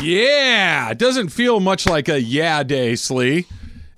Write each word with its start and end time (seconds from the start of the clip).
Yeah, 0.00 0.90
it 0.90 0.98
doesn't 0.98 1.28
feel 1.28 1.60
much 1.60 1.86
like 1.86 2.08
a 2.08 2.20
yeah 2.20 2.62
day, 2.62 2.96
Slee. 2.96 3.46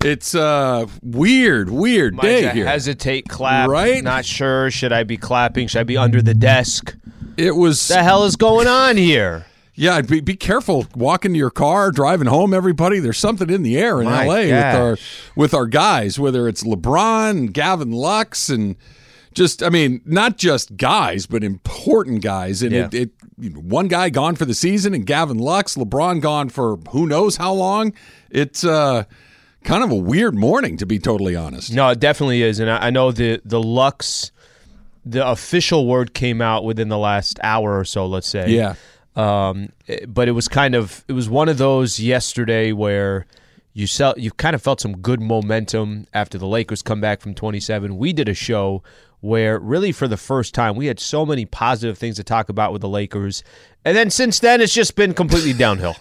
It's 0.03 0.35
a 0.35 0.87
weird, 1.01 1.69
weird 1.71 2.19
day 2.19 2.49
here. 2.51 2.65
hesitate, 2.67 3.27
clap. 3.27 3.69
Right? 3.69 4.03
Not 4.03 4.23
sure. 4.25 4.69
Should 4.69 4.93
I 4.93 5.03
be 5.03 5.17
clapping? 5.17 5.67
Should 5.67 5.79
I 5.79 5.83
be 5.83 5.97
under 5.97 6.21
the 6.21 6.35
desk? 6.35 6.95
It 7.37 7.55
was 7.55 7.87
The 7.87 8.03
hell 8.03 8.23
is 8.23 8.35
going 8.35 8.67
on 8.67 8.97
here? 8.97 9.45
yeah. 9.73 10.01
Be, 10.01 10.19
be 10.21 10.35
careful 10.35 10.85
walking 10.95 11.33
to 11.33 11.37
your 11.37 11.49
car, 11.49 11.91
driving 11.91 12.27
home. 12.27 12.53
Everybody, 12.53 12.99
there's 12.99 13.17
something 13.17 13.49
in 13.49 13.63
the 13.63 13.77
air 13.77 13.99
in 13.99 14.05
My 14.05 14.25
L.A. 14.25 14.51
with 14.51 14.75
our 14.75 14.97
with 15.35 15.53
our 15.53 15.65
guys. 15.65 16.19
Whether 16.19 16.47
it's 16.47 16.63
LeBron, 16.63 17.31
and 17.31 17.53
Gavin 17.53 17.91
Lux, 17.91 18.49
and 18.49 18.75
just 19.35 19.61
I 19.61 19.69
mean, 19.69 20.01
not 20.05 20.37
just 20.37 20.75
guys, 20.77 21.25
but 21.27 21.43
important 21.43 22.23
guys. 22.23 22.63
And 22.63 22.71
Yeah. 22.71 22.85
it, 22.87 22.93
it 22.93 23.11
you 23.37 23.49
know, 23.51 23.59
one 23.59 23.87
guy 23.87 24.09
gone 24.09 24.35
for 24.35 24.45
the 24.45 24.53
season, 24.55 24.93
and 24.93 25.05
Gavin 25.05 25.37
Lux, 25.37 25.75
LeBron 25.75 26.21
gone 26.21 26.49
for 26.49 26.77
who 26.89 27.05
knows 27.05 27.35
how 27.37 27.53
long. 27.53 27.93
It's 28.31 28.63
uh 28.63 29.03
kind 29.63 29.83
of 29.83 29.91
a 29.91 29.95
weird 29.95 30.35
morning, 30.35 30.77
to 30.77 30.85
be 30.85 30.99
totally 30.99 31.35
honest. 31.35 31.73
No, 31.73 31.89
it 31.89 31.99
definitely 31.99 32.41
is, 32.41 32.59
and 32.59 32.69
I 32.71 32.87
I 32.87 32.89
know 32.89 33.11
the 33.11 33.41
the 33.45 33.61
Lux, 33.61 34.31
the 35.05 35.27
official 35.27 35.85
word 35.85 36.13
came 36.13 36.41
out 36.41 36.63
within 36.63 36.89
the 36.89 36.97
last 36.97 37.39
hour 37.43 37.77
or 37.77 37.85
so. 37.85 38.05
Let's 38.07 38.27
say, 38.27 38.49
Yeah. 38.51 38.75
Um, 39.17 39.69
eh, 39.87 40.05
but 40.07 40.27
it 40.27 40.31
was 40.31 40.47
kind 40.47 40.75
of 40.75 41.03
it 41.07 41.13
was 41.13 41.29
one 41.29 41.47
of 41.49 41.57
those 41.57 41.99
yesterday 41.99 42.71
where 42.73 43.25
you 43.73 43.87
felt 43.87 44.17
you 44.17 44.31
kind 44.31 44.55
of 44.55 44.61
felt 44.61 44.79
some 44.81 44.97
good 44.97 45.19
momentum 45.21 46.05
after 46.13 46.37
the 46.37 46.47
Lakers 46.47 46.81
come 46.81 47.01
back 47.01 47.19
from 47.21 47.33
27. 47.33 47.97
We 47.97 48.13
did 48.13 48.27
a 48.29 48.33
show 48.33 48.81
where 49.25 49.57
really 49.57 49.91
for 49.91 50.07
the 50.07 50.17
first 50.17 50.53
time 50.53 50.75
we 50.75 50.85
had 50.85 50.99
so 50.99 51.25
many 51.25 51.45
positive 51.45 51.97
things 51.97 52.15
to 52.17 52.23
talk 52.23 52.47
about 52.47 52.71
with 52.71 52.81
the 52.81 52.87
Lakers, 52.87 53.43
and 53.83 53.97
then 53.97 54.11
since 54.11 54.39
then 54.39 54.61
it's 54.61 54.73
just 54.73 54.95
been 54.95 55.13
completely 55.13 55.53
downhill. 55.65 55.95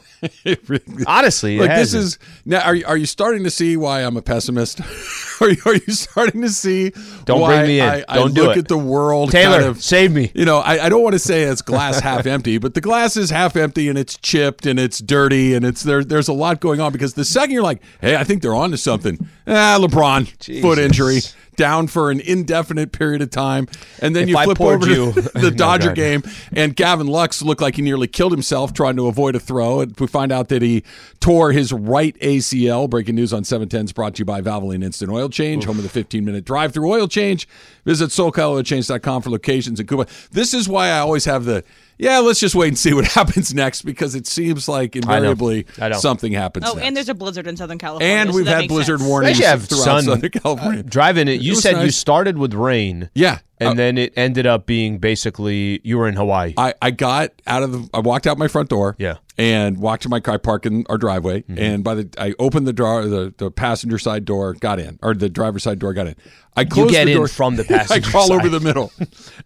Honestly, 1.07 1.57
it 1.57 1.61
Like 1.61 1.71
this 1.71 1.93
is 1.93 2.19
now. 2.45 2.61
Are 2.61 2.75
you, 2.75 2.85
are 2.87 2.97
you 2.97 3.07
starting 3.07 3.45
to 3.45 3.51
see 3.51 3.77
why 3.77 4.03
I'm 4.03 4.17
a 4.17 4.23
pessimist? 4.23 4.81
are, 5.41 5.51
you, 5.51 5.57
are 5.67 5.75
you 5.75 5.93
starting 5.93 6.41
to 6.43 6.49
see? 6.49 6.93
Don't 7.25 7.41
why 7.41 7.57
bring 7.57 7.67
me 7.67 7.81
in. 7.81 7.89
I, 7.89 8.05
I 8.09 8.17
Don't 8.17 8.35
do 8.35 8.45
look 8.45 8.57
it. 8.57 8.61
at 8.61 8.69
the 8.69 8.79
world. 8.79 9.31
Taylor, 9.31 9.59
kind 9.59 9.65
of, 9.65 9.83
save 9.83 10.13
me. 10.13 10.31
You 10.35 10.45
know, 10.45 10.59
I, 10.59 10.87
I 10.87 10.89
don't 10.89 11.03
want 11.03 11.15
to 11.15 11.19
say 11.19 11.43
it's 11.43 11.63
glass 11.63 12.01
half 12.01 12.27
empty, 12.37 12.59
but 12.59 12.75
the 12.75 12.81
glass 12.81 13.17
is 13.17 13.31
half 13.31 13.55
empty 13.57 13.89
and 13.89 13.99
it's 13.99 14.17
chipped 14.17 14.65
and 14.67 14.79
it's 14.79 14.99
dirty 14.99 15.55
and 15.55 15.65
it's 15.65 15.83
there. 15.83 16.05
There's 16.05 16.29
a 16.29 16.33
lot 16.33 16.61
going 16.61 16.81
on 16.81 16.93
because 16.93 17.15
the 17.15 17.25
second 17.25 17.53
you're 17.53 17.63
like, 17.63 17.83
hey, 18.01 18.17
I 18.17 18.25
think 18.25 18.41
they're 18.43 18.55
on 18.55 18.71
to 18.71 18.79
something. 18.79 19.19
Ah, 19.47 19.79
LeBron 19.81 20.63
foot 20.63 20.79
injury. 20.79 21.21
Down 21.57 21.87
for 21.87 22.11
an 22.11 22.21
indefinite 22.21 22.93
period 22.93 23.23
of 23.23 23.31
time, 23.31 23.69
and 24.01 24.15
then 24.15 24.25
If 24.25 24.29
you 24.31 24.43
flip 24.43 24.61
over 24.61 24.87
you- 24.89 25.13
to 25.13 25.21
the 25.35 25.51
Dodger 25.57 25.89
God. 25.89 25.97
game, 25.97 26.23
and 26.53 26.75
Gavin 26.77 27.07
Lux 27.07 27.43
looked 27.43 27.61
like 27.63 27.77
he 27.77 27.83
nearly 27.83 28.07
killed 28.07 28.33
himself 28.33 28.73
trying 28.73 28.97
to 28.97 29.07
avoid 29.07 29.35
a 29.37 29.41
throw. 29.41 29.81
And 29.81 29.99
we 29.99 30.07
find 30.07 30.33
out 30.33 30.49
that 30.49 30.63
he 30.63 30.83
tore 31.21 31.53
his 31.53 31.73
right 31.73 32.17
ACL. 32.21 32.89
Breaking 32.89 33.15
news 33.15 33.33
on 33.33 33.45
710 33.45 33.85
is 33.87 33.93
brought 33.93 34.15
to 34.17 34.21
you 34.21 34.25
by 34.25 34.41
Valvoline 34.41 34.85
Instant 34.85 35.11
Oil 35.11 35.29
Change, 35.29 35.65
home 35.65 35.77
of 35.79 35.83
the 35.83 35.89
15 35.89 36.25
minute 36.25 36.45
drive 36.45 36.73
through 36.73 36.91
oil 36.91 37.09
change. 37.09 37.47
Visit 37.85 38.11
SoCalOilChange.com 38.11 39.23
for 39.23 39.31
locations 39.31 39.79
in 39.81 39.87
Cuba. 39.87 40.07
This 40.33 40.55
is 40.55 40.69
why 40.69 40.89
I 40.89 40.99
always 41.01 41.25
have 41.27 41.45
the, 41.45 41.65
yeah, 41.99 42.19
let's 42.19 42.41
just 42.41 42.55
wait 42.55 42.69
and 42.69 42.79
see 42.79 42.93
what 42.95 43.05
happens 43.13 43.55
next 43.55 43.83
because 43.83 44.15
it 44.15 44.27
seems 44.27 44.69
like 44.69 44.97
invariably 44.97 45.67
I 45.81 45.89
know. 45.91 45.99
something 45.99 46.33
happens. 46.33 46.67
Oh, 46.69 46.75
next. 46.75 46.87
and 46.87 46.97
there's 46.97 47.09
a 47.09 47.15
blizzard 47.15 47.47
in 47.47 47.57
Southern 47.57 47.79
California. 47.79 48.17
And 48.17 48.31
so 48.31 48.37
we've 48.37 48.45
that 48.47 48.51
had 48.53 48.59
makes 48.61 48.73
blizzard 48.73 48.99
sense. 49.01 49.09
warnings 49.09 49.39
Especially 49.39 49.51
have 49.61 49.65
throughout 49.69 49.85
sun 49.85 50.03
Southern 50.05 50.31
California. 50.31 50.83
driving 50.85 51.29
it. 51.29 51.41
You 51.41 51.53
was 51.53 51.63
said 51.63 51.83
you 51.83 51.91
started 51.91 52.39
with 52.39 52.55
rain. 52.55 53.11
yeah. 53.15 53.39
And 53.61 53.69
Uh, 53.71 53.75
then 53.75 53.99
it 53.99 54.13
ended 54.17 54.47
up 54.47 54.67
being 54.67 54.99
basically 54.99 55.81
you 55.85 55.97
were 55.97 56.09
in 56.09 56.17
Hawaii. 56.17 56.55
I, 56.57 56.75
I 56.83 56.91
got 56.91 57.31
out 57.47 57.63
of 57.63 57.71
the 57.71 57.89
I 57.95 58.01
walked 58.01 58.27
out 58.27 58.37
my 58.37 58.49
front 58.49 58.69
door. 58.69 58.97
Yeah. 58.99 59.13
Mm-hmm. 59.13 59.19
And 59.37 59.79
walked 59.79 60.03
to 60.05 60.09
my 60.09 60.21
car, 60.21 60.39
parked 60.39 60.65
in 60.67 60.85
our 60.89 60.97
driveway, 60.99 61.43
and 61.49 61.83
by 61.83 61.97
the 61.97 62.09
I 62.19 62.35
opened 62.39 62.69
the 62.69 62.73
door, 62.73 63.05
the, 63.07 63.35
the 63.37 63.51
passenger 63.51 63.99
side 63.99 64.25
door, 64.25 64.55
got 64.55 64.79
in, 64.79 64.97
or 65.03 65.13
the 65.13 65.29
driver's 65.29 65.65
side 65.65 65.81
door, 65.81 65.93
got 65.93 66.07
in. 66.07 66.15
I 66.57 66.65
closed 66.65 66.93
get 66.93 67.07
the 67.07 67.11
in 67.13 67.17
door 67.17 67.27
from 67.27 67.57
the 67.57 67.65
passenger. 67.65 67.95
I 67.95 67.97
passenger 67.99 68.11
crawl 68.13 68.33
over 68.33 68.49
the 68.49 68.61
middle, 68.61 68.93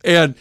and 0.05 0.35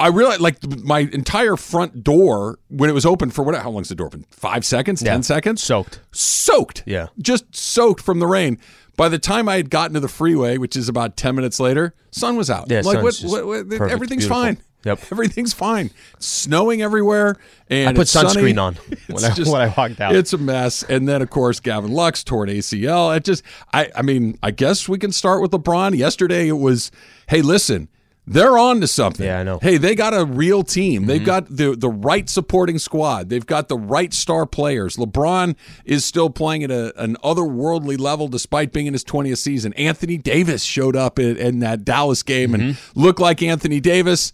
I 0.00 0.08
realized 0.08 0.40
like 0.40 0.56
my 0.84 1.00
entire 1.00 1.56
front 1.56 2.04
door 2.04 2.58
when 2.68 2.88
it 2.88 2.92
was 2.92 3.04
open 3.06 3.30
for 3.30 3.42
what? 3.44 3.54
How 3.56 3.70
long's 3.70 3.88
the 3.88 3.94
door 3.94 4.06
open? 4.08 4.24
Five 4.30 4.64
seconds, 4.64 5.02
Yeah. 5.02 5.12
ten 5.12 5.22
seconds, 5.22 5.62
Soaked. 5.62 6.00
soaked. 6.12 6.82
Yeah. 6.86 7.08
just 7.20 7.54
soaked 7.54 8.02
from 8.02 8.18
the 8.20 8.26
rain. 8.26 8.58
By 8.96 9.08
the 9.08 9.18
time 9.18 9.48
I 9.48 9.56
had 9.56 9.70
gotten 9.70 9.94
to 9.94 10.00
the 10.00 10.08
freeway, 10.08 10.58
which 10.58 10.74
is 10.76 10.88
about 10.88 11.16
ten 11.16 11.34
minutes 11.36 11.60
later, 11.60 11.94
sun 12.10 12.36
was 12.36 12.50
out. 12.50 12.70
Yeah, 12.70 12.80
like 12.84 13.02
what, 13.02 13.14
just 13.14 13.32
what, 13.32 13.46
what- 13.46 13.68
perfect, 13.68 13.92
everything's 13.92 14.24
beautiful. 14.24 14.42
fine. 14.42 14.58
Yep. 14.84 15.00
everything's 15.12 15.52
fine. 15.52 15.90
It's 16.16 16.26
snowing 16.26 16.82
everywhere, 16.82 17.36
and 17.68 17.90
I 17.90 17.92
put 17.92 18.02
it's 18.02 18.12
sunny. 18.12 18.28
sunscreen 18.52 18.60
on 18.62 18.74
when 19.08 19.24
I- 19.24 19.28
It's 19.36 19.48
when 19.50 19.60
I 19.60 19.74
walked 19.76 20.00
out. 20.00 20.14
It's 20.14 20.32
a 20.32 20.38
mess. 20.38 20.82
And 20.84 21.08
then 21.08 21.20
of 21.22 21.30
course 21.30 21.58
Gavin 21.60 21.90
Lux 21.92 22.22
tore 22.22 22.44
an 22.44 22.50
ACL. 22.50 23.16
It 23.16 23.24
just, 23.24 23.42
I, 23.72 23.90
I 23.96 24.02
mean, 24.02 24.38
I 24.42 24.50
guess 24.52 24.88
we 24.88 24.98
can 24.98 25.10
start 25.12 25.42
with 25.42 25.50
LeBron. 25.50 25.96
Yesterday 25.96 26.46
it 26.48 26.52
was, 26.58 26.90
hey, 27.28 27.42
listen. 27.42 27.88
They're 28.30 28.58
on 28.58 28.80
to 28.82 28.86
something. 28.86 29.24
Yeah, 29.26 29.40
I 29.40 29.42
know. 29.42 29.58
Hey, 29.60 29.76
they 29.78 29.94
got 29.94 30.12
a 30.14 30.24
real 30.24 30.62
team. 30.62 31.06
They've 31.06 31.16
Mm-hmm. 31.18 31.24
got 31.26 31.46
the 31.48 31.74
the 31.76 31.88
right 31.88 32.28
supporting 32.28 32.78
squad. 32.78 33.28
They've 33.28 33.44
got 33.46 33.68
the 33.68 33.78
right 33.78 34.12
star 34.12 34.44
players. 34.46 34.96
LeBron 34.96 35.56
is 35.84 36.04
still 36.04 36.30
playing 36.30 36.64
at 36.64 36.70
a, 36.70 36.98
an 37.02 37.16
otherworldly 37.24 37.98
level 37.98 38.28
despite 38.28 38.72
being 38.72 38.86
in 38.86 38.92
his 38.92 39.04
20th 39.04 39.38
season. 39.38 39.72
Anthony 39.74 40.16
Davis 40.18 40.62
showed 40.62 40.94
up 40.96 41.18
in, 41.18 41.36
in 41.36 41.58
that 41.60 41.84
Dallas 41.84 42.22
game 42.22 42.54
and 42.54 42.62
Mm-hmm. 42.74 43.00
looked 43.00 43.20
like 43.20 43.42
Anthony 43.42 43.80
Davis. 43.80 44.32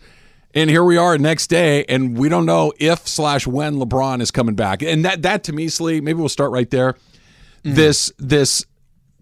And 0.57 0.71
here 0.71 0.85
we 0.85 0.97
are 0.97 1.19
next 1.19 1.49
day, 1.49 1.85
and 1.89 2.17
we 2.17 2.29
don't 2.29 2.47
know 2.47 2.73
if 2.79 3.09
slash 3.09 3.45
when 3.45 3.75
LeBron 3.75 4.21
is 4.21 4.31
coming 4.31 4.55
back. 4.55 4.83
And 4.83 5.05
that 5.05 5.23
that 5.23 5.43
to 5.45 5.53
me, 5.53 5.69
Slee, 5.69 6.01
maybe 6.01 6.21
we'll 6.21 6.29
start 6.29 6.53
right 6.53 6.71
there. 6.71 6.95
This 7.65 8.13
this 8.19 8.65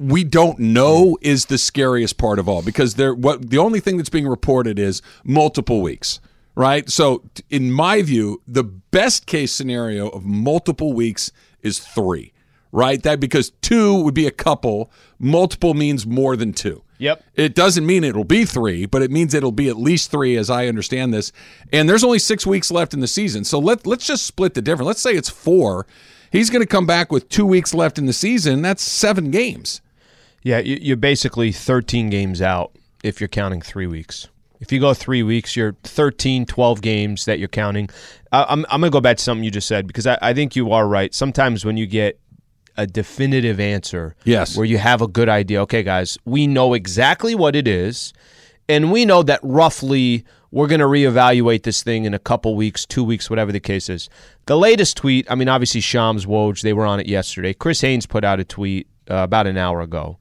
we 0.03 0.25
don't 0.25 0.59
know 0.59 1.17
is 1.21 1.47
the 1.47 1.59
scariest 1.59 2.19
part 2.19 2.39
of 2.39 2.49
all 2.49 2.63
because 2.63 2.95
there 2.95 3.15
what 3.15 3.51
the 3.51 3.59
only 3.59 3.81
thing 3.81 3.97
that's 3.97 4.09
being 4.11 4.27
reported 4.29 4.79
is 4.79 5.01
multiple 5.25 5.81
weeks 5.81 6.21
right? 6.55 6.91
So 6.91 7.23
in 7.49 7.73
my 7.73 8.03
view 8.03 8.43
the 8.47 8.65
best 8.65 9.27
case 9.27 9.53
scenario 9.53 10.09
of 10.09 10.25
multiple 10.25 10.93
weeks 10.93 11.31
is 11.63 11.79
3 11.79 12.33
right? 12.73 13.03
That 13.03 13.21
because 13.21 13.51
2 13.63 14.03
would 14.03 14.15
be 14.15 14.27
a 14.27 14.31
couple 14.31 14.91
multiple 15.19 15.75
means 15.75 16.07
more 16.07 16.37
than 16.37 16.53
2 16.53 16.83
Yep. 16.99 17.25
it 17.35 17.55
doesn't 17.57 17.85
mean 17.85 18.05
it'll 18.05 18.23
be 18.25 18.45
3 18.45 18.87
but 18.87 19.03
it 19.03 19.11
means 19.11 19.35
it'll 19.35 19.51
be 19.53 19.69
at 19.69 19.77
least 19.77 20.11
3 20.11 20.37
as 20.37 20.51
I 20.51 20.67
understand 20.69 21.13
this. 21.13 21.33
And 21.73 21.89
there's 21.89 22.05
only 22.05 22.19
6 22.21 22.47
weeks 22.47 22.71
left 22.71 22.95
in 22.95 23.01
the 23.01 23.09
season. 23.09 23.45
So 23.45 23.59
let 23.59 23.87
let's 23.87 24.07
just 24.07 24.25
split 24.27 24.55
the 24.55 24.63
difference. 24.63 24.87
Let's 24.87 25.01
say 25.03 25.13
it's 25.13 25.31
4 25.31 25.87
he's 26.31 26.49
going 26.51 26.63
to 26.63 26.67
come 26.67 26.87
back 26.87 27.13
with 27.13 27.29
2 27.29 27.45
weeks 27.47 27.75
left 27.75 27.99
in 27.99 28.07
the 28.07 28.13
season. 28.13 28.63
That's 28.63 28.83
7 28.83 29.31
games 29.31 29.81
Yeah, 30.43 30.59
you- 30.59 30.79
you're 30.81 30.97
basically 30.97 31.53
13 31.53 32.11
games 32.11 32.43
out 32.43 32.73
if 33.03 33.21
you're 33.21 33.29
counting 33.29 33.61
three 33.61 33.87
weeks. 33.87 34.29
If 34.61 34.71
you 34.71 34.79
go 34.79 34.95
three 34.95 35.23
weeks, 35.25 35.57
you're 35.57 35.75
13, 35.83 36.47
12 36.47 36.81
games 36.83 37.25
that 37.25 37.39
you're 37.41 37.49
counting. 37.49 37.89
I'm, 38.31 38.65
I'm 38.71 38.81
going 38.81 38.91
to 38.93 38.95
go 38.95 39.01
back 39.01 39.17
to 39.17 39.23
something 39.23 39.43
you 39.45 39.51
just 39.51 39.67
said 39.67 39.87
because 39.89 40.07
I, 40.07 40.17
I 40.23 40.35
think 40.35 40.55
you 40.55 40.71
are 40.73 40.87
right. 40.87 41.13
Sometimes 41.13 41.65
when 41.65 41.77
you 41.77 41.87
get 41.87 42.19
a 42.77 42.87
definitive 42.87 43.59
answer, 43.61 44.15
Yes. 44.25 44.57
where 44.57 44.65
you 44.65 44.79
have 44.79 45.03
a 45.03 45.09
good 45.09 45.29
idea, 45.29 45.61
okay, 45.63 45.83
guys, 45.83 46.17
we 46.25 46.47
know 46.47 46.75
exactly 46.75 47.35
what 47.35 47.57
it 47.57 47.67
is, 47.69 48.13
and 48.69 48.93
we 48.93 49.05
know 49.05 49.23
that 49.25 49.41
roughly 49.43 50.25
we're 50.53 50.69
going 50.69 50.81
to 50.81 50.87
reevaluate 50.87 51.65
this 51.65 51.83
thing 51.83 52.05
in 52.05 52.15
a 52.15 52.19
couple 52.19 52.55
weeks, 52.55 52.87
two 52.87 53.03
weeks, 53.05 53.29
whatever 53.29 53.51
the 53.53 53.61
case 53.61 53.89
is. 53.91 54.09
The 54.47 54.57
latest 54.57 54.97
tweet, 54.97 55.27
I 55.31 55.35
mean, 55.35 55.49
obviously 55.49 55.81
Shams, 55.81 56.25
Woj, 56.25 56.63
they 56.63 56.73
were 56.73 56.87
on 56.87 57.01
it 57.01 57.09
yesterday. 57.09 57.53
Chris 57.53 57.81
Haynes 57.81 58.07
put 58.07 58.23
out 58.25 58.39
a 58.39 58.45
tweet 58.45 58.87
uh, 59.11 59.17
about 59.17 59.47
an 59.49 59.57
hour 59.59 59.81
ago. 59.81 60.19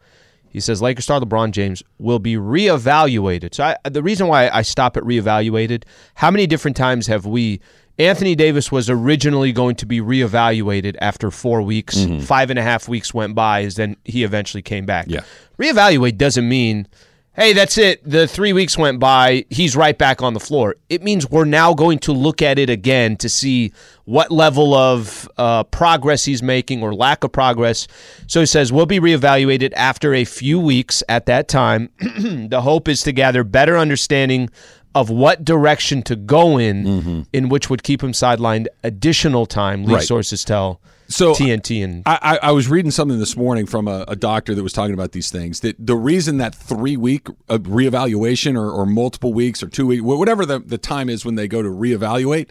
He 0.52 0.60
says 0.60 0.82
Lakers 0.82 1.06
star 1.06 1.20
LeBron 1.20 1.52
James 1.52 1.82
will 1.98 2.20
be 2.20 2.36
reevaluated. 2.36 3.56
So 3.56 3.64
I, 3.64 3.90
the 3.90 4.04
reason 4.04 4.28
why 4.28 4.50
I 4.50 4.62
stop 4.62 4.98
at 4.98 5.04
reevaluated, 5.04 5.84
how 6.16 6.30
many 6.30 6.46
different 6.48 6.78
times 6.78 7.08
have 7.08 7.26
we? 7.26 7.62
Anthony 8.00 8.36
Davis 8.36 8.72
was 8.72 8.90
originally 8.90 9.52
going 9.52 9.76
to 9.76 9.86
be 9.86 10.00
reevaluated 10.00 10.96
after 11.02 11.30
four 11.30 11.62
weeks. 11.62 11.98
Mm-hmm. 11.98 12.22
Five 12.22 12.50
and 12.50 12.58
a 12.58 12.64
half 12.64 12.88
weeks 12.88 13.14
went 13.14 13.36
by, 13.36 13.64
as 13.64 13.76
then 13.76 13.96
he 14.06 14.24
eventually 14.24 14.64
came 14.64 14.86
back. 14.86 15.06
Yeah. 15.08 15.22
Reevaluate 15.60 16.18
doesn't 16.18 16.48
mean, 16.48 16.88
hey, 17.34 17.54
that's 17.54 17.78
it. 17.78 18.02
The 18.04 18.28
three 18.28 18.54
weeks 18.54 18.78
went 18.78 19.00
by. 19.00 19.46
He's 19.50 19.76
right 19.76 19.98
back 19.98 20.22
on 20.22 20.34
the 20.34 20.40
floor. 20.40 20.76
It 20.90 21.02
means 21.02 21.30
we're 21.30 21.46
now 21.46 21.74
going 21.74 22.00
to 22.00 22.12
look 22.12 22.42
at 22.42 22.60
it 22.60 22.70
again 22.70 23.16
to 23.18 23.30
see 23.30 23.72
what 24.06 24.32
level 24.32 24.74
of 24.74 25.30
uh, 25.38 25.64
progress 25.66 26.26
he's 26.26 26.44
making 26.44 26.84
or 26.84 26.94
lack 26.94 27.24
of 27.24 27.32
progress. 27.32 27.88
So 28.28 28.42
he 28.42 28.46
says, 28.46 28.74
we'll 28.74 28.86
be 28.86 29.00
reevaluated 29.00 29.72
after 29.76 30.14
a 30.14 30.26
few 30.26 30.60
weeks 30.60 31.04
at 31.08 31.26
that 31.28 31.48
time. 31.48 31.90
the 32.00 32.62
hope 32.62 32.88
is 32.88 33.04
to 33.04 33.12
gather 33.14 33.44
better 33.44 33.78
understanding 33.78 34.50
of 34.94 35.10
what 35.10 35.46
direction 35.46 36.02
to 36.04 36.16
go 36.16 36.58
in, 36.58 36.84
Mm-hmm. 36.86 37.22
in 37.34 37.50
which 37.50 37.70
would 37.70 37.84
keep 37.84 38.04
him 38.04 38.12
sidelined 38.12 38.68
additional 38.84 39.46
time, 39.46 39.86
lead 39.86 39.94
Right. 39.96 40.04
sources 40.04 40.44
tell 40.44 40.82
So 41.08 41.34
TNT. 41.34 41.84
And 41.84 42.04
I, 42.06 42.20
I, 42.42 42.48
I 42.50 42.52
was 42.52 42.68
reading 42.68 42.92
something 42.92 43.18
this 43.20 43.36
morning 43.38 43.66
from 43.66 43.88
a, 43.88 44.04
a 44.08 44.16
doctor 44.16 44.54
that 44.56 44.64
was 44.64 44.74
talking 44.74 44.94
about 44.94 45.12
these 45.14 45.32
things. 45.32 45.62
That 45.62 45.76
the 45.80 45.96
reason 45.96 46.38
that 46.38 46.54
three 46.56 46.98
week 46.98 47.28
uh, 47.50 47.58
reevaluation 47.60 48.56
or, 48.58 48.70
or 48.72 48.86
multiple 48.86 49.34
weeks 49.34 49.62
or 49.64 49.68
two 49.68 49.88
week, 49.88 50.04
whatever 50.04 50.46
the, 50.46 50.60
the 50.60 50.78
time 50.78 51.10
is 51.10 51.24
when 51.26 51.36
they 51.36 51.48
go 51.48 51.62
to 51.62 51.70
reevaluate, 51.70 52.50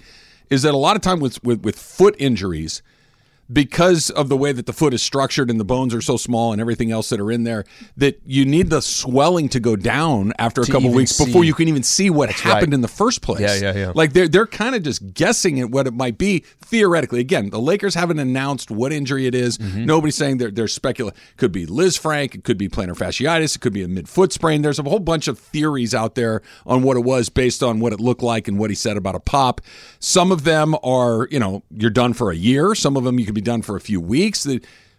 is 0.48 0.62
that 0.62 0.74
a 0.74 0.78
lot 0.78 0.96
of 0.96 1.02
time 1.02 1.20
with, 1.20 1.42
with, 1.44 1.62
with 1.62 1.78
foot 1.78 2.14
injuries, 2.18 2.82
because 3.52 4.10
of 4.10 4.28
the 4.28 4.36
way 4.36 4.52
that 4.52 4.66
the 4.66 4.72
foot 4.72 4.94
is 4.94 5.02
structured 5.02 5.50
and 5.50 5.58
the 5.58 5.64
bones 5.64 5.94
are 5.94 6.00
so 6.00 6.16
small 6.16 6.52
and 6.52 6.60
everything 6.60 6.92
else 6.92 7.08
that 7.08 7.20
are 7.20 7.32
in 7.32 7.44
there, 7.44 7.64
that 7.96 8.20
you 8.24 8.44
need 8.44 8.70
the 8.70 8.80
swelling 8.80 9.48
to 9.48 9.60
go 9.60 9.76
down 9.76 10.32
after 10.38 10.60
a 10.60 10.66
couple 10.66 10.90
weeks 10.90 11.18
before 11.18 11.44
you 11.44 11.54
can 11.54 11.68
even 11.68 11.82
see 11.82 12.10
what 12.10 12.30
happened 12.30 12.72
right. 12.72 12.74
in 12.74 12.80
the 12.80 12.88
first 12.88 13.22
place. 13.22 13.40
Yeah, 13.40 13.72
yeah, 13.72 13.78
yeah. 13.78 13.92
Like 13.94 14.12
they're 14.12 14.28
they're 14.28 14.46
kind 14.46 14.74
of 14.74 14.82
just 14.82 15.14
guessing 15.14 15.60
at 15.60 15.70
what 15.70 15.86
it 15.86 15.94
might 15.94 16.18
be 16.18 16.44
theoretically. 16.60 17.20
Again, 17.20 17.50
the 17.50 17.60
Lakers 17.60 17.94
haven't 17.94 18.18
announced 18.18 18.70
what 18.70 18.92
injury 18.92 19.26
it 19.26 19.34
is. 19.34 19.58
Mm-hmm. 19.58 19.84
Nobody's 19.84 20.16
saying 20.16 20.38
they're 20.38 20.50
they're 20.50 20.68
speculating. 20.68 21.18
Could 21.36 21.52
be 21.52 21.66
Lisfranc. 21.66 22.34
It 22.34 22.44
could 22.44 22.58
be 22.58 22.68
plantar 22.68 22.96
fasciitis. 22.96 23.56
It 23.56 23.60
could 23.60 23.72
be 23.72 23.82
a 23.82 23.88
mid 23.88 24.08
foot 24.08 24.32
sprain. 24.32 24.62
There's 24.62 24.78
a 24.78 24.82
whole 24.84 25.00
bunch 25.00 25.28
of 25.28 25.38
theories 25.38 25.94
out 25.94 26.14
there 26.14 26.42
on 26.66 26.82
what 26.82 26.96
it 26.96 27.00
was 27.00 27.28
based 27.28 27.62
on 27.62 27.80
what 27.80 27.92
it 27.92 28.00
looked 28.00 28.22
like 28.22 28.46
and 28.46 28.58
what 28.58 28.70
he 28.70 28.76
said 28.76 28.96
about 28.96 29.14
a 29.14 29.20
pop. 29.20 29.60
Some 29.98 30.30
of 30.30 30.44
them 30.44 30.76
are 30.82 31.26
you 31.30 31.40
know 31.40 31.62
you're 31.70 31.90
done 31.90 32.12
for 32.12 32.30
a 32.30 32.36
year. 32.36 32.74
Some 32.74 32.96
of 32.96 33.04
them 33.04 33.18
you 33.18 33.26
could 33.26 33.34
be 33.34 33.39
done 33.40 33.62
for 33.62 33.76
a 33.76 33.80
few 33.80 34.00
weeks. 34.00 34.46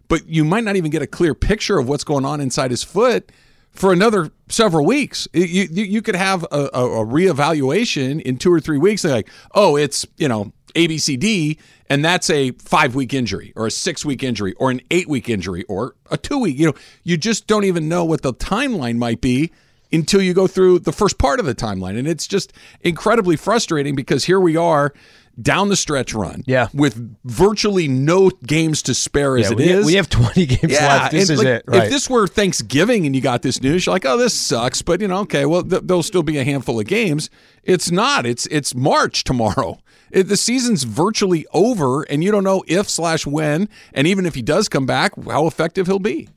But 0.07 0.27
you 0.27 0.43
might 0.43 0.63
not 0.63 0.75
even 0.75 0.91
get 0.91 1.01
a 1.01 1.07
clear 1.07 1.33
picture 1.33 1.79
of 1.79 1.87
what's 1.87 2.03
going 2.03 2.25
on 2.25 2.41
inside 2.41 2.71
his 2.71 2.83
foot 2.83 3.31
for 3.71 3.93
another 3.93 4.31
several 4.49 4.85
weeks. 4.85 5.27
You 5.33 5.67
you, 5.71 5.83
you 5.83 6.01
could 6.01 6.15
have 6.15 6.43
a, 6.51 6.69
a, 6.73 7.01
a 7.01 7.05
reevaluation 7.05 8.21
in 8.21 8.37
two 8.37 8.51
or 8.51 8.59
three 8.59 8.77
weeks. 8.77 9.03
They're 9.03 9.13
like, 9.13 9.29
oh, 9.53 9.77
it's 9.77 10.05
you 10.17 10.27
know 10.27 10.51
ABCD, 10.75 11.57
and 11.89 12.03
that's 12.03 12.29
a 12.29 12.51
five 12.51 12.95
week 12.95 13.13
injury 13.13 13.53
or 13.55 13.67
a 13.67 13.71
six 13.71 14.05
week 14.05 14.23
injury 14.23 14.53
or 14.53 14.71
an 14.71 14.81
eight 14.91 15.07
week 15.07 15.29
injury 15.29 15.63
or 15.63 15.95
a 16.09 16.17
two 16.17 16.39
week. 16.39 16.57
You 16.57 16.67
know, 16.67 16.73
you 17.03 17.17
just 17.17 17.47
don't 17.47 17.63
even 17.63 17.87
know 17.87 18.03
what 18.03 18.21
the 18.21 18.33
timeline 18.33 18.97
might 18.97 19.21
be 19.21 19.51
until 19.91 20.21
you 20.21 20.33
go 20.33 20.47
through 20.47 20.79
the 20.79 20.91
first 20.91 21.17
part 21.17 21.39
of 21.39 21.45
the 21.45 21.55
timeline, 21.55 21.97
and 21.97 22.07
it's 22.07 22.27
just 22.27 22.53
incredibly 22.81 23.35
frustrating 23.35 23.95
because 23.95 24.25
here 24.25 24.39
we 24.39 24.55
are. 24.57 24.93
Down 25.41 25.69
the 25.69 25.77
stretch 25.77 26.13
run, 26.13 26.43
Yeah. 26.45 26.67
with 26.73 27.17
virtually 27.23 27.87
no 27.87 28.29
games 28.45 28.81
to 28.83 28.93
spare 28.93 29.37
as 29.37 29.45
Yeah, 29.45 29.51
it 29.53 29.57
we, 29.57 29.63
is. 29.69 29.85
we 29.85 29.93
have 29.93 30.09
20 30.09 30.45
games 30.57 30.73
left. 30.73 31.11
This 31.13 31.29
is 31.29 31.39
like, 31.39 31.47
it. 31.47 31.63
Right. 31.65 31.83
If 31.85 31.89
this 31.89 32.09
were 32.09 32.27
Thanksgiving 32.27 33.05
and 33.05 33.15
you 33.15 33.21
got 33.21 33.41
this 33.41 33.61
news, 33.61 33.85
you're 33.85 33.95
like, 33.95 34.05
"Oh, 34.05 34.17
this 34.17 34.33
sucks," 34.33 34.81
but 34.81 34.99
you 34.99 35.07
know, 35.07 35.19
okay, 35.19 35.45
well, 35.45 35.63
th- 35.63 35.83
there'll 35.85 36.03
still 36.03 36.21
be 36.21 36.37
a 36.37 36.43
handful 36.43 36.81
of 36.81 36.85
games. 36.85 37.29
It's 37.63 37.89
not. 37.89 38.25
It's 38.25 38.45
it's 38.47 38.75
March 38.75 39.23
tomorrow. 39.23 39.79
It, 40.11 40.23
the 40.23 40.35
season's 40.35 40.83
virtually 40.83 41.45
over, 41.53 42.03
and 42.03 42.21
you 42.21 42.31
don't 42.33 42.43
know 42.43 42.65
if 42.67 42.89
slash 42.89 43.25
when, 43.25 43.69
and 43.93 44.05
even 44.07 44.25
if 44.25 44.35
he 44.35 44.41
does 44.41 44.67
come 44.67 44.85
back, 44.85 45.13
how 45.23 45.47
effective 45.47 45.87
he'll 45.87 45.99
be. 45.99 46.27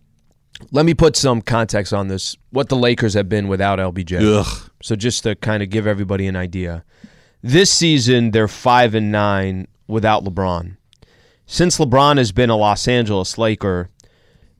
Let 0.70 0.86
me 0.86 0.94
put 0.94 1.16
some 1.16 1.42
context 1.42 1.92
on 1.92 2.08
this. 2.08 2.36
What 2.50 2.68
the 2.68 2.76
Lakers 2.76 3.14
have 3.14 3.28
been 3.28 3.48
without 3.48 3.78
LBJ. 3.78 4.40
Ugh. 4.40 4.70
So 4.82 4.96
just 4.96 5.22
to 5.24 5.34
kind 5.34 5.62
of 5.62 5.70
give 5.70 5.86
everybody 5.86 6.26
an 6.26 6.36
idea, 6.36 6.84
this 7.42 7.70
season 7.70 8.30
they're 8.30 8.48
five 8.48 8.94
and 8.94 9.10
nine 9.12 9.66
without 9.86 10.24
LeBron. 10.24 10.76
Since 11.46 11.78
LeBron 11.78 12.18
has 12.18 12.32
been 12.32 12.50
a 12.50 12.56
Los 12.56 12.88
Angeles 12.88 13.36
Laker, 13.36 13.90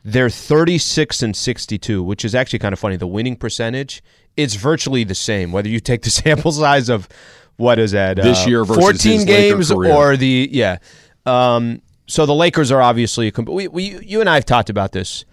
they're 0.05 0.29
36 0.29 1.23
and 1.23 1.35
62, 1.35 2.03
which 2.03 2.25
is 2.25 2.35
actually 2.35 2.59
kind 2.59 2.73
of 2.75 2.79
funny. 2.79 2.97
The 2.97 3.07
winning 3.07 3.37
percentage, 3.37 4.03
it's 4.37 4.55
virtually 4.55 5.05
the 5.05 5.15
same. 5.15 5.51
Whether 5.51 5.69
you 5.71 5.81
take 5.81 6.03
the 6.03 6.11
sample 6.11 6.53
size 6.53 6.89
of 6.89 7.09
what 7.57 7.79
is 7.79 7.93
that 7.93 8.17
This 8.17 8.45
uh, 8.45 8.49
year 8.49 8.65
versus 8.65 8.83
14 8.83 9.13
his 9.13 9.25
games 9.25 9.71
or 9.71 10.17
the 10.17 10.49
yeah. 10.53 10.79
Um, 11.25 11.81
so 12.07 12.27
the 12.27 12.35
Lakers 12.35 12.71
are 12.71 12.83
obviously 12.83 13.29
a 13.29 13.31
comp- 13.31 13.49
we, 13.49 13.69
we 13.69 13.99
you 14.05 14.21
and 14.21 14.29
I 14.29 14.35
have 14.35 14.45
talked 14.45 14.71
about 14.71 14.93
this. 14.93 15.25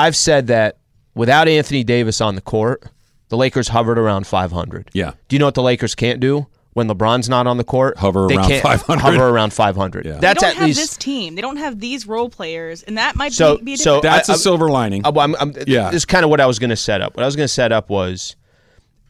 I've 0.00 0.16
said 0.16 0.46
that 0.48 0.78
without 1.14 1.48
Anthony 1.48 1.84
Davis 1.84 2.20
on 2.20 2.34
the 2.34 2.40
court, 2.40 2.84
the 3.28 3.36
Lakers 3.36 3.68
hovered 3.68 3.98
around 3.98 4.26
500. 4.26 4.90
Yeah. 4.92 5.12
Do 5.28 5.36
you 5.36 5.38
know 5.40 5.46
what 5.46 5.54
the 5.54 5.62
Lakers 5.62 5.94
can't 5.94 6.20
do 6.20 6.46
when 6.72 6.88
LeBron's 6.88 7.28
not 7.28 7.46
on 7.46 7.56
the 7.58 7.64
court? 7.64 7.98
Hover 7.98 8.26
they 8.26 8.36
around 8.36 8.48
can't 8.48 8.62
500. 8.62 9.00
Hover 9.00 9.28
around 9.28 9.52
500. 9.52 10.04
Yeah. 10.06 10.12
They 10.14 10.18
That's 10.20 10.40
don't 10.40 10.50
at 10.50 10.56
have 10.56 10.66
least 10.66 10.80
this 10.80 10.96
team. 10.96 11.34
They 11.36 11.40
don't 11.42 11.56
have 11.58 11.78
these 11.80 12.06
role 12.06 12.28
players, 12.28 12.82
and 12.82 12.98
that 12.98 13.14
might 13.16 13.32
So- 13.32 13.58
be, 13.58 13.62
be 13.64 13.72
a 13.74 13.76
so- 13.76 14.00
That's 14.00 14.28
a 14.28 14.32
I- 14.32 14.36
silver 14.36 14.68
lining. 14.68 15.02
Well, 15.02 15.20
I'm, 15.20 15.36
I'm, 15.36 15.52
Yeah. 15.66 15.86
This 15.90 15.98
is 15.98 16.04
kind 16.06 16.24
of 16.24 16.30
what 16.30 16.40
I 16.40 16.46
was 16.46 16.58
going 16.58 16.70
to 16.70 16.76
set 16.76 17.00
up. 17.00 17.16
What 17.16 17.22
I 17.22 17.26
was 17.26 17.36
going 17.36 17.46
to 17.46 17.52
set 17.52 17.70
up 17.72 17.88
was, 17.90 18.34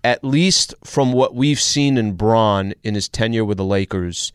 at 0.05 0.25
least 0.25 0.75
from 0.85 1.13
what 1.13 1.35
we've 1.35 1.61
seen 1.61 1.97
in 1.99 2.13
Bron 2.13 2.73
in 2.83 2.95
his 2.95 3.09
tenure 3.09 3.45
with 3.45 3.59
the 3.59 3.65
Lakers, 3.65 4.33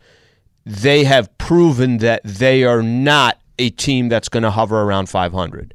they 0.66 1.04
have 1.04 1.36
proven 1.38 1.98
that 2.00 2.22
they 2.24 2.63
are 2.63 2.81
not 2.84 3.40
a 3.60 3.69
team 3.72 4.10
that's 4.10 4.30
going 4.30 4.44
to 4.44 4.51
hover 4.51 4.81
around 4.81 5.10
500. 5.10 5.74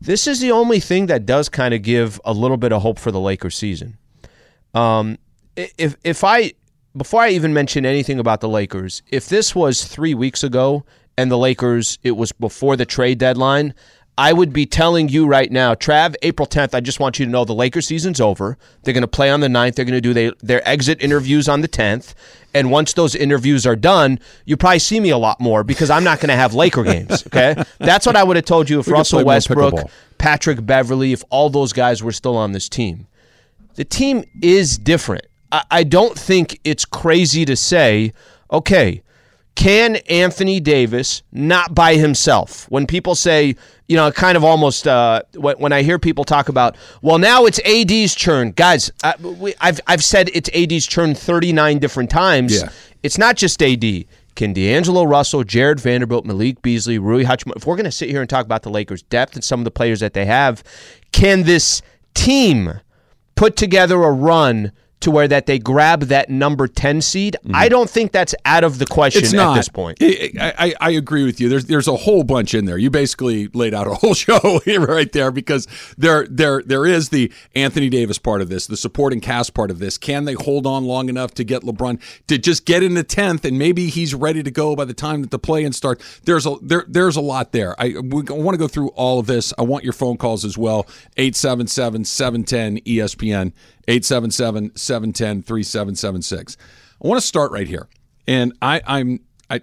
This 0.00 0.26
is 0.26 0.40
the 0.40 0.50
only 0.50 0.80
thing 0.80 1.06
that 1.06 1.26
does 1.26 1.48
kind 1.48 1.74
of 1.74 1.82
give 1.82 2.20
a 2.24 2.32
little 2.32 2.56
bit 2.56 2.72
of 2.72 2.82
hope 2.82 2.98
for 2.98 3.10
the 3.10 3.20
Lakers 3.20 3.56
season. 3.56 3.98
Um, 4.72 5.18
if 5.56 5.96
if 6.04 6.24
I 6.24 6.52
before 6.96 7.22
I 7.22 7.30
even 7.30 7.52
mention 7.52 7.84
anything 7.84 8.18
about 8.18 8.40
the 8.40 8.48
Lakers, 8.48 9.02
if 9.10 9.28
this 9.28 9.54
was 9.54 9.84
three 9.84 10.14
weeks 10.14 10.42
ago 10.42 10.84
and 11.18 11.30
the 11.30 11.38
Lakers, 11.38 11.98
it 12.02 12.12
was 12.12 12.32
before 12.32 12.76
the 12.76 12.86
trade 12.86 13.18
deadline, 13.18 13.74
I 14.20 14.32
would 14.32 14.52
be 14.52 14.66
telling 14.66 15.08
you 15.08 15.26
right 15.26 15.50
now, 15.50 15.74
Trav, 15.74 16.14
April 16.22 16.46
10th, 16.46 16.74
I 16.74 16.80
just 16.80 17.00
want 17.00 17.18
you 17.18 17.24
to 17.24 17.30
know 17.30 17.44
the 17.44 17.54
Lakers 17.54 17.86
season's 17.86 18.20
over. 18.20 18.58
They're 18.82 18.94
going 18.94 19.02
to 19.02 19.08
play 19.08 19.30
on 19.30 19.40
the 19.40 19.48
9th. 19.48 19.76
They're 19.76 19.84
going 19.84 19.94
to 19.94 20.00
do 20.00 20.12
they, 20.12 20.32
their 20.40 20.66
exit 20.68 21.02
interviews 21.02 21.48
on 21.48 21.62
the 21.62 21.68
10th. 21.68 22.14
And 22.52 22.70
once 22.70 22.92
those 22.92 23.14
interviews 23.14 23.66
are 23.66 23.76
done, 23.76 24.20
you 24.44 24.56
probably 24.56 24.80
see 24.80 25.00
me 25.00 25.10
a 25.10 25.18
lot 25.18 25.40
more 25.40 25.64
because 25.64 25.88
I'm 25.88 26.04
not 26.04 26.20
going 26.20 26.28
to 26.28 26.36
have 26.36 26.54
Laker 26.54 26.82
games. 26.82 27.26
Okay. 27.26 27.62
That's 27.78 28.06
what 28.06 28.16
I 28.16 28.22
would 28.22 28.36
have 28.36 28.44
told 28.44 28.68
you 28.68 28.78
if 28.78 28.86
could 28.86 28.92
Russell 28.92 29.24
Westbrook. 29.24 29.90
Patrick 30.18 30.66
Beverley, 30.66 31.12
if 31.12 31.24
all 31.30 31.48
those 31.48 31.72
guys 31.72 32.02
were 32.02 32.12
still 32.12 32.36
on 32.36 32.52
this 32.52 32.68
team 32.68 33.06
the 33.80 33.84
team 33.84 34.24
is 34.42 34.76
different. 34.76 35.26
I, 35.52 35.64
I 35.70 35.84
don't 35.84 36.18
think 36.18 36.60
it's 36.64 36.84
crazy 36.84 37.44
to 37.46 37.56
say, 37.56 38.12
okay, 38.52 39.02
can 39.54 39.96
Anthony 40.08 40.60
Davis 40.60 41.22
not 41.32 41.74
by 41.74 41.96
himself? 41.96 42.66
When 42.70 42.86
people 42.86 43.14
say, 43.14 43.56
you 43.88 43.96
know, 43.96 44.10
kind 44.10 44.36
of 44.36 44.44
almost 44.44 44.86
uh, 44.86 45.22
when, 45.34 45.72
I 45.72 45.82
hear 45.82 45.98
people 45.98 46.24
talk 46.24 46.48
about, 46.48 46.76
well, 47.02 47.18
now 47.18 47.44
it's 47.44 47.60
AD's 47.66 48.14
churn, 48.14 48.52
guys. 48.52 48.90
I, 49.02 49.14
we, 49.20 49.54
I've 49.60 49.80
I've 49.86 50.04
said 50.04 50.30
it's 50.32 50.48
AD's 50.54 50.86
churn 50.86 51.14
thirty 51.14 51.52
nine 51.52 51.78
different 51.78 52.10
times. 52.10 52.60
Yeah. 52.60 52.70
It's 53.02 53.18
not 53.18 53.36
just 53.36 53.62
AD. 53.62 54.04
Can 54.36 54.52
D'Angelo 54.52 55.04
Russell, 55.04 55.44
Jarred 55.44 55.80
Vanderbilt, 55.80 56.24
Malik 56.24 56.62
Beasley, 56.62 56.98
Rui 56.98 57.24
Hachimura, 57.24 57.56
if 57.56 57.66
we're 57.66 57.76
going 57.76 57.84
to 57.84 57.92
sit 57.92 58.08
here 58.08 58.20
and 58.20 58.30
talk 58.30 58.46
about 58.46 58.62
the 58.62 58.70
Lakers' 58.70 59.02
depth 59.02 59.34
and 59.34 59.44
some 59.44 59.60
of 59.60 59.64
the 59.64 59.70
players 59.70 60.00
that 60.00 60.14
they 60.14 60.24
have, 60.24 60.62
can 61.12 61.42
this 61.42 61.82
team 62.14 62.80
put 63.34 63.56
together 63.56 64.02
a 64.02 64.10
run 64.10 64.72
to 65.00 65.10
where 65.10 65.28
that 65.28 65.46
they 65.46 65.58
grab 65.58 66.02
that 66.02 66.30
number 66.30 66.68
10 66.68 67.00
seed? 67.00 67.36
I 67.36 67.48
mm-hmm. 67.48 67.68
don't 67.70 67.90
think 67.90 68.12
that's 68.12 68.34
out 68.44 68.64
of 68.64 68.78
the 68.78 68.86
question 68.86 69.22
it's 69.22 69.32
at 69.32 69.36
not 69.36 69.54
this 69.54 69.68
point. 69.68 69.98
I, 70.00 70.54
I, 70.58 70.74
I 70.80 70.90
agree 70.90 71.24
with 71.24 71.40
you. 71.40 71.48
There's 71.48 71.64
there's 71.64 71.88
a 71.88 71.96
whole 71.96 72.22
bunch 72.22 72.54
in 72.54 72.64
there. 72.66 72.78
You 72.78 72.90
basically 72.90 73.48
laid 73.48 73.74
out 73.74 73.86
a 73.86 73.94
whole 73.94 74.14
show 74.14 74.60
right 74.66 75.10
there 75.12 75.30
because 75.30 75.66
there 75.96 76.26
there 76.28 76.62
there 76.62 76.86
is 76.86 77.08
the 77.08 77.32
Anthony 77.54 77.88
Davis 77.88 78.18
part 78.18 78.40
of 78.40 78.48
this, 78.48 78.66
the 78.66 78.76
supporting 78.76 79.20
cast 79.20 79.54
part 79.54 79.70
of 79.70 79.78
this. 79.78 79.98
Can 79.98 80.24
they 80.24 80.34
hold 80.34 80.66
on 80.66 80.84
long 80.84 81.08
enough 81.08 81.34
to 81.34 81.44
get 81.44 81.62
LeBron 81.62 82.00
to 82.28 82.38
just 82.38 82.64
get 82.64 82.82
in 82.82 82.94
the 82.94 83.04
tenth 83.04 83.44
and 83.44 83.58
maybe 83.58 83.88
he's 83.88 84.14
ready 84.14 84.42
to 84.42 84.50
go 84.50 84.76
by 84.76 84.84
the 84.84 84.94
time 84.94 85.22
that 85.22 85.30
the 85.30 85.38
play 85.38 85.64
in 85.64 85.72
start. 85.72 86.00
There's 86.24 86.46
a 86.46 86.56
there 86.62 86.84
there's 86.86 87.16
a 87.16 87.20
lot 87.20 87.52
there. 87.52 87.74
I 87.78 87.94
we 88.02 88.22
want 88.22 88.54
to 88.54 88.58
go 88.58 88.68
through 88.68 88.88
all 88.90 89.18
of 89.18 89.26
this. 89.26 89.52
I 89.58 89.62
want 89.62 89.84
your 89.84 89.92
phone 89.92 90.16
calls 90.16 90.44
as 90.44 90.56
well. 90.56 90.86
877-710 91.16 92.84
ESPN 92.84 93.52
877-710-3776. 93.88 96.56
I 97.02 97.08
want 97.08 97.20
to 97.20 97.26
start 97.26 97.52
right 97.52 97.66
here. 97.66 97.88
And 98.26 98.52
I, 98.62 98.80
I'm 98.86 99.20
I 99.48 99.60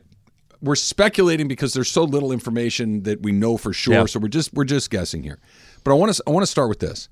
we're 0.61 0.75
speculating 0.75 1.47
because 1.47 1.73
there's 1.73 1.89
so 1.89 2.03
little 2.03 2.31
information 2.31 3.03
that 3.03 3.21
we 3.21 3.31
know 3.31 3.57
for 3.57 3.73
sure. 3.73 3.93
Yeah. 3.93 4.05
So 4.05 4.19
we're 4.19 4.27
just 4.27 4.53
we're 4.53 4.65
just 4.65 4.89
guessing 4.89 5.23
here. 5.23 5.39
But 5.83 5.91
I 5.91 5.93
want 5.93 6.13
to 6.13 6.23
I 6.27 6.31
want 6.31 6.43
to 6.43 6.51
start 6.51 6.69
with 6.69 6.79
this. 6.79 7.09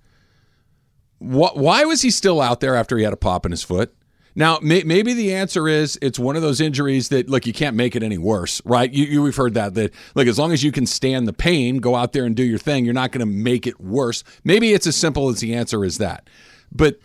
What, 1.20 1.58
why 1.58 1.86
was 1.86 2.02
he 2.02 2.12
still 2.12 2.42
out 2.42 2.60
there 2.60 2.76
after 2.76 2.98
he 2.98 3.04
had 3.04 3.14
a 3.14 3.18
pop 3.18 3.46
in 3.46 3.52
his 3.52 3.64
foot? 3.64 3.96
Now, 4.38 4.60
may, 4.62 4.84
maybe 4.84 5.14
the 5.14 5.34
answer 5.34 5.70
is 5.70 5.98
it's 6.02 6.20
one 6.20 6.36
of 6.36 6.42
those 6.42 6.60
injuries 6.60 7.08
that, 7.08 7.30
look, 7.30 7.48
you 7.48 7.54
can't 7.54 7.76
make 7.76 7.96
it 7.96 8.04
any 8.04 8.18
worse, 8.18 8.62
right? 8.66 8.92
You, 8.92 9.06
you 9.06 9.22
we've 9.22 9.36
heard 9.36 9.54
that 9.54 9.76
that, 9.76 9.94
like, 10.14 10.28
as 10.28 10.38
long 10.38 10.52
as 10.52 10.62
you 10.62 10.74
can 10.74 10.86
stand 10.86 11.26
the 11.26 11.32
pain, 11.32 11.78
go 11.78 11.96
out 11.96 12.12
there 12.12 12.26
and 12.26 12.36
do 12.36 12.44
your 12.44 12.60
thing. 12.60 12.84
You're 12.84 12.94
not 12.94 13.14
going 13.14 13.26
to 13.26 13.26
make 13.26 13.66
it 13.66 13.80
worse. 13.80 14.26
Maybe 14.44 14.74
it's 14.74 14.88
as 14.88 14.98
simple 14.98 15.30
as 15.30 15.40
the 15.40 15.56
answer 15.56 15.86
is 15.86 16.00
that. 16.00 16.30
But 16.72 17.00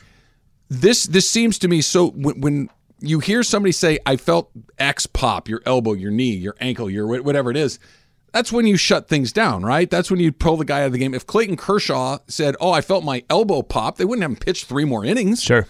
this 0.68 1.04
this 1.04 1.28
seems 1.28 1.58
to 1.60 1.68
me 1.68 1.80
so 1.80 2.10
when, 2.10 2.40
when 2.40 2.70
you 3.00 3.18
hear 3.20 3.42
somebody 3.42 3.72
say, 3.72 3.98
"I 4.06 4.16
felt 4.16 4.50
X 4.78 5.06
pop," 5.06 5.48
your 5.48 5.62
elbow, 5.66 5.92
your 5.92 6.10
knee, 6.10 6.34
your 6.34 6.56
ankle, 6.60 6.88
your 6.90 7.22
whatever 7.22 7.50
it 7.50 7.56
is. 7.56 7.78
That's 8.32 8.52
when 8.52 8.64
you 8.64 8.76
shut 8.76 9.08
things 9.08 9.32
down, 9.32 9.64
right? 9.64 9.90
That's 9.90 10.08
when 10.08 10.20
you 10.20 10.30
pull 10.30 10.56
the 10.56 10.64
guy 10.64 10.82
out 10.82 10.86
of 10.86 10.92
the 10.92 10.98
game. 10.98 11.14
If 11.14 11.26
Clayton 11.26 11.56
Kershaw 11.56 12.18
said, 12.28 12.54
"Oh, 12.60 12.70
I 12.70 12.80
felt 12.80 13.04
my 13.04 13.24
elbow 13.28 13.62
pop," 13.62 13.96
they 13.96 14.04
wouldn't 14.04 14.22
have 14.22 14.30
him 14.30 14.36
pitch 14.36 14.64
three 14.64 14.84
more 14.84 15.04
innings. 15.04 15.42
Sure. 15.42 15.66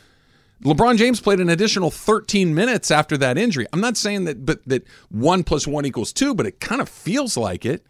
LeBron 0.64 0.99
James 0.99 1.20
played 1.20 1.40
an 1.40 1.49
additional 1.49 1.90
13 1.90 2.54
minutes 2.54 2.90
after 2.90 3.16
that 3.16 3.38
injury. 3.38 3.66
I'm 3.73 3.80
not 3.80 3.97
saying 3.97 4.25
that, 4.26 4.44
but 4.44 4.61
that 4.66 4.85
one 5.09 5.42
plus 5.42 5.66
one 5.66 5.87
equals 5.87 6.12
two, 6.12 6.35
but 6.35 6.44
it 6.44 6.61
kind 6.61 6.82
of 6.82 6.88
feels 6.88 7.37
like 7.37 7.64
it. 7.64 7.87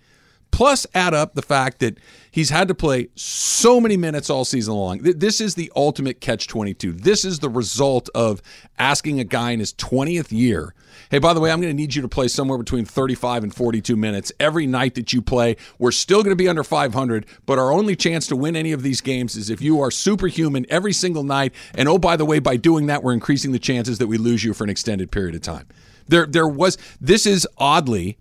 Plus, 0.51 0.87
add 0.95 1.15
up 1.15 1.35
the 1.35 1.43
fact 1.43 1.79
that 1.81 1.99
he's 2.31 2.51
had 2.51 2.69
to 2.69 2.75
play 2.75 3.09
so 3.15 3.81
many 3.81 3.97
minutes 3.97 4.29
all 4.29 4.45
season 4.45 4.75
long. 4.75 4.99
This 4.99 5.41
is 5.41 5.55
the 5.55 5.73
ultimate 5.75 6.21
catch 6.21 6.49
22. 6.49 6.93
This 6.93 7.25
is 7.25 7.39
the 7.39 7.49
result 7.49 8.09
of 8.15 8.43
asking 8.79 9.21
a 9.21 9.25
guy 9.25 9.53
in 9.53 9.61
his 9.61 9.73
20th 9.75 10.33
year, 10.33 10.75
hey, 11.11 11.19
by 11.19 11.33
the 11.33 11.41
way, 11.41 11.51
I'm 11.51 11.61
going 11.61 11.75
to 11.75 11.77
need 11.77 11.95
you 11.95 12.03
to 12.03 12.09
play 12.09 12.29
somewhere 12.29 12.59
between 12.59 12.85
35 12.85 13.45
and 13.45 13.55
42 13.55 13.97
minutes 13.97 14.33
every 14.39 14.67
night 14.67 14.95
that 14.95 15.13
you 15.13 15.23
play. 15.23 15.57
We're 15.79 15.93
still 15.93 16.23
going 16.23 16.33
to 16.33 16.37
be 16.37 16.49
under 16.49 16.65
500, 16.65 17.27
but 17.47 17.59
our 17.59 17.73
only 17.73 17.97
chance 17.97 18.27
to 18.29 18.37
win 18.37 18.57
any 18.57 18.73
of 18.73 18.83
these 18.83 19.01
games 19.01 19.37
is 19.37 19.51
if 19.51 19.61
you 19.61 19.81
are 19.81 19.91
superhuman 19.91 20.67
every 20.69 20.93
single 20.93 21.23
night. 21.23 21.55
And 21.75 21.89
oh, 21.89 21.99
by 21.99 22.17
the 22.17 22.25
way, 22.25 22.39
by 22.39 22.57
doing 22.57 22.87
that, 22.87 23.03
we're 23.03 23.13
increasing 23.13 23.53
the 23.53 23.59
chances 23.59 23.99
that 23.99 24.07
we 24.07 24.19
lose 24.19 24.45
you 24.45 24.55
for 24.55 24.65
an 24.65 24.71
extended 24.71 25.11
period 25.11 25.35
of 25.35 25.43
time. 25.43 25.67
There, 26.09 26.27
there 26.27 26.49
was, 26.49 26.77
this 27.01 27.27
is 27.27 27.47
oddly, 27.57 28.19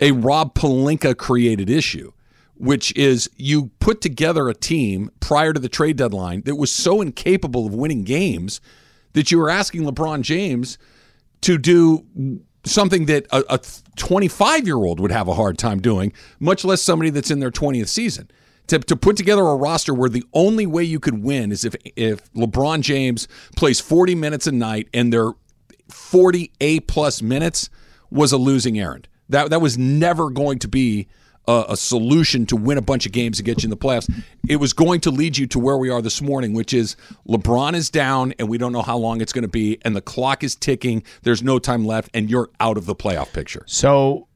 a 0.00 0.12
Rob 0.12 0.54
Pelinka 0.54 1.16
created 1.16 1.68
issue, 1.68 2.12
which 2.56 2.94
is 2.96 3.30
you 3.36 3.70
put 3.78 4.00
together 4.00 4.48
a 4.48 4.54
team 4.54 5.10
prior 5.20 5.52
to 5.52 5.60
the 5.60 5.68
trade 5.68 5.96
deadline 5.96 6.42
that 6.42 6.56
was 6.56 6.72
so 6.72 7.00
incapable 7.00 7.66
of 7.66 7.74
winning 7.74 8.04
games 8.04 8.60
that 9.12 9.30
you 9.30 9.38
were 9.38 9.50
asking 9.50 9.82
LeBron 9.82 10.22
James 10.22 10.78
to 11.42 11.58
do 11.58 12.04
something 12.64 13.06
that 13.06 13.26
a 13.32 13.58
25 13.96 14.66
year 14.66 14.76
old 14.76 15.00
would 15.00 15.10
have 15.10 15.28
a 15.28 15.34
hard 15.34 15.58
time 15.58 15.80
doing, 15.80 16.12
much 16.38 16.64
less 16.64 16.82
somebody 16.82 17.10
that's 17.10 17.30
in 17.30 17.40
their 17.40 17.50
20th 17.50 17.88
season. 17.88 18.30
To, 18.68 18.78
to 18.78 18.94
put 18.94 19.16
together 19.16 19.42
a 19.42 19.56
roster 19.56 19.92
where 19.92 20.08
the 20.08 20.22
only 20.32 20.64
way 20.64 20.84
you 20.84 21.00
could 21.00 21.24
win 21.24 21.50
is 21.50 21.64
if 21.64 21.74
if 21.96 22.32
LeBron 22.34 22.82
James 22.82 23.26
plays 23.56 23.80
40 23.80 24.14
minutes 24.14 24.46
a 24.46 24.52
night 24.52 24.88
and 24.94 25.12
they're 25.12 25.32
40 25.88 26.52
A 26.60 26.78
plus 26.80 27.20
minutes 27.20 27.68
was 28.10 28.30
a 28.30 28.36
losing 28.36 28.78
errand. 28.78 29.08
That 29.30 29.50
that 29.50 29.60
was 29.60 29.78
never 29.78 30.30
going 30.30 30.58
to 30.60 30.68
be 30.68 31.08
a, 31.48 31.64
a 31.70 31.76
solution 31.76 32.46
to 32.46 32.56
win 32.56 32.78
a 32.78 32.82
bunch 32.82 33.06
of 33.06 33.12
games 33.12 33.38
and 33.38 33.46
get 33.46 33.62
you 33.62 33.66
in 33.66 33.70
the 33.70 33.76
playoffs. 33.76 34.12
It 34.48 34.56
was 34.56 34.72
going 34.72 35.00
to 35.02 35.10
lead 35.10 35.36
you 35.36 35.46
to 35.48 35.58
where 35.58 35.76
we 35.76 35.90
are 35.90 36.02
this 36.02 36.20
morning, 36.20 36.54
which 36.54 36.72
is 36.72 36.96
LeBron 37.28 37.74
is 37.74 37.90
down 37.90 38.34
and 38.38 38.48
we 38.48 38.58
don't 38.58 38.72
know 38.72 38.82
how 38.82 38.96
long 38.96 39.20
it's 39.20 39.32
going 39.32 39.42
to 39.42 39.48
be, 39.48 39.78
and 39.82 39.96
the 39.96 40.00
clock 40.00 40.44
is 40.44 40.54
ticking. 40.54 41.02
There's 41.22 41.42
no 41.42 41.58
time 41.58 41.84
left, 41.84 42.10
and 42.14 42.30
you're 42.30 42.50
out 42.60 42.76
of 42.76 42.86
the 42.86 42.94
playoff 42.94 43.32
picture. 43.32 43.64
So 43.66 44.28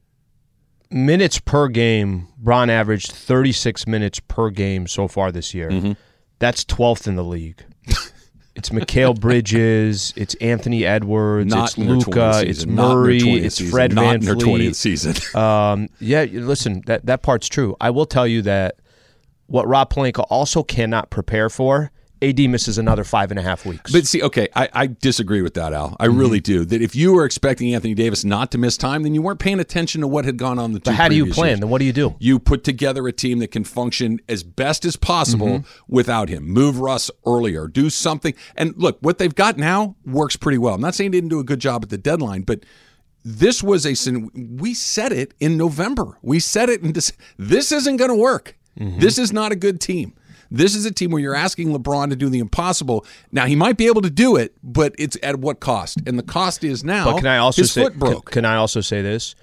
minutes 0.91 1.39
per 1.39 1.69
game, 1.69 2.29
Bron 2.39 2.71
averaged 2.71 3.13
36 3.13 3.87
minutes 3.87 4.21
per 4.21 4.51
game 4.51 4.87
so 4.87 5.09
far 5.09 5.33
this 5.33 5.55
year. 5.55 5.71
Mm-hmm. 5.71 5.93
That's 6.39 6.65
12th 6.65 7.07
in 7.07 7.17
the 7.17 7.25
league. 7.25 7.65
It's 8.57 8.71
Mikal 8.71 9.19
Bridges, 9.21 10.13
it's 10.17 10.35
Anthony 10.37 10.85
Edwards, 10.87 11.51
Not 11.53 11.71
it's 11.71 11.79
in 11.79 11.87
their 11.87 11.97
20th 11.97 12.07
Luka, 12.07 12.43
it's 12.47 12.67
not 12.67 12.71
in 12.71 12.77
their 12.77 12.87
Murray, 12.97 13.19
it's 13.45 13.57
season, 13.57 13.73
Fred 13.73 13.95
not 13.95 14.21
VanVleet. 14.21 14.69
20th 14.69 14.75
season. 14.75 15.15
Um, 15.35 15.89
yeah, 15.99 16.23
listen, 16.31 16.83
that 16.87 17.07
that 17.07 17.23
part's 17.23 17.49
true. 17.49 17.77
I 17.81 17.91
will 17.91 18.07
tell 18.07 18.27
you 18.27 18.43
that 18.43 18.77
what 19.47 19.67
Rob 19.67 19.93
Pelinka 19.93 20.25
also 20.31 20.63
cannot 20.63 21.11
prepare 21.11 21.51
for. 21.51 21.91
AD 22.29 22.39
misses 22.51 22.79
another 22.79 23.05
five 23.05 23.31
and 23.31 23.39
a 23.39 23.43
half 23.43 23.65
weeks. 23.67 23.93
But 23.93 24.07
see, 24.07 24.23
okay, 24.23 24.49
I, 24.55 24.69
I 24.73 24.87
disagree 24.87 25.43
with 25.43 25.55
that, 25.55 25.73
Al. 25.73 25.91
Mm-hmm. 25.91 26.03
I 26.03 26.07
really 26.07 26.41
do. 26.41 26.65
That 26.65 26.83
if 26.83 26.95
you 26.97 27.13
were 27.13 27.25
expecting 27.25 27.75
Anthony 27.75 27.95
Davis 27.95 28.25
not 28.25 28.51
to 28.53 28.59
miss 28.59 28.77
time, 28.77 29.03
then 29.03 29.15
you 29.15 29.23
weren't 29.23 29.39
paying 29.41 29.61
attention 29.61 30.01
to 30.01 30.09
what 30.09 30.25
had 30.25 30.37
gone 30.37 30.59
on 30.59 30.73
the 30.73 30.81
but 30.81 30.95
how 30.95 31.09
do 31.09 31.15
you 31.15 31.27
plan? 31.33 31.49
years. 31.51 31.61
Then 31.61 31.69
what 31.71 31.79
do 31.79 31.85
you 31.85 31.93
do? 31.93 32.15
You 32.19 32.39
put 32.39 32.65
together 32.65 33.07
a 33.09 33.13
team 33.13 33.39
that 33.41 33.49
can 33.51 33.65
function 33.65 34.21
as 34.29 34.43
best 34.43 34.85
as 34.85 34.97
possible 34.97 35.45
Mm-hmm. 35.45 35.69
without 35.95 36.29
him. 36.29 36.45
Move 36.49 36.79
Russ 36.79 37.11
earlier. 37.27 37.67
Do 37.69 37.91
something. 37.91 38.35
And 38.57 38.75
look, 38.77 38.99
what 39.01 39.19
they've 39.19 39.35
got 39.35 39.57
now 39.59 39.97
works 40.07 40.37
pretty 40.37 40.59
well. 40.59 40.75
I'm 40.75 40.81
not 40.81 40.95
saying 40.95 41.11
they 41.11 41.19
didn't 41.19 41.31
do 41.31 41.41
a 41.41 41.45
good 41.45 41.61
job 41.61 41.83
at 41.83 41.91
the 41.91 41.99
deadline, 41.99 42.43
but 42.43 42.65
this 43.25 43.63
was 43.63 43.87
a 43.87 43.95
sin. 43.95 44.31
We 44.61 44.75
said 44.75 45.13
it 45.13 45.35
in 45.41 45.57
November. 45.57 46.19
We 46.23 46.41
said 46.41 46.69
it 46.69 46.83
in 46.83 46.93
this. 46.93 47.13
This 47.39 47.73
isn't 47.73 47.97
going 47.97 48.11
to 48.11 48.17
work. 48.17 48.57
Mm-hmm. 48.79 48.99
This 49.01 49.19
is 49.19 49.33
not 49.33 49.51
a 49.53 49.57
good 49.57 49.81
team. 49.81 50.15
This 50.55 50.77
is 50.77 50.85
a 50.87 50.93
team 50.93 51.11
where 51.11 51.21
you're 51.21 51.35
asking 51.35 51.77
LeBron 51.77 52.11
to 52.11 52.17
do 52.17 52.29
the 52.29 52.39
impossible. 52.39 53.05
Now 53.33 53.47
he 53.47 53.57
might 53.57 53.77
be 53.77 53.87
able 53.89 54.03
to 54.03 54.11
do 54.11 54.37
it, 54.37 54.55
but 54.63 54.95
it's 54.99 55.17
at 55.23 55.41
what 55.41 55.59
cost? 55.59 55.99
And 56.07 56.17
the 56.17 56.23
cost 56.23 56.63
is 56.63 56.85
now 56.85 57.11
But 57.11 57.19
can 57.19 57.27
I 57.27 57.39
also 57.39 57.63
his 57.63 57.73
say? 57.73 57.83
foot 57.83 57.99
broke. 57.99 58.27
Can, 58.27 58.43
can 58.43 58.45
I 58.45 58.57
also 58.57 58.81
say 58.81 59.03
this? 59.03 59.35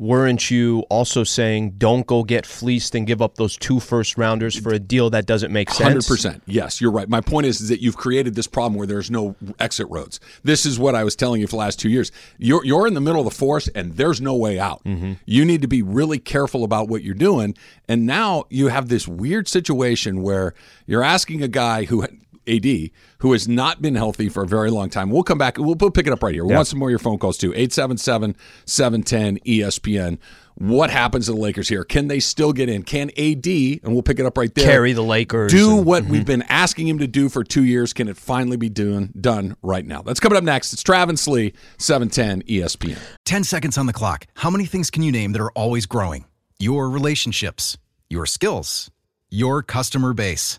Weren't 0.00 0.48
you 0.48 0.84
also 0.90 1.24
saying 1.24 1.72
don't 1.72 2.06
go 2.06 2.22
get 2.22 2.46
fleeced 2.46 2.94
and 2.94 3.04
give 3.04 3.20
up 3.20 3.34
those 3.34 3.56
two 3.56 3.80
first 3.80 4.16
rounders 4.16 4.56
for 4.56 4.72
a 4.72 4.78
deal 4.78 5.10
that 5.10 5.26
doesn't 5.26 5.52
make 5.52 5.70
sense? 5.70 5.82
Hundred 5.82 6.06
percent. 6.06 6.40
Yes, 6.46 6.80
you're 6.80 6.92
right. 6.92 7.08
My 7.08 7.20
point 7.20 7.46
is, 7.46 7.60
is 7.60 7.68
that 7.70 7.82
you've 7.82 7.96
created 7.96 8.36
this 8.36 8.46
problem 8.46 8.74
where 8.78 8.86
there's 8.86 9.10
no 9.10 9.34
exit 9.58 9.88
roads. 9.90 10.20
This 10.44 10.64
is 10.64 10.78
what 10.78 10.94
I 10.94 11.02
was 11.02 11.16
telling 11.16 11.40
you 11.40 11.48
for 11.48 11.52
the 11.52 11.56
last 11.56 11.80
two 11.80 11.88
years. 11.88 12.12
You're 12.38 12.64
you're 12.64 12.86
in 12.86 12.94
the 12.94 13.00
middle 13.00 13.20
of 13.20 13.24
the 13.24 13.34
forest 13.34 13.70
and 13.74 13.96
there's 13.96 14.20
no 14.20 14.36
way 14.36 14.60
out. 14.60 14.84
Mm-hmm. 14.84 15.14
You 15.26 15.44
need 15.44 15.62
to 15.62 15.68
be 15.68 15.82
really 15.82 16.20
careful 16.20 16.62
about 16.62 16.88
what 16.88 17.02
you're 17.02 17.14
doing. 17.14 17.56
And 17.88 18.06
now 18.06 18.44
you 18.50 18.68
have 18.68 18.88
this 18.88 19.08
weird 19.08 19.48
situation 19.48 20.22
where 20.22 20.54
you're 20.86 21.02
asking 21.02 21.42
a 21.42 21.48
guy 21.48 21.86
who. 21.86 22.06
AD, 22.48 22.90
who 23.18 23.32
has 23.32 23.46
not 23.46 23.82
been 23.82 23.94
healthy 23.94 24.28
for 24.28 24.42
a 24.42 24.46
very 24.46 24.70
long 24.70 24.90
time. 24.90 25.10
We'll 25.10 25.22
come 25.22 25.38
back. 25.38 25.58
We'll, 25.58 25.74
we'll 25.74 25.90
pick 25.90 26.06
it 26.06 26.12
up 26.12 26.22
right 26.22 26.34
here. 26.34 26.44
We 26.44 26.54
want 26.54 26.66
some 26.68 26.78
more 26.78 26.88
of 26.88 26.92
your 26.92 26.98
phone 26.98 27.18
calls 27.18 27.38
too. 27.38 27.52
877 27.52 28.36
710 28.64 29.38
ESPN. 29.40 30.18
What 30.58 30.90
happens 30.90 31.26
to 31.26 31.32
the 31.32 31.38
Lakers 31.38 31.68
here? 31.68 31.84
Can 31.84 32.08
they 32.08 32.18
still 32.18 32.52
get 32.52 32.68
in? 32.68 32.82
Can 32.82 33.10
AD, 33.16 33.46
and 33.46 33.92
we'll 33.92 34.02
pick 34.02 34.18
it 34.18 34.26
up 34.26 34.36
right 34.36 34.52
there, 34.52 34.64
Carry 34.64 34.92
the 34.92 35.04
Lakers. 35.04 35.52
do 35.52 35.76
and- 35.76 35.86
what 35.86 36.04
we've 36.04 36.22
mm-hmm. 36.22 36.26
been 36.26 36.42
asking 36.42 36.88
him 36.88 36.98
to 36.98 37.06
do 37.06 37.28
for 37.28 37.44
two 37.44 37.62
years. 37.62 37.92
Can 37.92 38.08
it 38.08 38.16
finally 38.16 38.56
be 38.56 38.68
doing, 38.68 39.12
done 39.20 39.56
right 39.62 39.86
now? 39.86 40.02
That's 40.02 40.18
coming 40.18 40.36
up 40.36 40.42
next. 40.42 40.72
It's 40.72 40.82
Travis 40.82 41.28
Lee, 41.28 41.46
E 41.46 41.52
710 41.78 42.42
ESPN. 42.42 42.98
10 43.24 43.44
seconds 43.44 43.78
on 43.78 43.86
the 43.86 43.92
clock. 43.92 44.26
How 44.34 44.50
many 44.50 44.66
things 44.66 44.90
can 44.90 45.04
you 45.04 45.12
name 45.12 45.30
that 45.30 45.40
are 45.40 45.52
always 45.52 45.86
growing? 45.86 46.24
Your 46.58 46.90
relationships, 46.90 47.78
your 48.10 48.26
skills, 48.26 48.90
your 49.30 49.62
customer 49.62 50.12
base. 50.12 50.58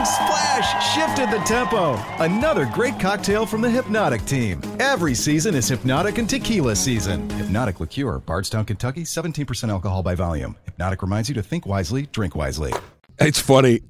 The 0.00 0.06
playmaking 0.06 0.06
splash 0.06 0.94
shifted 0.94 1.30
the 1.30 1.44
tempo. 1.44 1.94
Another 2.24 2.64
great 2.72 2.98
cocktail 2.98 3.44
from 3.44 3.60
the 3.60 3.68
Hypnotic 3.68 4.24
team. 4.24 4.60
Every 4.78 5.14
season 5.14 5.54
is 5.54 5.68
Hypnotic 5.68 6.16
and 6.16 6.28
Tequila 6.28 6.74
season. 6.74 7.28
Hypnotic 7.30 7.80
Liqueur, 7.80 8.18
Bardstown, 8.20 8.64
Kentucky, 8.64 9.02
17% 9.02 9.68
alcohol 9.68 10.02
by 10.02 10.14
volume. 10.14 10.56
Hypnotic 10.64 11.02
reminds 11.02 11.28
you 11.28 11.34
to 11.34 11.42
think 11.42 11.66
wisely, 11.66 12.06
drink 12.12 12.34
wisely. 12.34 12.72
It's 13.18 13.40
funny. 13.40 13.82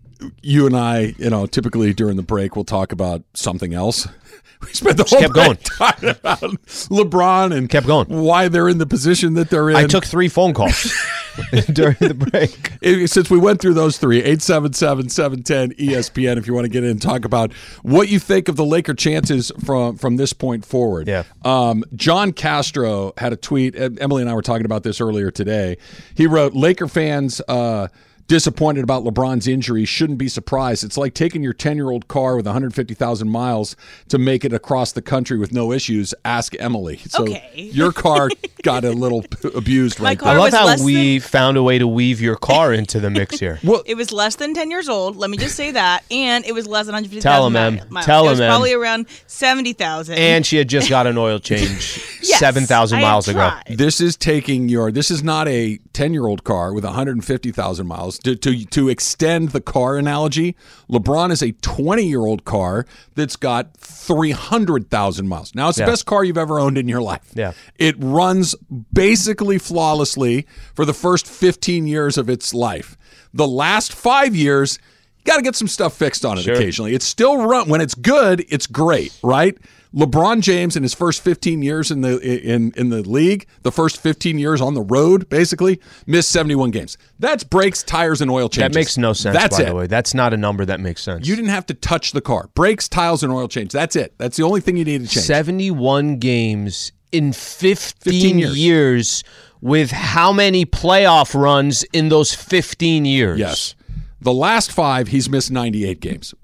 You 0.43 0.67
and 0.67 0.77
I, 0.77 1.15
you 1.17 1.31
know, 1.31 1.47
typically 1.47 1.95
during 1.95 2.17
the 2.17 2.23
break, 2.23 2.57
we'll 2.57 2.65
talk 2.65 2.91
about 2.91 3.23
something 3.35 3.73
else. 3.73 4.09
We 4.63 4.75
spent 4.75 4.99
the 4.99 5.05
whole 5.05 5.21
kept 5.21 5.33
going. 5.33 5.57
talking 5.57 6.11
about 6.11 6.41
LeBron 6.41 7.57
and 7.57 7.67
Kept 7.71 7.87
going. 7.87 8.09
why 8.09 8.49
they're 8.49 8.69
in 8.69 8.77
the 8.77 8.85
position 8.85 9.33
that 9.35 9.49
they're 9.49 9.71
in. 9.71 9.77
I 9.77 9.87
took 9.87 10.05
three 10.05 10.29
phone 10.29 10.53
calls. 10.53 10.93
during 11.73 11.97
the 12.01 12.15
break. 12.15 12.73
It- 12.81 13.11
since 13.11 13.31
we 13.31 13.39
went 13.39 13.61
through 13.61 13.75
those 13.75 13.99
three, 13.99 14.23
877-710 14.23 15.77
ESPN 15.79 16.37
if 16.37 16.47
you 16.47 16.55
want 16.55 16.65
to 16.65 16.69
get 16.69 16.85
in 16.85 16.91
and 16.91 17.03
talk 17.03 17.25
about 17.25 17.53
what 17.83 18.09
you 18.09 18.19
think 18.19 18.49
of 18.49 18.57
the 18.57 18.65
Laker 18.65 18.95
chances 18.95 19.51
from 19.65 19.97
from 19.97 20.17
this 20.17 20.33
point 20.33 20.65
forward. 20.65 21.09
Yeah. 21.09 21.25
Um, 21.45 21.85
John 21.95 22.33
Castro 22.33 23.13
had 23.19 23.33
a 23.33 23.37
tweet. 23.37 23.75
Emily 23.77 24.23
and 24.23 24.31
I 24.31 24.35
were 24.35 24.43
talking 24.43 24.65
about 24.67 24.83
this 24.83 25.01
earlier 25.01 25.31
today. 25.31 25.77
He 26.15 26.27
wrote, 26.27 26.55
Laker 26.55 26.89
fans 26.89 27.41
uh, 27.49 27.89
disappointed 28.31 28.85
about 28.85 29.03
LeBron's 29.03 29.49
injury 29.49 29.85
shouldn't 29.85 30.17
be 30.17 30.29
surprised. 30.29 30.85
It's 30.85 30.97
like 30.97 31.15
taking 31.15 31.43
your 31.43 31.53
10-year-old 31.53 32.07
car 32.07 32.37
with 32.37 32.47
150,000 32.47 33.29
miles 33.29 33.75
to 34.09 34.19
make 34.19 34.45
it 34.45 34.53
across 34.53 34.93
the 34.93 35.03
country 35.03 35.37
with 35.37 35.53
no 35.53 35.73
issues. 35.73 36.15
Ask 36.25 36.55
Emily. 36.61 36.99
So 37.09 37.25
Okay. 37.25 37.51
your 37.73 37.91
car 37.93 38.31
got 38.63 38.85
a 38.85 38.93
little 38.93 39.25
abused 39.57 39.99
My 39.99 40.11
right 40.11 40.19
car 40.21 40.35
I 40.35 40.37
love 40.39 40.53
how 40.53 40.67
less 40.67 40.81
we 40.81 41.19
found 41.19 41.57
a 41.57 41.63
way 41.65 41.79
to 41.79 41.89
weave 41.89 42.21
your 42.21 42.37
car 42.37 42.73
into 42.73 43.01
the 43.01 43.11
mix 43.11 43.41
here. 43.41 43.59
Well, 43.65 43.83
It 43.85 43.97
was 43.97 44.13
less 44.13 44.37
than 44.37 44.55
10 44.55 44.71
years 44.71 44.89
old. 44.89 45.17
Let 45.17 45.29
me 45.29 45.37
just 45.37 45.57
say 45.57 45.73
that. 45.73 46.05
And 46.13 46.45
it 46.45 46.53
was 46.53 46.69
less 46.69 46.87
than 46.87 46.93
150,000 46.95 47.23
Tell 47.23 47.47
'em, 47.47 47.57
Em. 47.57 47.75
mi- 47.75 47.91
miles. 47.91 48.07
Tell 48.07 48.27
It 48.27 48.31
was 48.31 48.41
'em, 48.41 48.45
Em. 48.45 48.51
probably 48.53 48.75
around 48.75 49.07
70,000. 49.27 50.17
And 50.17 50.47
she 50.47 50.57
had 50.57 50.69
just 50.69 50.89
got 50.89 51.09
an 51.09 51.19
oil 51.19 51.41
change 51.41 52.01
Yes, 52.23 52.39
seven 52.39 52.65
thousand 52.67 53.01
miles 53.01 53.27
ago. 53.29 53.51
This 53.69 54.01
is 54.01 54.15
taking 54.17 54.69
your. 54.69 54.93
This 54.93 55.11
is 55.11 55.25
not 55.25 55.49
a 55.49 55.79
ten-year-old 55.95 56.45
car 56.45 56.73
with 56.75 56.85
150,000 56.85 57.87
miles. 57.87 58.20
To, 58.25 58.37
to 58.37 58.65
to 58.67 58.89
extend 58.91 59.51
the 59.51 59.61
car 59.63 59.97
analogy, 59.97 60.55
LeBron 60.91 61.31
is 61.33 61.41
a 61.43 61.53
20-year-old 61.53 62.45
car 62.45 62.85
that's 63.15 63.35
got 63.37 63.75
300,000 63.79 65.27
miles. 65.29 65.55
Now 65.55 65.69
it's 65.71 65.79
Yeah. 65.79 65.87
the 65.87 65.93
best 65.93 66.07
car 66.07 66.25
you've 66.25 66.37
ever 66.39 66.61
owned 66.61 66.77
in 66.79 66.89
your 66.89 67.01
life. 67.01 67.23
Yeah. 67.35 67.53
it 67.79 67.95
runs 67.99 68.55
basically 68.93 69.59
flawlessly 69.59 70.47
for 70.75 70.85
the 70.85 70.93
first 70.95 71.27
15 71.27 71.87
years 71.87 72.19
of 72.19 72.29
its 72.29 72.53
life. 72.53 72.97
The 73.33 73.49
last 73.49 73.93
five 73.93 74.35
years. 74.37 74.79
You 75.19 75.25
got 75.33 75.37
to 75.37 75.43
get 75.43 75.55
some 75.55 75.69
stuff 75.69 75.95
fixed 75.95 76.25
on 76.25 76.39
it 76.39 76.43
Sure. 76.45 76.55
occasionally. 76.55 76.95
It's 76.95 77.05
still 77.05 77.47
run 77.47 77.69
when 77.69 77.83
it's 77.83 77.95
good. 77.95 78.45
It's 78.49 78.67
great, 78.67 79.13
right? 79.23 79.57
LeBron 79.95 80.41
James 80.41 80.77
in 80.77 80.83
his 80.85 80.95
first 80.95 81.21
15 81.23 81.63
years 81.63 81.91
in 81.91 82.01
the 82.03 82.19
in 82.21 82.73
in 82.77 82.91
the 82.91 83.03
league, 83.03 83.47
the 83.63 83.73
first 83.73 84.01
15 84.01 84.39
years 84.39 84.61
on 84.61 84.75
the 84.75 84.83
road, 84.83 85.29
basically 85.29 85.81
missed 86.07 86.31
71 86.31 86.71
games. 86.71 86.97
That's 87.19 87.43
brakes, 87.43 87.83
tires, 87.83 88.21
and 88.21 88.31
oil 88.31 88.49
changes. 88.49 88.75
That 88.75 88.79
makes 88.79 88.97
no 88.97 89.13
sense. 89.13 89.37
That's 89.37 89.57
by 89.57 89.65
it. 89.65 89.67
the 89.67 89.75
way, 89.75 89.87
that's 89.89 90.15
not 90.15 90.33
a 90.33 90.37
number 90.37 90.65
that 90.65 90.79
makes 90.79 91.03
sense. 91.03 91.27
You 91.27 91.35
didn't 91.35 91.51
have 91.51 91.67
to 91.67 91.75
touch 91.75 92.13
the 92.13 92.21
car. 92.21 92.49
Brakes, 92.55 92.89
tiles, 92.89 93.25
and 93.25 93.33
oil 93.33 93.49
change. 93.49 93.73
That's 93.73 93.97
it. 93.97 94.15
That's 94.19 94.37
the 94.37 94.45
only 94.45 94.61
thing 94.61 94.77
you 94.77 94.85
need 94.85 95.03
to 95.03 95.09
change. 95.09 95.27
Seventy-one 95.27 96.19
games 96.19 96.93
in 97.11 97.33
15, 97.33 98.13
15 98.13 98.39
years. 98.39 98.57
years. 98.59 99.25
with 99.61 99.91
how 99.91 100.33
many 100.33 100.65
playoff 100.65 101.35
runs 101.35 101.83
in 101.93 102.09
those 102.11 102.33
fifteen 102.33 103.05
years? 103.05 103.41
Yes. 103.41 103.75
The 104.23 104.33
last 104.33 104.71
five, 104.71 105.09
he's 105.09 105.31
missed 105.31 105.51
98 105.51 105.99
games. 106.01 106.35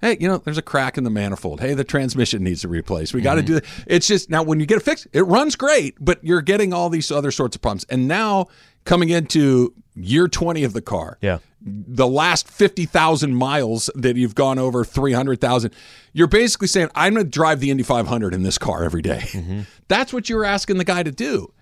Hey, 0.00 0.16
you 0.18 0.28
know, 0.28 0.38
there's 0.38 0.58
a 0.58 0.62
crack 0.62 0.96
in 0.96 1.04
the 1.04 1.10
manifold. 1.10 1.60
Hey, 1.60 1.74
the 1.74 1.84
transmission 1.84 2.42
needs 2.42 2.62
to 2.62 2.68
replace. 2.68 3.12
We 3.12 3.20
got 3.20 3.34
to 3.34 3.40
mm-hmm. 3.40 3.46
do 3.46 3.54
that. 3.54 3.64
It's 3.86 4.06
just 4.06 4.30
now 4.30 4.42
when 4.42 4.58
you 4.58 4.66
get 4.66 4.78
it 4.78 4.82
fixed, 4.82 5.06
it 5.12 5.22
runs 5.22 5.56
great, 5.56 5.96
but 6.00 6.22
you're 6.24 6.40
getting 6.40 6.72
all 6.72 6.88
these 6.88 7.10
other 7.10 7.30
sorts 7.30 7.54
of 7.56 7.62
problems. 7.62 7.84
And 7.90 8.08
now 8.08 8.46
coming 8.84 9.10
into 9.10 9.74
year 9.94 10.26
20 10.26 10.64
of 10.64 10.72
the 10.72 10.80
car, 10.80 11.18
Yeah. 11.20 11.38
the 11.60 12.06
last 12.06 12.48
50,000 12.48 13.34
miles 13.34 13.90
that 13.94 14.16
you've 14.16 14.34
gone 14.34 14.58
over 14.58 14.84
300,000, 14.84 15.72
you're 16.14 16.26
basically 16.26 16.68
saying, 16.68 16.88
I'm 16.94 17.14
going 17.14 17.26
to 17.26 17.30
drive 17.30 17.60
the 17.60 17.70
Indy 17.70 17.82
500 17.82 18.32
in 18.32 18.42
this 18.42 18.56
car 18.56 18.84
every 18.84 19.02
day." 19.02 19.24
Mm-hmm. 19.32 19.60
That's 19.88 20.12
what 20.12 20.30
you're 20.30 20.44
asking 20.44 20.78
the 20.78 20.84
guy 20.84 21.02
to 21.02 21.12
do. 21.12 21.52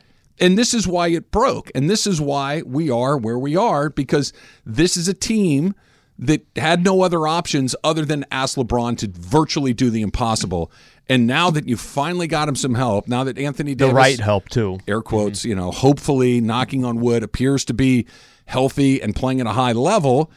And 0.41 0.57
this 0.57 0.73
is 0.73 0.87
why 0.87 1.09
it 1.09 1.31
broke. 1.33 1.71
And 1.75 1.91
this 1.91 2.07
is 2.07 2.21
why 2.21 2.63
we 2.63 2.91
are 2.91 3.17
where 3.17 3.39
we 3.39 3.57
are 3.57 3.91
because 3.91 4.33
this 4.65 4.97
is 4.97 5.09
a 5.09 5.15
team 5.15 5.75
that 6.19 6.45
had 6.57 6.85
no 6.85 7.03
other 7.03 7.27
options 7.27 7.77
other 7.85 8.05
than 8.05 8.25
ask 8.31 8.57
LeBron 8.57 8.99
to 8.99 9.09
virtually 9.09 9.73
do 9.73 9.89
the 9.89 10.03
impossible. 10.03 10.71
And 11.09 11.27
now 11.27 11.51
that 11.51 11.69
you've 11.69 11.81
finally 11.81 12.27
got 12.27 12.49
him 12.49 12.57
some 12.57 12.75
help, 12.75 13.09
now 13.09 13.25
that 13.25 13.39
Anthony 13.39 13.75
Davis, 13.75 13.93
the 13.93 13.95
right 13.95 14.21
help 14.21 14.49
too. 14.49 14.79
air 14.89 14.99
mm-hmm. 14.99 15.09
quotes, 15.09 15.45
you 15.45 15.55
know, 15.55 15.71
hopefully 15.71 16.41
knocking 16.41 16.85
on 16.85 17.01
wood 17.01 17.23
appears 17.23 17.65
to 17.67 17.75
be 17.75 18.07
healthy 18.47 19.01
and 19.01 19.15
playing 19.15 19.41
at 19.41 19.47
a 19.47 19.53
high 19.53 19.73
level 19.73 20.31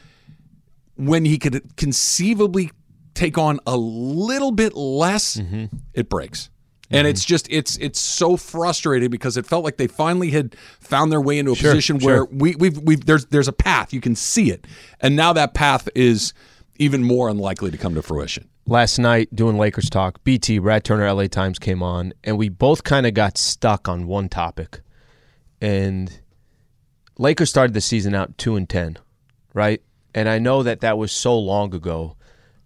when 0.95 1.25
he 1.25 1.39
could 1.39 1.75
conceivably 1.77 2.71
take 3.15 3.37
on 3.37 3.59
a 3.65 3.75
little 3.75 4.51
bit 4.51 4.75
less, 4.75 5.37
mm-hmm. 5.37 5.65
it 5.93 6.09
breaks. 6.09 6.50
And 6.91 7.05
mm-hmm. 7.05 7.11
it's 7.11 7.23
just 7.23 7.47
it's 7.49 7.77
it's 7.77 7.99
so 7.99 8.35
frustrating 8.37 9.09
because 9.09 9.37
it 9.37 9.45
felt 9.45 9.63
like 9.63 9.77
they 9.77 9.87
finally 9.87 10.29
had 10.29 10.55
found 10.79 11.11
their 11.11 11.21
way 11.21 11.39
into 11.39 11.51
a 11.53 11.55
position 11.55 11.99
where 11.99 12.25
we 12.25 12.55
we've 12.55 12.77
we've 12.79 13.05
there's 13.05 13.25
there's 13.27 13.47
a 13.47 13.53
path 13.53 13.93
you 13.93 14.01
can 14.01 14.15
see 14.15 14.51
it, 14.51 14.67
and 14.99 15.15
now 15.15 15.31
that 15.33 15.53
path 15.53 15.87
is 15.95 16.33
even 16.75 17.03
more 17.03 17.29
unlikely 17.29 17.71
to 17.71 17.77
come 17.77 17.95
to 17.95 18.01
fruition. 18.01 18.47
Last 18.67 18.99
night 18.99 19.33
doing 19.33 19.57
Lakers 19.57 19.89
talk, 19.89 20.23
BT 20.23 20.59
Brad 20.59 20.83
Turner 20.83 21.11
LA 21.11 21.27
Times 21.27 21.59
came 21.59 21.81
on, 21.81 22.13
and 22.23 22.37
we 22.37 22.49
both 22.49 22.83
kind 22.83 23.05
of 23.05 23.13
got 23.13 23.37
stuck 23.37 23.87
on 23.87 24.05
one 24.05 24.29
topic. 24.29 24.81
And 25.61 26.21
Lakers 27.17 27.49
started 27.49 27.73
the 27.73 27.81
season 27.81 28.13
out 28.13 28.37
two 28.37 28.55
and 28.55 28.67
ten, 28.67 28.97
right? 29.53 29.81
And 30.13 30.27
I 30.27 30.39
know 30.39 30.63
that 30.63 30.81
that 30.81 30.97
was 30.97 31.11
so 31.11 31.37
long 31.37 31.73
ago, 31.73 32.17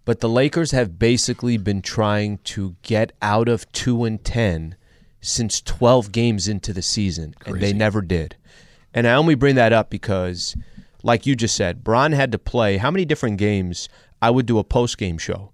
but 0.06 0.20
the 0.20 0.28
Lakers 0.28 0.70
have 0.70 0.98
basically 0.98 1.58
been 1.58 1.82
trying 1.82 2.38
to 2.38 2.76
get 2.80 3.12
out 3.20 3.48
of 3.48 3.70
two 3.72 4.04
and 4.04 4.24
ten 4.24 4.76
since 5.20 5.60
twelve 5.60 6.12
games 6.12 6.48
into 6.48 6.72
the 6.72 6.80
season, 6.80 7.34
and 7.44 7.60
they 7.60 7.74
never 7.74 8.00
did. 8.00 8.36
And 8.94 9.06
I 9.06 9.12
only 9.12 9.34
bring 9.34 9.56
that 9.56 9.74
up 9.74 9.90
because, 9.90 10.56
like 11.02 11.26
you 11.26 11.36
just 11.36 11.54
said, 11.54 11.84
Bron 11.84 12.12
had 12.12 12.32
to 12.32 12.38
play 12.38 12.78
how 12.78 12.90
many 12.90 13.04
different 13.04 13.36
games? 13.36 13.90
I 14.22 14.30
would 14.30 14.46
do 14.46 14.58
a 14.58 14.64
post 14.64 14.96
game 14.96 15.18
show. 15.18 15.52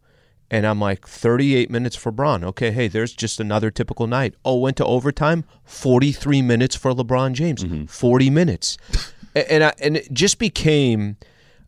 And 0.51 0.67
I'm 0.67 0.79
like, 0.79 1.09
38 1.09 1.71
minutes 1.71 1.97
for 1.97 2.13
Bron. 2.13 2.45
Okay, 2.45 2.73
hey, 2.73 2.87
there's 2.87 3.15
just 3.15 3.41
another 3.41 3.71
typical 3.71 4.07
night. 4.07 4.35
Oh, 4.45 4.59
went 4.59 4.77
to 4.77 4.85
overtime. 4.85 5.45
43 5.65 6.43
minutes 6.43 6.77
for 6.77 6.93
LeBron 6.93 7.33
James. 7.33 7.65
Mm-hmm. 7.65 7.87
40 7.87 8.31
minutes. 8.31 8.79
And 9.35 9.65
I, 9.65 9.73
and 9.81 9.97
it 9.97 10.13
just 10.13 10.39
became. 10.39 11.17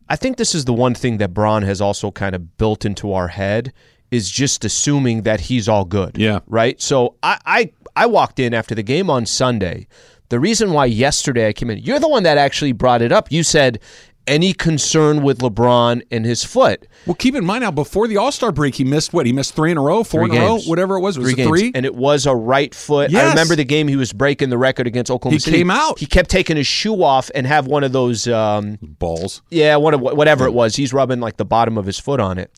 I 0.09 0.15
think 0.15 0.37
this 0.37 0.53
is 0.53 0.65
the 0.65 0.73
one 0.73 0.93
thing 0.93 1.17
that 1.17 1.33
Bron 1.33 1.63
has 1.63 1.81
also 1.81 2.11
kind 2.11 2.35
of 2.35 2.57
built 2.57 2.85
into 2.85 3.13
our 3.13 3.29
head 3.29 3.73
is 4.11 4.29
just 4.29 4.63
assuming 4.63 5.23
that 5.23 5.41
he's 5.41 5.67
all 5.67 5.85
good. 5.85 6.17
Yeah. 6.17 6.39
Right. 6.47 6.79
So 6.81 7.15
I 7.23 7.39
I, 7.45 7.71
I 7.95 8.05
walked 8.05 8.39
in 8.39 8.53
after 8.53 8.75
the 8.75 8.83
game 8.83 9.09
on 9.09 9.25
Sunday. 9.25 9.87
The 10.29 10.39
reason 10.39 10.71
why 10.71 10.85
yesterday 10.85 11.47
I 11.47 11.53
came 11.53 11.69
in, 11.69 11.77
you're 11.79 11.99
the 11.99 12.07
one 12.09 12.23
that 12.23 12.37
actually 12.37 12.71
brought 12.71 13.01
it 13.01 13.11
up. 13.11 13.31
You 13.31 13.43
said 13.43 13.79
any 14.27 14.53
concern 14.53 15.21
with 15.23 15.39
LeBron 15.39 16.01
and 16.11 16.25
his 16.25 16.43
foot. 16.43 16.87
Well, 17.05 17.15
keep 17.15 17.35
in 17.35 17.45
mind 17.45 17.61
now, 17.63 17.71
before 17.71 18.07
the 18.07 18.17
All 18.17 18.31
Star 18.31 18.51
break, 18.51 18.75
he 18.75 18.83
missed 18.83 19.13
what? 19.13 19.25
He 19.25 19.33
missed 19.33 19.53
three 19.55 19.71
in 19.71 19.77
a 19.77 19.81
row, 19.81 20.03
four 20.03 20.27
Three 20.27 20.35
in 20.37 20.41
a 20.41 20.45
row, 20.45 20.59
whatever 20.61 20.95
it 20.97 21.01
was. 21.01 21.17
Was 21.17 21.25
three 21.27 21.33
it 21.33 21.35
games. 21.37 21.47
three? 21.49 21.71
and 21.75 21.85
it 21.85 21.95
was 21.95 22.25
a 22.25 22.35
right 22.35 22.73
foot. 22.73 23.13
I 23.13 23.29
remember 23.29 23.55
the 23.55 23.63
game 23.65 23.87
he 23.87 23.95
was 23.95 24.11
breaking 24.13 24.49
the 24.49 24.57
record 24.57 24.87
against 24.87 25.11
Oklahoma 25.11 25.35
He 25.35 25.39
City. 25.39 25.57
came 25.57 25.69
out. 25.71 25.99
He 25.99 26.05
kept 26.05 26.29
taking 26.29 26.57
his 26.57 26.67
shoe 26.67 27.03
off 27.03 27.29
and 27.35 27.45
have 27.45 27.67
one 27.67 27.83
of 27.83 27.91
those. 27.91 28.27
Um, 28.27 28.77
Balls. 28.81 29.41
yeah, 29.49 29.75
one 29.75 29.93
of 29.93 30.01
whatever 30.01 30.45
it 30.45 30.53
was. 30.53 30.75
He's 30.75 30.93
rubbing 30.93 31.19
like 31.19 31.37
the 31.37 31.45
bottom 31.45 31.77
of 31.77 31.85
his 31.85 31.99
foot 31.99 32.19
on 32.19 32.37
it. 32.37 32.51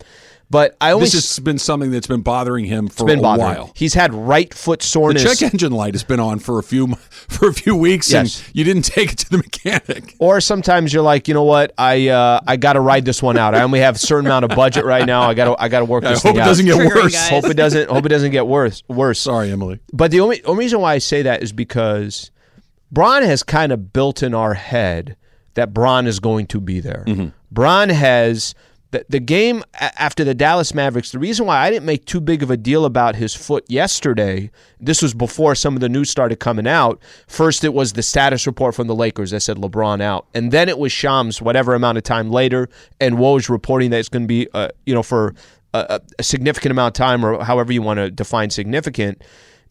But 0.50 0.78
I 0.80 0.92
always 0.92 1.12
This 1.12 1.36
has 1.36 1.44
been 1.44 1.58
something 1.60 1.92
that's 1.92 2.08
been 2.08 2.22
bothering 2.22 2.64
him 2.64 2.88
for 2.88 3.06
been 3.06 3.20
a 3.20 3.22
bothering. 3.22 3.48
while. 3.58 3.72
He's 3.76 3.96
had 3.96 4.14
right 4.14 4.54
foot 4.54 4.82
soreness. 4.82 5.22
The 5.24 5.36
check 5.36 5.54
engine 5.54 5.74
light 5.74 5.94
has 5.94 6.06
been 6.06 6.22
on 6.22 6.40
for 6.40 6.58
a 6.58 6.64
few 6.64 6.88
for 7.12 7.50
a 7.50 7.54
few 7.54 7.76
weeks, 7.76 8.10
Yes. 8.10 8.40
and 8.48 8.56
you 8.56 8.64
didn't 8.64 8.84
take 8.84 9.12
it 9.12 9.18
to 9.18 9.30
the 9.30 9.38
mechanic. 9.40 10.16
Or 10.20 10.40
sometimes 10.40 10.94
you're 10.94 11.04
like, 11.04 11.28
you 11.28 11.34
know 11.34 11.44
what? 11.44 11.74
I 11.78 12.08
uh, 12.08 12.40
I 12.48 12.56
got 12.56 12.74
to 12.74 12.80
ride 12.80 13.04
this 13.04 13.22
one 13.22 13.38
out. 13.38 13.56
I 13.56 13.62
only 13.64 13.80
have 13.82 13.96
a 13.96 14.00
certain 14.00 14.26
amount 14.26 14.46
of 14.46 14.56
budget 14.56 14.86
right 14.86 15.06
now. 15.06 15.24
I 15.24 15.34
got 15.34 15.46
to 15.54 15.62
I 15.62 15.68
got 15.68 15.80
to 15.80 15.86
work 15.86 16.06
I 16.06 16.12
this 16.12 16.24
hope 16.24 16.32
thing 16.32 16.38
it 16.38 16.44
out. 16.44 16.46
doesn't 16.46 16.66
get 16.66 16.76
Triggering, 16.78 16.96
worse. 17.04 17.14
guys. 17.14 17.30
hope 17.30 17.46
it 17.52 17.56
doesn't 17.58 17.90
hope 17.90 18.06
it 18.06 18.10
doesn't 18.10 18.32
get 18.32 18.48
worse 18.48 18.84
worse. 18.88 19.20
Sorry, 19.20 19.52
Emily. 19.52 19.82
But 19.92 20.12
the 20.12 20.22
only, 20.22 20.42
only 20.46 20.64
reason 20.64 20.80
why 20.80 20.94
I 20.94 21.00
say 21.00 21.24
that 21.24 21.44
is 21.44 21.52
because 21.52 22.32
Bron 22.90 23.22
has 23.24 23.44
kind 23.44 23.74
of 23.74 23.92
built 23.92 24.24
in 24.24 24.34
our 24.34 24.54
head 24.54 25.18
that 25.56 25.74
Bron 25.74 26.08
is 26.08 26.22
going 26.22 26.48
to 26.48 26.62
be 26.62 26.80
there. 26.80 27.04
Bron 27.52 27.90
has 27.90 28.56
the, 28.92 29.06
the 29.10 29.20
game 29.20 29.64
after 29.74 30.24
the 30.24 30.34
Dallas 30.34 30.74
Mavericks. 30.74 31.12
The 31.12 31.20
reason 31.20 31.46
why 31.46 31.58
I 31.58 31.70
didn't 31.70 31.86
make 31.86 32.06
too 32.06 32.22
big 32.22 32.42
of 32.42 32.50
a 32.50 32.58
deal 32.58 32.86
about 32.86 33.16
his 33.16 33.36
foot 33.36 33.66
yesterday, 33.70 34.50
this 34.80 35.02
was 35.02 35.14
before 35.14 35.56
some 35.56 35.76
of 35.76 35.82
the 35.82 35.90
news 35.90 36.10
started 36.10 36.40
coming 36.40 36.68
out. 36.68 37.02
First, 37.28 37.64
it 37.64 37.74
was 37.74 37.94
the 37.94 38.04
status 38.04 38.48
report 38.48 38.76
from 38.76 38.88
the 38.88 38.96
Lakers 38.96 39.32
that 39.32 39.42
said 39.42 39.58
LeBron 39.58 40.02
out, 40.02 40.28
and 40.34 40.52
then 40.52 40.70
it 40.70 40.78
was 40.78 40.92
Shams 40.92 41.42
whatever 41.42 41.76
amount 41.76 41.98
of 41.98 42.04
time 42.04 42.30
later, 42.32 42.70
and 43.00 43.16
Woj 43.18 43.50
reporting 43.50 43.90
that 43.92 44.00
it's 44.00 44.10
going 44.10 44.24
to 44.24 44.28
be, 44.28 44.48
uh, 44.54 44.70
you 44.86 44.94
know, 44.94 45.04
for 45.04 45.36
a, 45.74 46.02
a- 46.20 46.24
significant 46.24 46.72
amount 46.72 46.98
of 46.98 47.06
time 47.06 47.26
or 47.26 47.44
however 47.44 47.74
you 47.74 47.82
want 47.82 47.98
to 47.98 48.10
define 48.10 48.50
significant 48.50 49.24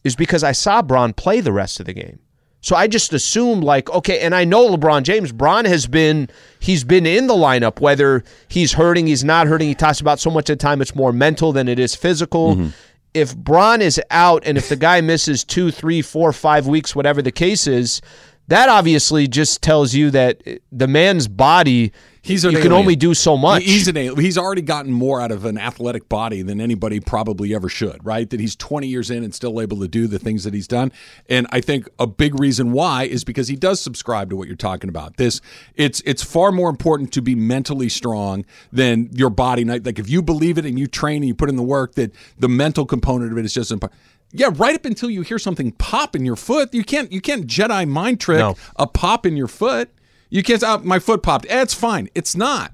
is 0.03 0.15
because 0.15 0.43
I 0.43 0.51
saw 0.51 0.81
Bron 0.81 1.13
play 1.13 1.41
the 1.41 1.51
rest 1.51 1.79
of 1.79 1.85
the 1.85 1.93
game. 1.93 2.19
So 2.67 2.75
I 2.75 2.87
just 2.87 3.13
assumed 3.13 3.63
like, 3.63 3.89
okay, 3.91 4.19
and 4.19 4.35
I 4.35 4.43
know 4.43 4.75
LeBron 4.75 5.03
James, 5.03 5.31
Bron 5.31 5.63
has 5.63 5.87
been 5.87 6.29
he's 6.59 6.83
been 6.83 7.05
in 7.05 7.27
the 7.27 7.33
lineup, 7.33 7.79
whether 7.79 8.25
he's 8.49 8.73
hurting, 8.73 9.07
he's 9.07 9.23
not 9.23 9.47
hurting. 9.47 9.69
He 9.69 9.73
talks 9.73 10.01
about 10.01 10.19
so 10.19 10.29
much 10.29 10.49
of 10.49 10.57
the 10.57 10.61
time 10.61 10.81
it's 10.81 10.93
more 10.93 11.13
mental 11.13 11.53
than 11.53 11.69
it 11.69 11.79
is 11.79 11.95
physical. 11.95 12.55
Mm-hmm. 12.55 12.69
If 13.13 13.37
Bron 13.37 13.81
is 13.81 14.01
out 14.11 14.43
and 14.45 14.57
if 14.57 14.67
the 14.67 14.75
guy 14.75 14.99
misses 14.99 15.45
two, 15.45 15.71
three, 15.71 16.01
four, 16.01 16.33
five 16.33 16.67
weeks, 16.67 16.93
whatever 16.93 17.21
the 17.21 17.31
case 17.31 17.67
is, 17.67 18.01
That 18.47 18.69
obviously 18.69 19.27
just 19.27 19.61
tells 19.61 19.93
you 19.93 20.09
that 20.11 20.41
the 20.71 20.87
man's 20.87 21.27
body 21.27 21.91
He's 22.27 22.43
you 22.43 22.49
can 22.51 22.57
alien. 22.59 22.73
only 22.73 22.95
do 22.95 23.13
so 23.13 23.37
much. 23.37 23.63
He's 23.63 23.87
an 23.87 23.95
alien. 23.95 24.19
He's 24.19 24.37
already 24.37 24.61
gotten 24.61 24.91
more 24.91 25.21
out 25.21 25.31
of 25.31 25.45
an 25.45 25.57
athletic 25.57 26.09
body 26.09 26.41
than 26.41 26.59
anybody 26.59 26.99
probably 26.99 27.55
ever 27.55 27.69
should, 27.69 28.05
right? 28.05 28.29
That 28.29 28.39
he's 28.39 28.55
20 28.55 28.87
years 28.87 29.09
in 29.09 29.23
and 29.23 29.33
still 29.33 29.61
able 29.61 29.79
to 29.79 29.87
do 29.87 30.07
the 30.07 30.19
things 30.19 30.43
that 30.43 30.53
he's 30.53 30.67
done. 30.67 30.91
And 31.29 31.47
I 31.51 31.61
think 31.61 31.87
a 31.97 32.05
big 32.05 32.39
reason 32.39 32.71
why 32.73 33.03
is 33.03 33.23
because 33.23 33.47
he 33.47 33.55
does 33.55 33.79
subscribe 33.79 34.29
to 34.31 34.35
what 34.35 34.47
you're 34.47 34.57
talking 34.57 34.89
about. 34.89 35.17
This 35.17 35.39
it's 35.75 36.01
it's 36.05 36.23
far 36.23 36.51
more 36.51 36.69
important 36.69 37.13
to 37.13 37.21
be 37.21 37.33
mentally 37.35 37.89
strong 37.89 38.45
than 38.71 39.09
your 39.13 39.29
body. 39.29 39.63
Like 39.63 39.97
if 39.99 40.09
you 40.09 40.21
believe 40.21 40.57
it 40.57 40.65
and 40.65 40.77
you 40.77 40.87
train 40.87 41.17
and 41.23 41.27
you 41.27 41.33
put 41.35 41.49
in 41.49 41.55
the 41.55 41.63
work, 41.63 41.95
that 41.95 42.13
the 42.37 42.49
mental 42.49 42.85
component 42.85 43.31
of 43.31 43.37
it 43.37 43.45
is 43.45 43.53
just 43.53 43.71
important. 43.71 43.99
Yeah, 44.33 44.49
right 44.55 44.75
up 44.75 44.83
until 44.83 45.09
you 45.09 45.21
hear 45.21 45.39
something 45.39 45.71
pop 45.71 46.13
in 46.13 46.25
your 46.25 46.35
foot, 46.35 46.73
you 46.73 46.83
can't 46.83 47.11
you 47.13 47.21
can't 47.21 47.47
Jedi 47.47 47.87
mind 47.87 48.19
trick 48.19 48.39
No. 48.39 48.55
a 48.75 48.85
pop 48.85 49.25
in 49.25 49.37
your 49.37 49.47
foot. 49.47 49.89
You 50.29 50.43
can't. 50.43 50.63
Oh, 50.63 50.79
my 50.79 50.99
foot 50.99 51.23
popped. 51.23 51.45
It's 51.49 51.73
fine. 51.73 52.09
It's 52.15 52.35
not. 52.35 52.73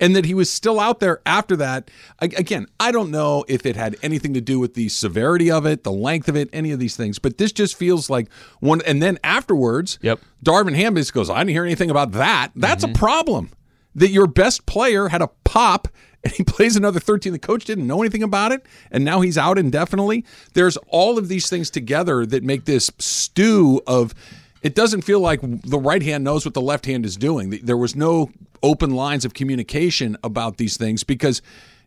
And 0.00 0.14
that 0.14 0.26
he 0.26 0.34
was 0.34 0.48
still 0.48 0.78
out 0.78 1.00
there 1.00 1.20
after 1.26 1.56
that. 1.56 1.90
A- 2.20 2.26
Again, 2.26 2.68
I 2.78 2.92
don't 2.92 3.10
know 3.10 3.44
if 3.48 3.66
it 3.66 3.74
had 3.74 3.96
anything 4.00 4.32
to 4.34 4.40
do 4.40 4.60
with 4.60 4.74
the 4.74 4.88
severity 4.88 5.50
of 5.50 5.66
it, 5.66 5.82
the 5.82 5.90
length 5.90 6.28
of 6.28 6.36
it, 6.36 6.48
any 6.52 6.70
of 6.70 6.78
these 6.78 6.96
things. 6.96 7.18
But 7.18 7.38
this 7.38 7.50
just 7.50 7.76
feels 7.76 8.08
like 8.08 8.28
one. 8.60 8.80
And 8.86 9.02
then 9.02 9.18
afterwards, 9.24 9.98
Yep. 10.02 10.20
Darvin 10.44 10.76
Ham 10.76 10.94
just 10.94 11.12
goes, 11.12 11.28
"I 11.30 11.38
didn't 11.38 11.50
hear 11.50 11.64
anything 11.64 11.90
about 11.90 12.12
that." 12.12 12.50
That's 12.54 12.84
a 12.84 12.86
mm-hmm. 12.86 12.94
problem. 12.94 13.50
That 13.94 14.10
your 14.10 14.28
best 14.28 14.66
player 14.66 15.08
had 15.08 15.22
a 15.22 15.28
pop 15.44 15.88
and 16.24 16.32
he 16.32 16.44
plays 16.44 16.76
another 16.76 17.00
13. 17.00 17.32
The 17.32 17.38
coach 17.38 17.64
didn't 17.64 17.86
know 17.86 18.00
anything 18.00 18.22
about 18.22 18.52
it, 18.52 18.64
and 18.90 19.04
now 19.04 19.20
he's 19.20 19.38
out 19.38 19.58
indefinitely. 19.58 20.24
There's 20.54 20.76
all 20.88 21.18
of 21.18 21.28
these 21.28 21.48
things 21.48 21.70
together 21.70 22.24
that 22.26 22.42
make 22.44 22.64
this 22.64 22.90
stew 22.98 23.80
of. 23.86 24.14
It 24.62 24.74
doesn't 24.74 25.02
feel 25.02 25.20
like 25.20 25.40
the 25.42 25.78
right 25.78 26.02
hand 26.02 26.24
knows 26.24 26.44
what 26.44 26.54
the 26.54 26.60
left 26.60 26.86
hand 26.86 27.04
is 27.06 27.16
doing. 27.16 27.50
There 27.50 27.76
was 27.76 27.94
no 27.94 28.30
open 28.62 28.90
lines 28.90 29.24
of 29.24 29.34
communication 29.34 30.16
about 30.24 30.56
these 30.56 30.76
things 30.76 31.04
because 31.04 31.42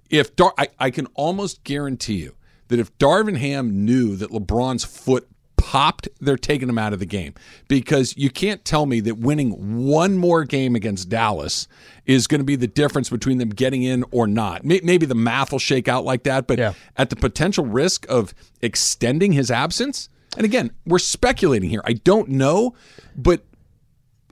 if 0.10 0.36
Dar- 0.36 0.54
I, 0.58 0.68
I 0.80 0.90
can 0.90 1.08
almost 1.16 1.64
guarantee 1.64 2.16
you 2.22 2.36
that 2.70 2.80
if 2.80 2.98
Darvin 2.98 3.38
Ham 3.38 3.86
knew 3.86 4.16
that 4.16 4.30
LeBron's 4.32 4.86
foot 4.86 5.28
popped, 5.58 6.08
they're 6.20 6.38
taking 6.38 6.68
him 6.70 6.78
out 6.78 6.92
of 6.94 7.00
the 7.00 7.06
game 7.06 7.34
because 7.68 8.16
you 8.18 8.30
can't 8.30 8.64
tell 8.66 8.86
me 8.86 9.00
that 9.02 9.16
winning 9.20 9.86
one 9.86 10.18
more 10.18 10.44
game 10.44 10.76
against 10.76 11.08
Dallas 11.10 11.68
is 12.06 12.26
going 12.28 12.40
to 12.40 12.46
be 12.46 12.56
the 12.56 12.68
difference 12.68 13.10
between 13.10 13.38
them 13.38 13.50
getting 13.50 13.84
in 13.84 14.04
or 14.12 14.28
not. 14.28 14.64
Maybe 14.64 15.06
the 15.06 15.14
math 15.16 15.52
will 15.52 15.60
shake 15.60 15.88
out 15.88 16.04
like 16.04 16.24
that, 16.24 16.48
but 16.48 16.58
Yeah. 16.58 16.74
at 16.98 17.10
the 17.10 17.16
potential 17.16 17.66
risk 17.66 18.06
of 18.10 18.34
extending 18.62 19.34
his 19.34 19.52
absence, 19.52 20.10
and 20.38 20.46
again, 20.46 20.72
we're 20.86 21.00
speculating 21.00 21.70
here. 21.70 21.82
I 21.86 21.94
don't 21.94 22.30
know, 22.30 22.76
but 23.16 23.44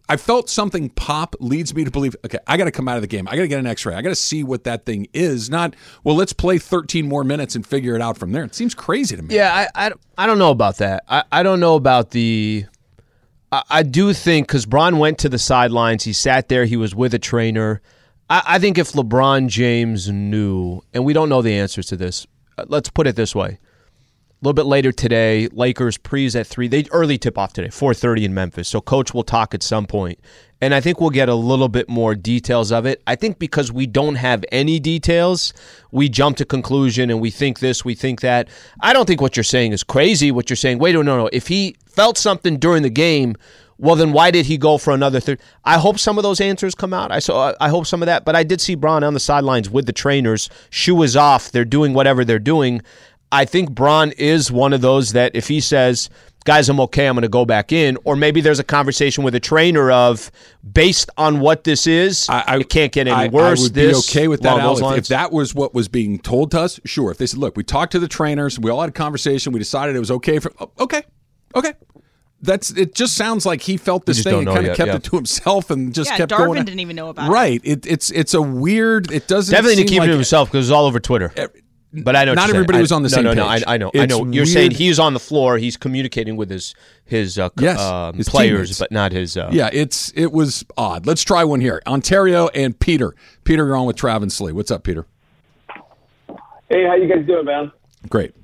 I 0.09 0.17
felt 0.17 0.49
something 0.49 0.89
pop 0.89 1.35
leads 1.39 1.75
me 1.75 1.83
to 1.83 1.91
believe, 1.91 2.15
okay, 2.25 2.39
I 2.47 2.57
got 2.57 2.65
to 2.65 2.71
come 2.71 2.88
out 2.88 2.95
of 2.95 3.01
the 3.01 3.07
game. 3.07 3.27
I 3.27 3.35
got 3.35 3.43
to 3.43 3.47
get 3.47 3.59
an 3.59 3.67
x 3.67 3.85
ray. 3.85 3.93
I 3.93 4.01
got 4.01 4.09
to 4.09 4.15
see 4.15 4.43
what 4.43 4.63
that 4.63 4.83
thing 4.83 5.07
is. 5.13 5.51
Not, 5.51 5.75
well, 6.03 6.15
let's 6.15 6.33
play 6.33 6.57
13 6.57 7.07
more 7.07 7.23
minutes 7.23 7.55
and 7.55 7.65
figure 7.65 7.95
it 7.95 8.01
out 8.01 8.17
from 8.17 8.31
there. 8.31 8.43
It 8.43 8.55
seems 8.55 8.73
crazy 8.73 9.15
to 9.15 9.21
me. 9.21 9.35
Yeah, 9.35 9.67
I, 9.75 9.88
I, 9.88 9.91
I 10.17 10.25
don't 10.25 10.39
know 10.39 10.49
about 10.49 10.77
that. 10.77 11.03
I, 11.07 11.23
I 11.31 11.43
don't 11.43 11.59
know 11.59 11.75
about 11.75 12.12
the. 12.12 12.65
I, 13.51 13.81
do 13.81 14.13
think 14.13 14.47
because 14.47 14.67
Bron 14.67 14.99
went 14.99 15.17
to 15.19 15.29
the 15.29 15.39
sidelines, 15.39 16.03
he 16.03 16.13
sat 16.13 16.49
there, 16.49 16.65
he 16.65 16.77
was 16.77 16.93
with 16.93 17.15
a 17.15 17.19
trainer. 17.19 17.81
I, 18.29 18.43
I 18.45 18.59
think 18.59 18.77
if 18.77 18.91
LeBron 18.91 19.47
James 19.47 20.07
knew, 20.07 20.81
and 20.93 21.03
we 21.03 21.13
don't 21.13 21.29
know 21.29 21.41
the 21.41 21.53
answers 21.55 21.88
to 21.88 21.97
this, 21.97 22.27
uh, 22.59 22.65
let's 22.67 22.89
put 22.89 23.07
it 23.07 23.15
this 23.15 23.33
way. 23.33 23.57
A 24.41 24.45
little 24.45 24.54
bit 24.54 24.67
later 24.67 24.93
today, 24.93 25.49
Lakers 25.52 25.97
pre's 25.97 26.34
at 26.34 26.47
three. 26.47 26.69
They 26.69 26.86
early 26.91 27.17
tip 27.17 27.38
off 27.38 27.52
today, 27.52 27.69
four 27.69 27.93
thirty 27.93 28.23
in 28.23 28.34
Memphis. 28.34 28.69
So 28.69 28.80
coach 28.80 29.13
will 29.13 29.25
talk 29.25 29.54
at 29.54 29.62
some 29.62 29.86
point, 29.86 30.17
and 30.62 30.73
I 30.73 30.80
think 30.80 31.02
we'll 31.02 31.10
get 31.10 31.28
a 31.28 31.36
little 31.36 31.67
bit 31.67 31.89
more 31.89 32.15
details 32.15 32.71
of 32.71 32.86
it. 32.86 33.02
I 33.06 33.17
think 33.17 33.38
because 33.38 33.69
we 33.69 33.86
don't 33.86 34.15
have 34.15 34.45
any 34.49 34.80
details, 34.80 35.54
we 35.91 36.08
jump 36.08 36.38
to 36.38 36.45
conclusion 36.45 37.10
and 37.10 37.19
we 37.19 37.32
think 37.32 37.60
this, 37.60 37.84
we 37.84 37.95
think 37.95 38.21
that. 38.21 38.47
I 38.80 38.93
don't 38.93 39.06
think 39.06 39.19
what 39.19 39.36
you're 39.36 39.43
saying 39.43 39.73
is 39.73 39.84
crazy. 39.84 40.32
What 40.32 40.49
you're 40.49 40.56
saying, 40.56 40.80
wait, 40.80 40.93
no, 40.93 41.02
no, 41.02 41.17
no. 41.17 41.30
If 41.34 41.49
he 41.49 41.75
felt 41.86 42.17
something 42.17 42.60
during 42.60 42.84
the 42.84 42.89
game, 42.89 43.36
well, 43.78 43.97
then 43.97 44.13
why 44.13 44.32
did 44.32 44.45
he 44.45 44.58
go 44.58 44.78
for 44.78 44.93
another 44.93 45.19
third? 45.19 45.41
I 45.65 45.80
hope 45.80 45.99
some 45.99 46.17
of 46.17 46.23
those 46.23 46.39
answers 46.39 46.75
come 46.75 46.93
out. 46.93 47.12
I 47.12 47.19
saw. 47.19 47.47
Uh, 47.47 47.56
I 47.60 47.67
hope 47.67 47.88
some 47.88 48.02
of 48.02 48.06
that. 48.06 48.23
But 48.23 48.38
I 48.38 48.43
did 48.43 48.62
see 48.62 48.75
Bron 48.75 49.04
on 49.04 49.13
the 49.13 49.19
sidelines 49.19 49.69
with 49.69 49.86
the 49.86 49.91
trainers. 49.91 50.49
Shoe 50.69 51.04
is 51.04 51.17
off. 51.17 51.52
They're 51.52 51.65
doing 51.65 51.93
whatever 51.93 52.23
they're 52.23 52.39
doing. 52.39 52.82
I 53.31 53.45
think 53.45 53.71
Bron 53.71 54.11
is 54.13 54.51
one 54.51 54.73
of 54.73 54.81
those 54.81 55.13
that 55.13 55.35
if 55.35 55.47
he 55.47 55.59
says, 55.59 56.09
"Guys, 56.45 56.67
I'm 56.67 56.79
okay. 56.79 57.05
I'm 57.07 57.13
going 57.15 57.21
to 57.21 57.27
go 57.29 57.45
back 57.45 57.71
in," 57.71 57.97
or 58.03 58.15
maybe 58.15 58.41
there's 58.41 58.59
a 58.59 58.63
conversation 58.63 59.23
with 59.23 59.35
a 59.35 59.39
trainer 59.39 59.91
of, 59.91 60.31
based 60.73 61.09
on 61.17 61.39
what 61.39 61.63
this 61.63 61.85
is, 61.85 62.27
I 62.27 62.57
it 62.57 62.69
can't 62.69 62.91
get 62.91 63.07
any 63.07 63.15
I- 63.15 63.27
worse. 63.27 63.59
I 63.59 63.63
would 63.63 63.73
this, 63.75 64.11
be 64.11 64.19
okay 64.19 64.27
with 64.27 64.41
that. 64.41 64.53
along 64.55 64.81
Al. 64.81 64.91
If, 64.93 64.97
if 64.99 65.07
that 65.09 65.31
was 65.31 65.53
what 65.53 65.73
was 65.75 65.87
being 65.87 66.17
told 66.19 66.51
to 66.51 66.61
us, 66.61 66.79
sure. 66.85 67.11
If 67.11 67.17
they 67.19 67.27
said, 67.27 67.39
"Look, 67.39 67.55
we 67.55 67.63
talked 67.63 67.91
to 67.91 67.99
the 67.99 68.07
trainers, 68.07 68.59
we 68.59 68.71
all 68.71 68.81
had 68.81 68.89
a 68.89 68.93
conversation, 68.93 69.53
we 69.53 69.59
decided 69.59 69.95
it 69.95 69.99
was 69.99 70.11
okay 70.11 70.39
for," 70.39 70.51
oh, 70.59 70.71
okay, 70.79 71.03
okay. 71.55 71.73
That's 72.41 72.71
it. 72.71 72.95
Just 72.95 73.15
sounds 73.15 73.45
like 73.45 73.61
he 73.61 73.75
felt 73.75 74.05
this 74.05 74.23
thing 74.23 74.33
and 74.33 74.45
know 74.45 74.53
kind 74.55 74.67
of 74.67 74.77
kept 74.77 74.87
yeah. 74.87 74.95
it 74.95 75.03
to 75.03 75.17
himself 75.17 75.69
and 75.69 75.93
just 75.93 76.09
Yeah, 76.09 76.17
kept 76.17 76.31
Darvin 76.31 76.45
going. 76.45 76.63
didn't 76.63 76.79
even 76.79 76.95
know 76.95 77.09
about 77.09 77.27
it. 77.27 77.33
right. 77.33 77.59
It, 77.65 77.85
it's 77.85 78.09
it's 78.11 78.33
a 78.33 78.41
weird. 78.41 79.11
It 79.11 79.27
doesn't 79.27 79.51
definitely 79.53 79.75
seem 79.75 79.85
to 79.85 79.89
keep 79.91 79.99
like 79.99 80.07
it 80.07 80.11
to 80.11 80.15
himself 80.15 80.47
because 80.47 80.55
it 80.55 80.71
was 80.71 80.71
all 80.71 80.85
over 80.85 81.01
Twitter. 81.01 81.33
But 81.91 82.15
I 82.15 82.23
know 82.23 82.34
Not 82.36 82.41
you're 82.41 82.47
saying. 82.49 82.56
everybody 82.58 82.82
was 82.82 82.91
on 82.91 83.02
the 83.02 83.10
no, 83.10 83.15
same 83.15 83.23
No, 83.23 83.34
no, 83.34 83.47
page. 83.49 83.63
I, 83.65 83.73
I 83.73 83.78
know. 83.78 83.89
I 83.95 84.06
know. 84.06 84.23
You're 84.28 84.45
saying 84.45 84.71
he's 84.71 84.99
on 84.99 85.13
the 85.15 85.19
floor. 85.19 85.58
He's 85.58 85.75
communicating 85.75 86.36
with 86.38 86.49
his 86.52 86.75
his, 87.06 87.39
uh, 87.39 87.49
Yes, 87.60 87.80
um, 87.80 88.15
his 88.15 88.30
players, 88.30 88.67
teammates. 88.69 88.80
but 88.80 88.91
not 88.91 89.12
his. 89.12 89.36
Uh, 89.36 89.49
Yeah, 89.52 89.69
it's 89.73 90.12
it 90.15 90.32
was 90.32 90.63
odd. 90.78 91.08
Let's 91.08 91.23
try 91.23 91.43
one 91.43 91.62
here. 91.62 91.82
Ontario 91.88 92.47
and 92.49 92.80
Peter. 92.80 93.15
Peter, 93.43 93.65
you're 93.65 93.75
on 93.75 93.88
with 93.88 93.95
Travis 93.95 94.36
Slee. 94.36 94.52
What's 94.52 94.69
up, 94.69 94.84
Peter? 94.84 95.08
Hey, 96.69 96.86
how 96.86 96.93
you 96.93 97.08
guys 97.08 97.25
doing, 97.25 97.45
man? 97.45 97.71
Great. 98.08 98.36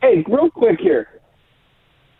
Hey, 0.00 0.24
real 0.28 0.48
quick 0.50 0.78
here. 0.80 1.08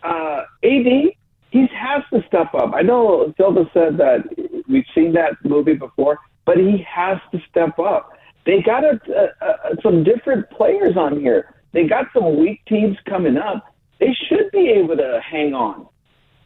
Uh, 0.03 0.41
AD, 0.63 1.13
he 1.51 1.67
has 1.73 2.03
to 2.13 2.21
step 2.27 2.53
up. 2.53 2.73
I 2.73 2.81
know 2.81 3.33
Silva 3.37 3.69
said 3.73 3.97
that 3.97 4.23
we've 4.67 4.83
seen 4.93 5.13
that 5.13 5.33
movie 5.45 5.73
before, 5.75 6.19
but 6.45 6.57
he 6.57 6.85
has 6.89 7.17
to 7.31 7.39
step 7.49 7.79
up. 7.79 8.11
They 8.47 8.61
got 8.61 8.85
a, 8.85 8.97
a, 9.11 9.45
a, 9.45 9.81
some 9.83 10.05
different 10.05 10.49
players 10.51 10.95
on 10.95 11.19
here. 11.19 11.53
They 11.73 11.85
got 11.85 12.05
some 12.13 12.39
weak 12.39 12.61
teams 12.65 12.95
coming 13.07 13.35
up. 13.35 13.75
They 13.99 14.15
should 14.29 14.49
be 14.53 14.69
able 14.69 14.95
to 14.95 15.19
hang 15.21 15.53
on. 15.53 15.85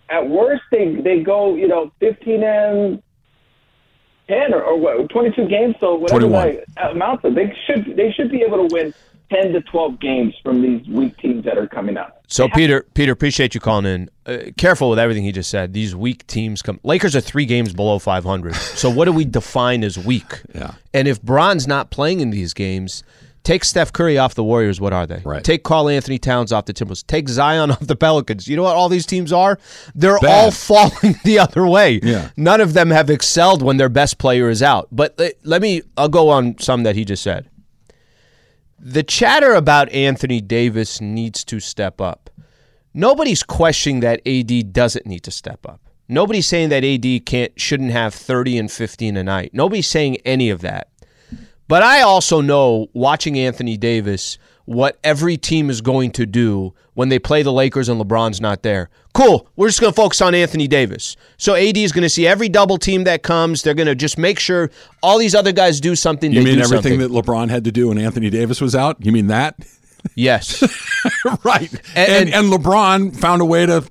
At 0.09 0.27
worst, 0.27 0.63
they 0.71 0.95
they 0.95 1.21
go 1.21 1.53
you 1.55 1.67
know 1.67 1.91
15 1.99 2.43
and 2.43 3.03
10 4.27 4.53
or, 4.53 4.63
or 4.63 4.79
what 4.79 5.09
22 5.09 5.47
games. 5.47 5.75
So 5.79 5.93
whatever 5.95 6.21
21. 6.21 6.57
that 6.75 6.91
amount 6.91 7.23
of, 7.23 7.35
they 7.35 7.55
should 7.67 7.95
they 7.95 8.11
should 8.11 8.31
be 8.31 8.41
able 8.41 8.67
to 8.67 8.73
win 8.73 8.93
10 9.31 9.53
to 9.53 9.61
12 9.61 9.99
games 9.99 10.35
from 10.43 10.61
these 10.61 10.85
weak 10.87 11.15
teams 11.17 11.45
that 11.45 11.57
are 11.57 11.67
coming 11.67 11.95
up. 11.95 12.23
So 12.27 12.47
Peter, 12.49 12.85
Peter, 12.93 13.11
appreciate 13.11 13.53
you 13.53 13.61
calling 13.61 13.85
in. 13.85 14.09
Uh, 14.25 14.51
careful 14.57 14.89
with 14.89 14.99
everything 14.99 15.23
he 15.23 15.31
just 15.31 15.49
said. 15.49 15.73
These 15.73 15.95
weak 15.95 16.27
teams 16.27 16.61
come. 16.61 16.79
Lakers 16.83 17.15
are 17.15 17.21
three 17.21 17.45
games 17.45 17.73
below 17.73 17.97
500. 17.99 18.55
so 18.55 18.89
what 18.89 19.05
do 19.05 19.11
we 19.13 19.25
define 19.25 19.83
as 19.83 19.97
weak? 19.97 20.41
Yeah. 20.53 20.73
And 20.93 21.07
if 21.07 21.21
Bron's 21.21 21.67
not 21.67 21.91
playing 21.91 22.19
in 22.19 22.29
these 22.29 22.53
games, 22.53 23.03
take 23.43 23.63
Steph 23.63 23.91
Curry 23.93 24.17
off 24.17 24.35
the 24.35 24.43
Warriors. 24.43 24.79
What 24.81 24.93
are 24.93 25.07
they? 25.07 25.21
Right. 25.25 25.43
Take 25.43 25.63
Karl-Anthony 25.63 26.19
Towns 26.19 26.51
off 26.51 26.65
the 26.65 26.73
Timberwolves. 26.73 27.05
Take 27.07 27.27
Zion 27.29 27.71
off 27.71 27.79
the 27.79 27.95
Pelicans. 27.95 28.47
You 28.47 28.57
know 28.57 28.63
what 28.63 28.75
all 28.75 28.89
these 28.89 29.05
teams 29.05 29.31
are? 29.33 29.57
They're 29.95 30.19
Bad. 30.19 30.45
all 30.45 30.51
falling 30.51 31.15
the 31.23 31.39
other 31.39 31.65
way. 31.67 31.99
Yeah. 32.03 32.29
None 32.37 32.61
of 32.61 32.73
them 32.73 32.89
have 32.91 33.09
excelled 33.09 33.61
when 33.61 33.77
their 33.77 33.89
best 33.89 34.17
player 34.17 34.49
is 34.49 34.61
out. 34.61 34.87
But 34.91 35.15
let, 35.17 35.33
let 35.45 35.61
me. 35.61 35.81
I'll 35.97 36.09
go 36.09 36.29
on 36.29 36.57
some 36.59 36.83
that 36.83 36.95
he 36.95 37.05
just 37.05 37.23
said. 37.23 37.49
The 38.83 39.03
chatter 39.03 39.53
about 39.53 39.91
Anthony 39.91 40.41
Davis 40.41 40.99
needs 40.99 41.43
to 41.43 41.59
step 41.59 42.01
up. 42.01 42.31
Nobody's 42.95 43.43
questioning 43.43 43.99
that 43.99 44.27
AD 44.27 44.73
doesn't 44.73 45.05
need 45.05 45.21
to 45.21 45.29
step 45.29 45.67
up. 45.67 45.81
Nobody's 46.07 46.47
saying 46.47 46.69
that 46.69 46.83
AD 46.83 47.27
can't 47.27 47.51
shouldn't 47.61 47.91
have 47.91 48.11
30 48.15 48.57
and 48.57 48.71
15 48.71 49.17
a 49.17 49.23
night. 49.23 49.51
Nobody's 49.53 49.85
saying 49.85 50.17
any 50.25 50.49
of 50.49 50.61
that. 50.61 50.89
But 51.67 51.83
I 51.83 52.01
also 52.01 52.41
know 52.41 52.87
watching 52.93 53.37
Anthony 53.37 53.77
Davis 53.77 54.39
what 54.65 54.97
every 55.03 55.37
team 55.37 55.69
is 55.69 55.81
going 55.81 56.09
to 56.13 56.25
do 56.25 56.73
when 56.95 57.09
they 57.09 57.19
play 57.19 57.43
the 57.43 57.53
Lakers 57.53 57.87
and 57.87 58.01
LeBron's 58.01 58.41
not 58.41 58.63
there. 58.63 58.89
Cool. 59.13 59.47
We're 59.55 59.67
just 59.67 59.81
going 59.81 59.91
to 59.91 59.95
focus 59.95 60.21
on 60.21 60.33
Anthony 60.33 60.67
Davis. 60.67 61.17
So 61.37 61.55
AD 61.55 61.77
is 61.77 61.91
going 61.91 62.03
to 62.03 62.09
see 62.09 62.25
every 62.25 62.47
double 62.47 62.77
team 62.77 63.03
that 63.03 63.23
comes. 63.23 63.61
They're 63.61 63.73
going 63.73 63.87
to 63.87 63.95
just 63.95 64.17
make 64.17 64.39
sure 64.39 64.71
all 65.03 65.17
these 65.17 65.35
other 65.35 65.51
guys 65.51 65.81
do 65.81 65.95
something. 65.95 66.31
You 66.31 66.41
mean 66.41 66.59
everything 66.59 66.99
something. 66.99 66.99
that 66.99 67.11
LeBron 67.11 67.49
had 67.49 67.65
to 67.65 67.71
do 67.71 67.89
when 67.89 67.97
Anthony 67.97 68.29
Davis 68.29 68.61
was 68.61 68.73
out? 68.75 68.97
You 69.05 69.11
mean 69.11 69.27
that? 69.27 69.55
Yes. 70.15 70.61
right. 71.43 71.71
And- 71.95 72.11
And, 72.11 72.33
and 72.33 72.53
LeBron 72.53 73.15
found 73.15 73.41
a 73.41 73.45
way 73.45 73.65
to 73.65 73.83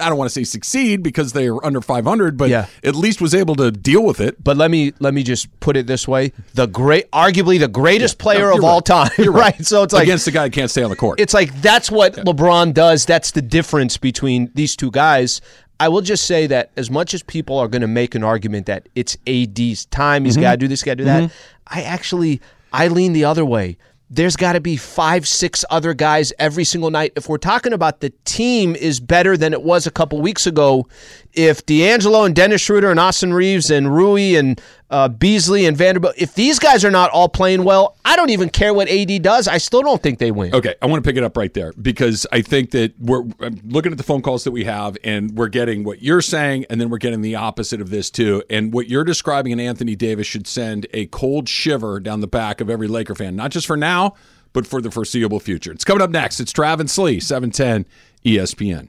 I 0.00 0.08
don't 0.08 0.16
want 0.16 0.30
to 0.30 0.32
say 0.32 0.44
succeed 0.44 1.02
because 1.02 1.32
they 1.32 1.48
are 1.48 1.62
under 1.64 1.80
500, 1.80 2.36
but 2.36 2.48
Yeah. 2.48 2.66
at 2.84 2.94
least 2.94 3.20
was 3.20 3.34
able 3.34 3.54
to 3.56 3.70
deal 3.70 4.02
with 4.04 4.20
it. 4.20 4.42
But 4.42 4.56
let 4.56 4.70
me 4.70 4.92
let 5.00 5.12
me 5.14 5.22
just 5.22 5.48
put 5.60 5.76
it 5.76 5.86
this 5.86 6.06
way: 6.06 6.32
the 6.54 6.66
great, 6.66 7.10
arguably 7.10 7.58
the 7.58 7.68
greatest 7.68 8.18
player 8.18 8.46
No, 8.46 8.50
of 8.50 8.56
you're 8.56 8.64
all 8.66 8.76
right. 8.76 8.84
time, 8.84 9.10
You're 9.18 9.32
right? 9.46 9.66
So 9.66 9.82
it's 9.82 9.92
like 9.92 10.04
against 10.04 10.24
the 10.24 10.30
guy 10.30 10.44
who 10.44 10.50
can't 10.50 10.70
stay 10.70 10.82
on 10.82 10.90
the 10.90 10.96
court. 10.96 11.20
it's 11.20 11.34
like 11.34 11.60
that's 11.60 11.90
what 11.90 12.14
LeBron 12.14 12.72
does. 12.72 13.04
That's 13.04 13.32
the 13.32 13.42
difference 13.42 13.96
between 13.96 14.50
these 14.54 14.76
two 14.76 14.90
guys. 14.90 15.40
I 15.80 15.88
will 15.88 16.02
just 16.02 16.24
say 16.24 16.46
that 16.48 16.70
as 16.76 16.90
much 16.90 17.12
as 17.14 17.22
people 17.22 17.58
are 17.58 17.68
going 17.68 17.82
to 17.82 17.88
make 17.88 18.14
an 18.14 18.24
argument 18.24 18.66
that 18.66 18.88
it's 18.94 19.16
AD's 19.26 19.86
time, 19.86 20.24
he's 20.24 20.36
got 20.36 20.42
to 20.42 20.56
mm-hmm. 20.56 20.60
do 20.60 20.68
this, 20.68 20.82
got 20.82 20.92
to 20.92 20.96
do 20.96 21.04
that. 21.04 21.24
Mm-hmm. 21.24 21.78
I 21.78 21.82
actually 21.82 22.40
I 22.72 22.88
lean 22.88 23.12
the 23.12 23.24
other 23.24 23.44
way. 23.44 23.76
There's 24.10 24.36
got 24.36 24.54
to 24.54 24.60
be 24.60 24.78
five, 24.78 25.28
six 25.28 25.66
other 25.68 25.92
guys 25.92 26.32
every 26.38 26.64
single 26.64 26.90
night. 26.90 27.12
If 27.14 27.28
we're 27.28 27.36
talking 27.36 27.74
about 27.74 28.00
the 28.00 28.10
team 28.24 28.74
is 28.74 29.00
better 29.00 29.36
than 29.36 29.52
it 29.52 29.62
was 29.62 29.86
a 29.86 29.90
couple 29.90 30.20
weeks 30.22 30.46
ago, 30.46 30.88
if 31.34 31.66
D'Angelo 31.66 32.24
and 32.24 32.34
Dennis 32.34 32.62
Schroeder 32.62 32.90
and 32.90 32.98
Austin 32.98 33.34
Reaves 33.34 33.70
and 33.70 33.94
Rui 33.94 34.34
and 34.34 34.60
uh, 34.90 35.08
Beasley 35.08 35.66
and 35.66 35.76
Vanderbilt, 35.76 36.14
if 36.16 36.34
these 36.34 36.58
guys 36.58 36.84
are 36.84 36.90
not 36.90 37.10
all 37.10 37.28
playing 37.28 37.64
well, 37.64 37.96
I 38.04 38.16
don't 38.16 38.30
even 38.30 38.48
care 38.48 38.72
what 38.72 38.88
AD 38.88 39.22
does. 39.22 39.46
I 39.46 39.58
still 39.58 39.82
don't 39.82 40.02
think 40.02 40.18
they 40.18 40.30
win. 40.30 40.54
Okay, 40.54 40.74
I 40.80 40.86
want 40.86 41.02
to 41.02 41.08
pick 41.08 41.16
it 41.16 41.24
up 41.24 41.36
right 41.36 41.52
there 41.52 41.72
because 41.80 42.26
I 42.32 42.40
think 42.40 42.70
that 42.70 42.98
we're 42.98 43.24
I'm 43.40 43.60
looking 43.64 43.92
at 43.92 43.98
the 43.98 44.04
phone 44.04 44.22
calls 44.22 44.44
that 44.44 44.50
we 44.50 44.64
have, 44.64 44.96
and 45.04 45.32
we're 45.36 45.48
getting 45.48 45.84
what 45.84 46.02
you're 46.02 46.22
saying, 46.22 46.64
and 46.70 46.80
then 46.80 46.88
we're 46.88 46.98
getting 46.98 47.20
the 47.20 47.34
opposite 47.34 47.80
of 47.80 47.90
this 47.90 48.10
too. 48.10 48.42
And 48.48 48.72
what 48.72 48.88
you're 48.88 49.04
describing 49.04 49.52
in 49.52 49.60
Anthony 49.60 49.94
Davis 49.94 50.26
should 50.26 50.46
send 50.46 50.86
a 50.94 51.06
cold 51.06 51.48
shiver 51.48 52.00
down 52.00 52.20
the 52.20 52.26
back 52.26 52.60
of 52.60 52.70
every 52.70 52.88
Laker 52.88 53.14
fan, 53.14 53.36
not 53.36 53.50
just 53.50 53.66
for 53.66 53.76
now, 53.76 54.14
but 54.52 54.66
for 54.66 54.80
the 54.80 54.90
foreseeable 54.90 55.40
future. 55.40 55.72
It's 55.72 55.84
coming 55.84 56.02
up 56.02 56.10
next. 56.10 56.40
It's 56.40 56.52
Travis 56.52 56.92
Slee, 56.92 57.20
710 57.20 57.86
ESPN. 58.24 58.88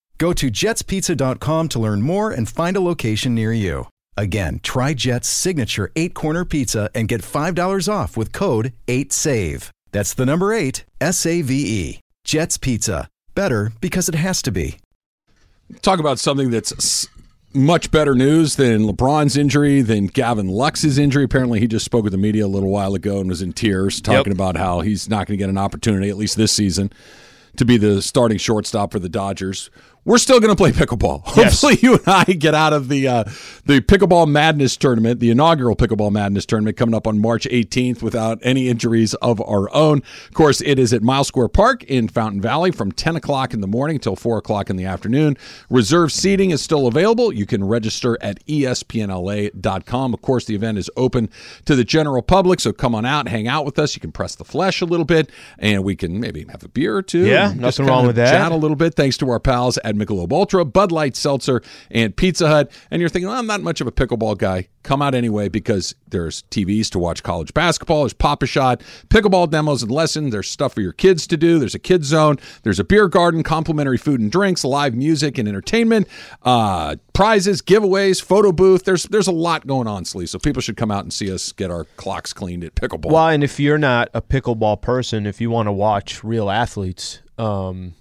Go 0.21 0.33
to 0.33 0.51
jetspizza.com 0.51 1.67
to 1.69 1.79
learn 1.79 2.03
more 2.03 2.29
and 2.29 2.47
find 2.47 2.77
a 2.77 2.79
location 2.79 3.33
near 3.33 3.51
you. 3.51 3.87
Again, 4.15 4.59
try 4.61 4.93
Jet's 4.93 5.27
signature 5.27 5.91
eight 5.95 6.13
corner 6.13 6.45
pizza 6.45 6.91
and 6.93 7.07
get 7.07 7.23
$5 7.23 7.91
off 7.91 8.15
with 8.15 8.31
code 8.31 8.71
8SAVE. 8.85 9.71
That's 9.91 10.13
the 10.13 10.27
number 10.27 10.53
eight, 10.53 10.85
S 11.01 11.25
A 11.25 11.41
V 11.41 11.55
E. 11.55 11.99
Jet's 12.23 12.57
Pizza. 12.57 13.07
Better 13.33 13.71
because 13.81 14.09
it 14.09 14.13
has 14.13 14.43
to 14.43 14.51
be. 14.51 14.77
Talk 15.81 15.99
about 15.99 16.19
something 16.19 16.51
that's 16.51 17.07
much 17.55 17.89
better 17.89 18.13
news 18.13 18.57
than 18.57 18.81
LeBron's 18.81 19.35
injury, 19.35 19.81
than 19.81 20.05
Gavin 20.05 20.49
Lux's 20.49 20.99
injury. 20.99 21.23
Apparently, 21.23 21.59
he 21.59 21.65
just 21.65 21.85
spoke 21.85 22.03
with 22.03 22.13
the 22.13 22.19
media 22.19 22.45
a 22.45 22.47
little 22.47 22.69
while 22.69 22.93
ago 22.93 23.21
and 23.21 23.27
was 23.27 23.41
in 23.41 23.53
tears, 23.53 23.99
talking 23.99 24.33
about 24.33 24.55
how 24.55 24.81
he's 24.81 25.09
not 25.09 25.25
going 25.25 25.39
to 25.39 25.43
get 25.43 25.49
an 25.49 25.57
opportunity, 25.57 26.11
at 26.11 26.17
least 26.17 26.37
this 26.37 26.51
season, 26.51 26.93
to 27.57 27.65
be 27.65 27.77
the 27.77 28.03
starting 28.03 28.37
shortstop 28.37 28.91
for 28.91 28.99
the 28.99 29.09
Dodgers. 29.09 29.71
We're 30.03 30.17
still 30.17 30.39
going 30.39 30.49
to 30.49 30.55
play 30.55 30.71
pickleball. 30.71 31.21
Yes. 31.35 31.61
Hopefully, 31.61 31.77
you 31.81 31.93
and 31.93 32.07
I 32.07 32.23
get 32.23 32.55
out 32.55 32.73
of 32.73 32.89
the 32.89 33.07
uh, 33.07 33.23
the 33.65 33.81
pickleball 33.81 34.27
madness 34.27 34.75
tournament, 34.75 35.19
the 35.19 35.29
inaugural 35.29 35.75
pickleball 35.75 36.11
madness 36.11 36.45
tournament 36.45 36.75
coming 36.75 36.95
up 36.95 37.05
on 37.05 37.19
March 37.19 37.45
18th 37.45 38.01
without 38.01 38.39
any 38.41 38.67
injuries 38.67 39.13
of 39.15 39.39
our 39.41 39.73
own. 39.73 40.01
Of 40.27 40.33
course, 40.33 40.59
it 40.61 40.79
is 40.79 40.91
at 40.91 41.03
Mile 41.03 41.23
Square 41.23 41.49
Park 41.49 41.83
in 41.83 42.07
Fountain 42.07 42.41
Valley 42.41 42.71
from 42.71 42.91
10 42.91 43.15
o'clock 43.15 43.53
in 43.53 43.61
the 43.61 43.67
morning 43.67 43.97
until 43.97 44.15
4 44.15 44.39
o'clock 44.39 44.69
in 44.69 44.75
the 44.75 44.85
afternoon. 44.85 45.37
Reserved 45.69 46.11
seating 46.11 46.49
is 46.49 46.61
still 46.61 46.87
available. 46.87 47.31
You 47.31 47.45
can 47.45 47.63
register 47.63 48.17
at 48.21 48.43
espnla.com. 48.47 50.13
Of 50.13 50.21
course, 50.21 50.45
the 50.45 50.55
event 50.55 50.79
is 50.79 50.89
open 50.97 51.29
to 51.65 51.75
the 51.75 51.83
general 51.83 52.23
public, 52.23 52.59
so 52.59 52.73
come 52.73 52.95
on 52.95 53.05
out, 53.05 53.27
hang 53.27 53.47
out 53.47 53.65
with 53.65 53.77
us. 53.77 53.95
You 53.95 54.01
can 54.01 54.11
press 54.11 54.35
the 54.35 54.45
flesh 54.45 54.81
a 54.81 54.85
little 54.85 55.05
bit, 55.05 55.29
and 55.59 55.83
we 55.83 55.95
can 55.95 56.19
maybe 56.19 56.43
have 56.45 56.63
a 56.63 56.69
beer 56.69 56.95
or 56.95 57.03
two. 57.03 57.25
Yeah, 57.25 57.53
nothing 57.55 57.85
wrong 57.85 58.07
with 58.07 58.15
that. 58.15 58.31
Chat 58.31 58.51
a 58.51 58.55
little 58.55 58.75
bit. 58.75 58.95
Thanks 58.95 59.17
to 59.17 59.29
our 59.29 59.39
pals 59.39 59.77
at 59.83 59.90
Michelob 59.95 60.31
Ultra, 60.31 60.65
Bud 60.65 60.91
Light 60.91 61.15
Seltzer, 61.15 61.61
and 61.89 62.15
Pizza 62.15 62.47
Hut. 62.47 62.71
And 62.89 62.99
you're 62.99 63.09
thinking, 63.09 63.29
well, 63.29 63.39
I'm 63.39 63.47
not 63.47 63.61
much 63.61 63.81
of 63.81 63.87
a 63.87 63.91
pickleball 63.91 64.37
guy. 64.37 64.67
Come 64.83 65.01
out 65.01 65.13
anyway 65.13 65.47
because 65.47 65.93
there's 66.07 66.41
TVs 66.43 66.89
to 66.89 66.99
watch 66.99 67.21
college 67.21 67.53
basketball. 67.53 68.01
There's 68.01 68.13
Papa 68.13 68.47
Shot, 68.47 68.81
pickleball 69.09 69.49
demos 69.51 69.83
and 69.83 69.91
lessons. 69.91 70.31
There's 70.31 70.49
stuff 70.49 70.73
for 70.73 70.81
your 70.81 70.93
kids 70.93 71.27
to 71.27 71.37
do. 71.37 71.59
There's 71.59 71.75
a 71.75 71.79
kids 71.79 72.07
zone. 72.07 72.37
There's 72.63 72.79
a 72.79 72.83
beer 72.83 73.07
garden, 73.07 73.43
complimentary 73.43 73.97
food 73.97 74.19
and 74.19 74.31
drinks, 74.31 74.63
live 74.63 74.95
music 74.95 75.37
and 75.37 75.47
entertainment, 75.47 76.07
uh, 76.41 76.95
prizes, 77.13 77.61
giveaways, 77.61 78.23
photo 78.23 78.51
booth. 78.51 78.85
There's 78.85 79.03
there's 79.03 79.27
a 79.27 79.31
lot 79.31 79.67
going 79.67 79.87
on, 79.87 80.03
Slee. 80.05 80.25
So 80.25 80.39
people 80.39 80.61
should 80.61 80.77
come 80.77 80.89
out 80.89 81.03
and 81.03 81.13
see 81.13 81.31
us 81.31 81.51
get 81.51 81.69
our 81.69 81.85
clocks 81.97 82.33
cleaned 82.33 82.63
at 82.63 82.73
pickleball. 82.73 83.11
Well, 83.11 83.27
and 83.27 83.43
if 83.43 83.59
you're 83.59 83.77
not 83.77 84.09
a 84.15 84.21
pickleball 84.21 84.81
person, 84.81 85.27
if 85.27 85.39
you 85.39 85.51
want 85.51 85.67
to 85.67 85.71
watch 85.71 86.23
real 86.23 86.49
athletes, 86.49 87.19
um, 87.37 87.93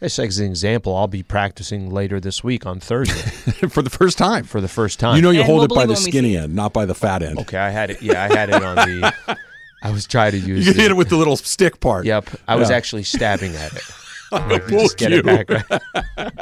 just 0.00 0.18
as 0.18 0.38
an 0.38 0.46
example, 0.46 0.96
I'll 0.96 1.06
be 1.08 1.22
practicing 1.22 1.90
later 1.90 2.20
this 2.20 2.42
week 2.42 2.64
on 2.66 2.80
Thursday 2.80 3.20
for 3.68 3.82
the 3.82 3.90
first 3.90 4.16
time. 4.18 4.44
for 4.44 4.60
the 4.60 4.68
first 4.68 4.98
time. 5.00 5.16
You 5.16 5.22
know, 5.22 5.30
you 5.30 5.40
And 5.40 5.46
hold 5.46 5.58
we'll 5.58 5.64
it 5.66 5.74
by 5.74 5.86
the 5.86 5.96
skinny 5.96 6.36
end, 6.36 6.54
not 6.54 6.72
by 6.72 6.86
the 6.86 6.94
fat 6.94 7.22
end. 7.22 7.38
okay, 7.40 7.58
I 7.58 7.70
had 7.70 7.90
it. 7.90 8.00
Yeah, 8.02 8.22
I 8.24 8.28
had 8.34 8.48
it 8.50 8.62
on 8.62 8.76
the. 8.76 9.14
I 9.82 9.90
was 9.90 10.06
trying 10.06 10.32
to 10.32 10.38
use. 10.38 10.66
You 10.66 10.72
the- 10.74 10.82
hit 10.82 10.90
it 10.90 10.94
with 10.94 11.08
the 11.08 11.16
little 11.16 11.36
stick 11.36 11.80
part. 11.80 12.04
Yep, 12.06 12.28
I 12.48 12.56
was 12.56 12.70
actually 12.70 13.02
stabbing 13.04 13.54
at 13.56 13.72
it. 13.72 13.82
Just 14.70 14.96
Get 14.98 15.12
it 15.12 15.24
back. 15.24 15.48
Right. 15.50 16.36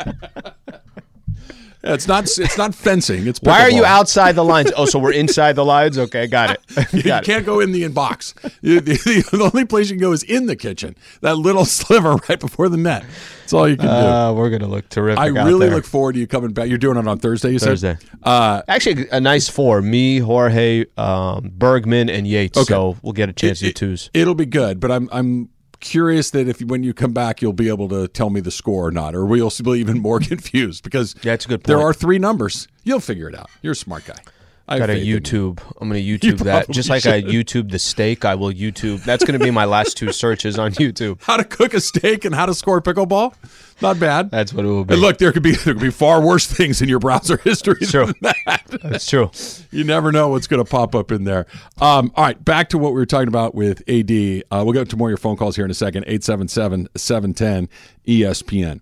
It's 1.89 2.07
not. 2.07 2.25
It's 2.39 2.59
not 2.59 2.75
fencing. 2.75 3.27
It's 3.27 3.41
Why 3.43 3.63
are 3.63 3.71
you 3.71 3.85
outside 3.85 4.33
the 4.37 4.45
lines? 4.45 4.71
Oh, 4.77 4.85
so 4.85 4.99
we're 4.99 5.13
inside 5.13 5.55
the 5.55 5.65
lines. 5.65 5.99
Okay, 5.99 6.27
got 6.27 6.51
it. 6.51 6.61
You 6.93 7.03
got 7.03 7.23
it. 7.23 7.27
can't 7.27 7.45
go 7.47 7.61
in 7.61 7.73
the 7.73 7.83
inbox. 7.83 8.35
You- 8.63 8.81
the, 8.81 8.95
the 9.33 9.51
only 9.53 9.65
place 9.65 9.89
you 9.91 9.97
can 9.97 10.01
go 10.03 10.13
is 10.13 10.23
in 10.23 10.47
the 10.47 10.57
kitchen. 10.57 10.97
That 11.23 11.37
little 11.37 11.65
sliver 11.79 12.17
right 12.29 12.39
before 12.39 12.69
the 12.69 12.77
net. 12.77 13.05
That's 13.41 13.53
all 13.53 13.69
you 13.69 13.77
can 13.77 13.87
do. 13.87 13.91
Uh, 13.93 14.33
we're 14.35 14.51
gonna 14.51 14.67
look 14.69 14.89
terrific. 14.91 15.19
I 15.19 15.27
really 15.29 15.71
look 15.71 15.85
forward 15.87 16.13
to 16.15 16.19
you 16.21 16.27
coming 16.27 16.53
back. 16.53 16.69
You're 16.69 16.77
doing 16.79 16.99
it 16.99 17.09
on 17.09 17.19
Thursday. 17.19 17.51
You 17.53 17.59
Thursday. 17.59 17.97
said. 18.01 18.19
Uh, 18.23 18.63
Actually, 18.69 19.09
a 19.11 19.21
nice 19.21 19.49
four: 19.49 19.81
me, 19.81 20.19
Jorge, 20.19 20.85
um, 20.99 21.51
Bergman, 21.57 22.11
and 22.11 22.27
Yates. 22.27 22.59
Okay. 22.59 22.67
So 22.67 22.97
we'll 23.03 23.15
get 23.15 23.29
a 23.29 23.33
chance 23.33 23.63
it- 23.63 23.69
to 23.69 23.73
twos. 23.73 24.11
It'll 24.13 24.35
be 24.35 24.47
good, 24.47 24.81
but 24.81 24.91
I'm 24.93 25.09
I'm 25.13 25.49
curious 25.81 26.31
that 26.31 26.49
if 26.49 26.61
when 26.61 26.83
you 26.83 26.95
come 26.95 27.13
back, 27.13 27.43
you'll 27.43 27.53
be 27.53 27.69
able 27.69 27.89
to 27.89 28.09
tell 28.09 28.31
me 28.31 28.41
the 28.41 28.51
score 28.51 28.87
or 28.87 28.91
not, 28.91 29.15
or 29.15 29.25
we'll 29.25 29.51
be 29.51 29.73
even 29.73 30.01
more 30.01 30.21
confused 30.21 30.85
because 30.85 31.15
Yeah, 31.23 31.33
that's 31.33 31.47
a 31.47 31.49
good 31.49 31.63
There 31.65 31.81
are 31.81 31.95
three 31.95 32.19
numbers. 32.19 32.69
You'll 32.85 33.01
figure 33.01 33.29
it 33.29 33.35
out. 33.35 33.51
You're 33.63 33.73
a 33.73 33.77
smart 33.77 34.05
guy. 34.05 34.19
I 34.69 34.79
Got 34.79 34.91
a 34.91 34.99
you. 34.99 35.19
YouTube. 35.19 35.61
I'm 35.81 35.89
going 35.89 36.05
to 36.05 36.19
YouTube 36.19 36.41
that. 36.41 36.69
Just 36.69 36.91
like 36.91 37.07
I. 37.07 37.23
YouTube 37.23 37.71
the 37.71 37.79
steak, 37.79 38.27
I 38.27 38.35
will 38.35 38.53
YouTube. 38.53 39.03
That's 39.03 39.25
going 39.25 39.39
to 39.39 39.43
be 39.43 39.51
my 39.51 39.65
last 39.65 39.97
two 39.97 40.13
searches 40.13 40.59
on 40.59 40.73
YouTube. 40.73 41.23
How 41.29 41.39
to 41.39 41.45
cook 41.45 41.73
a 41.73 41.81
steak 41.81 42.27
and 42.27 42.35
how 42.35 42.45
to 42.47 42.55
score 42.55 42.83
pickleball. 42.83 43.35
Not 43.81 43.99
bad. 43.99 44.31
That's 44.31 44.53
what 44.53 44.65
it 44.65 44.69
will 44.69 44.85
be. 44.85 44.95
And 44.95 45.01
look, 45.01 45.19
there 45.19 45.33
could 45.33 45.43
be 45.43 45.53
there 45.53 45.73
could 45.73 45.83
be 45.83 45.91
far 45.91 46.21
worse 46.21 46.47
things 46.47 46.83
in 46.83 46.89
your 46.89 46.99
browser 46.99 47.37
history 47.45 47.87
True. 47.87 48.07
than 48.07 48.15
that. 48.21 48.63
That's 48.83 49.07
true. 49.07 49.31
You 49.71 49.85
never 49.85 50.13
know 50.13 50.29
what's 50.29 50.47
going 50.47 50.63
to 50.63 50.71
pop 50.71 50.95
up 50.95 51.13
in 51.13 51.25
there. 51.25 51.47
Um, 51.81 52.13
all 52.15 52.25
right, 52.25 52.45
back 52.45 52.69
to 52.71 52.79
what 52.79 52.93
we 52.93 52.97
were 52.97 53.07
talking 53.07 53.29
about 53.29 53.55
with 53.55 53.83
AD. 53.89 54.11
Uh, 54.51 54.65
we'll 54.65 54.73
get 54.73 54.89
to 54.91 54.97
more 54.97 55.09
of 55.09 55.11
your 55.11 55.17
phone 55.17 55.37
calls 55.37 55.57
here 55.57 55.65
in 55.65 55.71
a 55.71 55.75
second. 55.75 56.05
877-710 56.07 57.69
ESPN. 58.07 58.81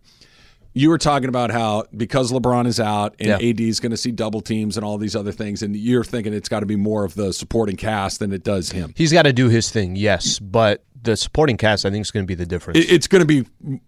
You 0.77 0.91
were 0.91 0.99
talking 0.99 1.31
about 1.31 1.51
how 1.51 1.85
because 1.97 2.31
LeBron 2.31 2.67
is 2.67 2.79
out 2.79 3.17
and 3.19 3.29
Yeah. 3.29 3.49
AD 3.49 3.61
is 3.61 3.81
going 3.81 3.93
to 3.93 3.97
see 3.97 4.13
double 4.13 4.43
teams 4.43 4.77
and 4.77 4.85
all 4.85 4.99
these 4.99 5.17
other 5.17 5.33
things, 5.33 5.63
and 5.63 5.75
you're 5.75 6.05
thinking 6.05 6.35
it's 6.35 6.51
got 6.51 6.61
to 6.61 6.67
be 6.67 6.77
more 6.77 7.05
of 7.05 7.15
the 7.15 7.33
supporting 7.33 7.77
cast 7.77 8.19
than 8.19 8.31
it 8.31 8.45
does 8.45 8.73
him. 8.73 8.93
He's 8.95 9.11
got 9.11 9.23
to 9.23 9.33
do 9.33 9.49
his 9.49 9.71
thing, 9.71 9.97
yes, 9.97 10.39
but 10.39 10.85
the 11.03 11.17
supporting 11.17 11.57
cast, 11.57 11.87
I 11.87 11.91
think, 11.91 12.03
is 12.03 12.11
going 12.11 12.25
to 12.25 12.29
be 12.29 12.35
the 12.35 12.45
difference. 12.45 12.79
It's 12.91 13.07
going 13.07 13.21
to 13.21 13.27
be 13.27 13.47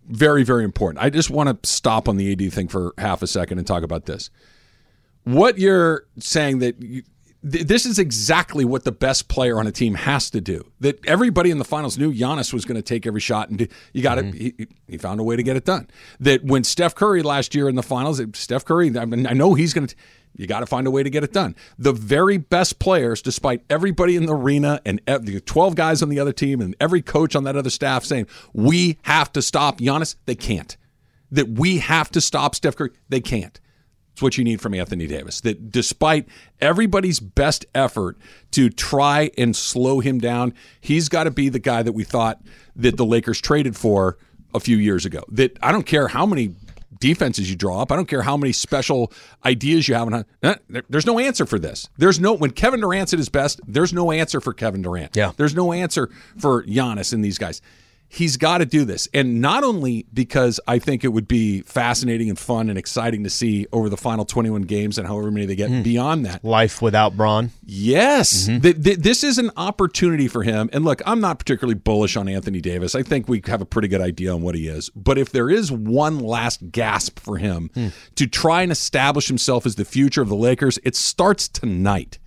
very, 0.09 0.45
very 0.45 0.65
important. 0.65 1.05
I 1.05 1.11
just 1.11 1.29
want 1.29 1.63
to 1.63 1.69
stop 1.69 2.09
on 2.09 2.17
the 2.17 2.33
AD 2.33 2.53
thing 2.55 2.69
for 2.69 2.95
half 2.97 3.21
a 3.23 3.27
second 3.27 3.59
and 3.59 3.67
talk 3.67 3.83
about 3.83 4.07
this. 4.07 4.31
What 5.25 5.59
you're 5.59 6.07
saying 6.19 6.61
that 6.61 6.81
you, 6.81 7.03
th- 7.51 7.67
this 7.67 7.85
is 7.87 7.99
exactly 7.99 8.65
what 8.65 8.85
the 8.85 8.93
best 8.93 9.29
player 9.29 9.59
on 9.59 9.67
a 9.67 9.73
team 9.73 9.95
has 9.95 10.31
to 10.31 10.41
do. 10.41 10.71
That 10.81 11.05
everybody 11.07 11.51
in 11.51 11.59
the 11.59 11.65
finals 11.65 11.99
knew 11.99 12.13
Giannis 12.13 12.53
was 12.53 12.65
going 12.65 12.77
to 12.77 12.83
take 12.83 13.07
every 13.07 13.21
shot, 13.21 13.49
and 13.49 13.59
do, 13.59 13.67
you 13.93 14.03
got 14.03 14.19
Mm-hmm. 14.19 14.31
to. 14.33 14.39
He, 14.39 14.67
he 14.87 14.99
found 14.99 15.21
a 15.21 15.23
way 15.23 15.37
to 15.37 15.43
get 15.43 15.57
it 15.57 15.65
done. 15.65 15.89
That 16.21 16.45
when 16.45 16.65
Steph 16.65 16.95
Curry 16.95 17.23
last 17.23 17.55
year 17.55 17.69
in 17.69 17.75
the 17.75 17.83
finals, 17.83 18.21
Steph 18.35 18.65
Curry, 18.65 18.97
I, 18.99 19.05
mean, 19.05 19.27
I 19.27 19.33
know 19.33 19.55
he's 19.55 19.73
going 19.75 19.87
to. 19.89 19.95
You 20.37 20.47
got 20.47 20.61
to 20.61 20.67
find 20.67 20.87
a 20.87 20.91
way 20.91 21.03
to 21.03 21.11
get 21.11 21.25
it 21.25 21.33
done. 21.33 21.57
The 21.79 21.93
very 21.93 22.37
best 22.37 22.79
players, 22.79 23.23
despite 23.23 23.63
everybody 23.69 24.15
in 24.15 24.27
the 24.27 24.35
arena 24.35 24.81
and 24.85 25.01
the 25.07 25.41
12 25.41 25.75
guys 25.75 26.01
on 26.01 26.11
the 26.11 26.21
other 26.21 26.33
team 26.33 26.61
and 26.61 26.77
every 26.79 27.03
coach 27.03 27.35
on 27.35 27.43
that 27.45 27.57
other 27.57 27.71
staff 27.71 28.05
saying, 28.05 28.29
we 28.53 28.99
have 29.03 29.33
to 29.33 29.43
stop 29.43 29.81
Giannis, 29.81 30.15
they 30.27 30.37
can't. 30.37 30.77
That 31.33 31.49
we 31.49 31.79
have 31.79 32.11
to 32.13 32.21
stop 32.21 32.55
Steph 32.55 32.77
Curry, 32.77 32.91
they 33.09 33.21
can't. 33.21 33.59
It's 34.19 34.23
what 34.25 34.37
you 34.37 34.43
need 34.43 34.61
from 34.61 34.75
Anthony 34.75 35.07
Davis. 35.07 35.41
That 35.43 35.71
despite 35.71 36.27
everybody's 36.61 37.21
best 37.21 37.67
effort 37.73 38.17
to 38.51 38.69
try 38.69 39.31
and 39.39 39.55
slow 39.55 40.01
him 40.01 40.19
down, 40.19 40.55
he's 40.81 41.09
got 41.09 41.25
to 41.25 41.31
be 41.31 41.49
the 41.49 41.61
guy 41.61 41.85
that 41.85 41.93
we 41.93 42.03
thought 42.03 42.43
that 42.75 42.97
the 42.97 43.05
Lakers 43.07 43.41
traded 43.41 43.77
for 43.77 44.19
a 44.53 44.59
few 44.59 44.77
years 44.77 45.07
ago. 45.07 45.23
That 45.29 45.57
I 45.63 45.71
don't 45.71 45.87
care 45.87 46.09
how 46.09 46.27
many 46.27 46.57
defenses 46.99 47.49
you 47.49 47.55
draw 47.55 47.81
up. 47.81 47.93
I 47.93 47.95
don't 47.97 48.09
care 48.09 48.23
how 48.23 48.37
many 48.37 48.51
special 48.53 49.13
ideas 49.45 49.87
you 49.87 49.95
have. 49.95 50.13
Uh, 50.13 50.25
there- 50.69 50.83
There's 50.91 51.07
no 51.07 51.21
answer 51.21 51.47
for 51.47 51.61
this. 51.61 51.89
There's 51.97 52.19
no 52.19 52.33
when 52.33 52.51
Kevin 52.51 52.81
Durant's 52.81 53.13
at 53.13 53.21
his 53.21 53.29
best. 53.29 53.61
There's 53.69 53.93
no 53.93 54.11
answer 54.11 54.41
for 54.41 54.53
Kevin 54.53 54.83
Durant. 54.83 55.15
Yeah. 55.15 55.31
There's 55.37 55.55
no 55.55 55.73
answer 55.73 56.11
for 56.39 56.65
Giannis 56.65 57.13
and 57.13 57.25
these 57.25 57.39
guys. 57.39 57.63
He's 58.11 58.39
got 58.39 58.59
to 58.59 58.65
do 58.67 58.87
this, 58.87 59.07
and 59.13 59.43
not 59.43 59.65
only 59.65 60.07
because 60.15 60.59
I 60.67 60.79
think 60.79 61.05
it 61.05 61.09
would 61.09 61.29
be 61.29 61.61
fascinating 61.61 62.31
and 62.31 62.39
fun 62.39 62.71
and 62.71 62.79
exciting 62.79 63.23
to 63.25 63.31
see 63.31 63.67
over 63.71 63.91
the 63.91 63.99
final 63.99 64.25
21 64.25 64.63
games 64.63 64.97
and 64.97 65.07
however 65.07 65.31
many 65.31 65.45
they 65.45 65.55
get 65.57 65.85
beyond 65.85 66.25
that. 66.25 66.43
Life 66.43 66.81
without 66.81 67.17
Bron. 67.19 67.51
Yes, 67.67 68.49
Mm-hmm. 68.49 68.61
Th- 68.63 68.83
th- 68.83 68.99
this 68.99 69.23
is 69.23 69.37
an 69.39 69.51
opportunity 69.59 70.27
for 70.27 70.43
him. 70.43 70.71
And 70.73 70.85
look, 70.85 71.03
I'm 71.07 71.21
not 71.21 71.39
particularly 71.39 71.75
bullish 71.79 72.17
on 72.17 72.29
Anthony 72.29 72.61
Davis. 72.63 72.95
I 72.95 73.03
think 73.03 73.29
we 73.29 73.43
have 73.47 73.61
a 73.61 73.67
pretty 73.67 73.89
good 73.89 74.01
idea 74.01 74.33
on 74.33 74.41
what 74.43 74.55
he 74.55 74.69
is. 74.69 74.89
But 74.97 75.19
if 75.19 75.31
there 75.31 75.51
is 75.51 75.71
one 75.71 76.19
last 76.19 76.71
gasp 76.73 77.19
for 77.21 77.37
him 77.37 77.71
Hmm. 77.75 77.89
to 78.15 78.27
try 78.27 78.63
and 78.63 78.73
establish 78.73 79.29
himself 79.29 79.67
as 79.67 79.75
the 79.75 79.85
future 79.85 80.23
of 80.23 80.29
the 80.31 80.37
Lakers, 80.37 80.79
it 80.83 80.97
starts 80.97 81.47
tonight. 81.47 82.19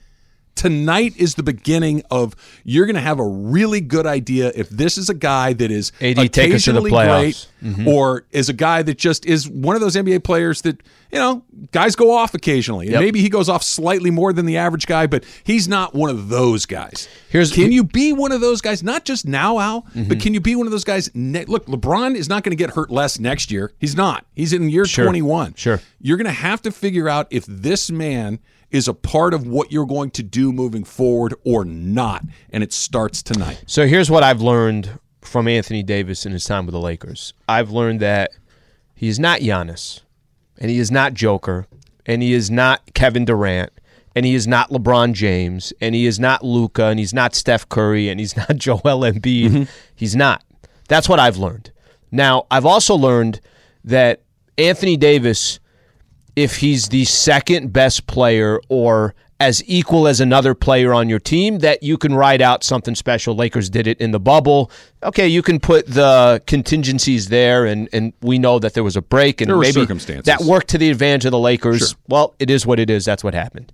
Tonight 0.61 1.13
is 1.17 1.33
the 1.33 1.41
beginning 1.41 2.03
of 2.11 2.35
you're 2.63 2.85
going 2.85 2.93
to 2.95 3.01
have 3.01 3.19
a 3.19 3.25
really 3.25 3.81
good 3.81 4.05
idea 4.05 4.51
if 4.53 4.69
this 4.69 4.95
is 4.99 5.09
a 5.09 5.15
guy 5.15 5.53
that 5.53 5.71
is 5.71 5.91
AD, 5.99 6.31
take 6.31 6.53
us 6.53 6.65
to 6.65 6.71
the 6.73 6.77
occasionally 6.81 6.91
playoffs. 6.91 7.47
Mm-hmm. 7.63 7.83
great 7.83 7.87
or 7.95 8.25
is 8.29 8.47
a 8.49 8.53
guy 8.53 8.83
that 8.83 8.97
just 8.99 9.25
is 9.25 9.49
one 9.49 9.75
of 9.75 9.81
those 9.81 9.95
NBA 9.95 10.23
players 10.23 10.61
that 10.61 10.81
you 11.11 11.17
know 11.17 11.43
guys 11.71 11.95
go 11.95 12.11
off 12.15 12.35
occasionally 12.35 12.85
and 12.87 12.93
Yep. 12.93 13.01
maybe 13.01 13.21
he 13.21 13.29
goes 13.29 13.49
off 13.49 13.63
slightly 13.63 14.11
more 14.11 14.33
than 14.33 14.45
the 14.45 14.57
average 14.57 14.85
guy, 14.85 15.07
but 15.07 15.23
he's 15.43 15.67
not 15.67 15.95
one 15.95 16.11
of 16.11 16.29
those 16.29 16.67
guys. 16.67 17.07
Here's- 17.29 17.51
can 17.51 17.71
you 17.71 17.83
be 17.83 18.13
one 18.13 18.31
of 18.31 18.39
those 18.41 18.61
guys? 18.61 18.83
Not 18.83 19.03
just 19.03 19.25
now, 19.27 19.57
Al, 19.59 19.81
Mm-hmm. 19.81 20.03
but 20.09 20.19
can 20.19 20.35
you 20.35 20.41
be 20.41 20.55
one 20.55 20.67
of 20.67 20.71
those 20.71 20.83
guys? 20.83 21.09
Ne- 21.15 21.45
look, 21.45 21.65
LeBron 21.65 22.15
is 22.15 22.29
not 22.29 22.43
going 22.43 22.51
to 22.55 22.55
get 22.63 22.71
hurt 22.75 22.91
less 22.91 23.19
next 23.19 23.51
year. 23.51 23.71
He's 23.79 23.95
not. 23.95 24.25
He's 24.35 24.53
in 24.53 24.69
year 24.69 24.85
Sure. 24.85 25.05
21. 25.05 25.55
Sure. 25.55 25.81
You're 25.99 26.17
going 26.17 26.25
to 26.25 26.31
have 26.31 26.61
to 26.63 26.71
figure 26.71 27.09
out 27.09 27.25
if 27.31 27.45
this 27.47 27.89
man 27.89 28.37
is 28.71 28.87
a 28.87 28.93
part 28.93 29.33
of 29.33 29.45
what 29.45 29.71
you're 29.71 29.85
going 29.85 30.09
to 30.11 30.23
do 30.23 30.51
moving 30.51 30.83
forward 30.83 31.35
or 31.43 31.65
not, 31.65 32.23
and 32.49 32.63
it 32.63 32.73
starts 32.73 33.21
tonight. 33.21 33.63
So 33.67 33.85
here's 33.85 34.09
what 34.09 34.23
I've 34.23 34.41
learned 34.41 34.99
from 35.21 35.47
Anthony 35.47 35.83
Davis 35.83 36.25
in 36.25 36.31
his 36.31 36.45
time 36.45 36.65
with 36.65 36.73
the 36.73 36.79
Lakers. 36.79 37.33
I've 37.47 37.69
learned 37.69 37.99
that 37.99 38.31
he 38.95 39.07
is 39.07 39.19
not 39.19 39.39
Giannis, 39.39 40.01
and 40.57 40.71
he 40.71 40.79
is 40.79 40.91
not 40.91 41.13
Joker, 41.13 41.67
and 42.05 42.21
he 42.21 42.33
is 42.33 42.49
not 42.49 42.93
Kevin 42.93 43.25
Durant, 43.25 43.71
and 44.15 44.25
he 44.25 44.35
is 44.35 44.47
not 44.47 44.69
LeBron 44.69 45.13
James, 45.13 45.73
and 45.81 45.95
he 45.95 46.05
is 46.05 46.19
not 46.19 46.43
Luka, 46.43 46.85
and 46.85 46.99
he's 46.99 47.13
not 47.13 47.35
Steph 47.35 47.67
Curry, 47.69 48.09
and 48.09 48.19
he's 48.19 48.35
not 48.37 48.55
Joel 48.55 48.79
Embiid. 48.81 49.49
Mm-hmm. 49.49 49.63
He's 49.95 50.15
not. 50.15 50.43
That's 50.87 51.07
what 51.07 51.19
I've 51.19 51.37
learned. 51.37 51.71
Now, 52.11 52.45
I've 52.51 52.65
also 52.65 52.95
learned 52.95 53.39
that 53.85 54.21
Anthony 54.57 54.97
Davis 54.97 55.59
if 56.35 56.57
he's 56.57 56.89
the 56.89 57.05
second 57.05 57.73
best 57.73 58.07
player 58.07 58.59
or 58.69 59.13
as 59.39 59.63
equal 59.65 60.07
as 60.07 60.21
another 60.21 60.53
player 60.53 60.93
on 60.93 61.09
your 61.09 61.17
team 61.17 61.59
that 61.59 61.81
you 61.81 61.97
can 61.97 62.13
ride 62.13 62.43
out 62.43 62.63
something 62.63 62.93
special. 62.93 63.35
Lakers 63.35 63.71
did 63.71 63.87
it 63.87 63.99
in 63.99 64.11
the 64.11 64.19
bubble. 64.19 64.69
Okay, 65.01 65.27
you 65.27 65.41
can 65.41 65.59
put 65.59 65.87
the 65.87 66.43
contingencies 66.45 67.29
there 67.29 67.65
and 67.65 67.89
and 67.91 68.13
we 68.21 68.37
know 68.37 68.59
that 68.59 68.75
there 68.75 68.83
was 68.83 68.95
a 68.95 69.01
break 69.01 69.41
and 69.41 69.49
There 69.49 69.57
maybe 69.57 69.71
circumstances. 69.81 70.25
that 70.25 70.41
worked 70.41 70.67
to 70.69 70.77
the 70.77 70.91
advantage 70.91 71.25
of 71.25 71.31
the 71.31 71.39
Lakers. 71.39 71.95
Well, 72.07 72.35
it 72.37 72.51
is 72.51 72.67
what 72.67 72.79
it 72.79 72.91
is. 72.91 73.03
That's 73.03 73.23
what 73.23 73.33
happened. 73.33 73.73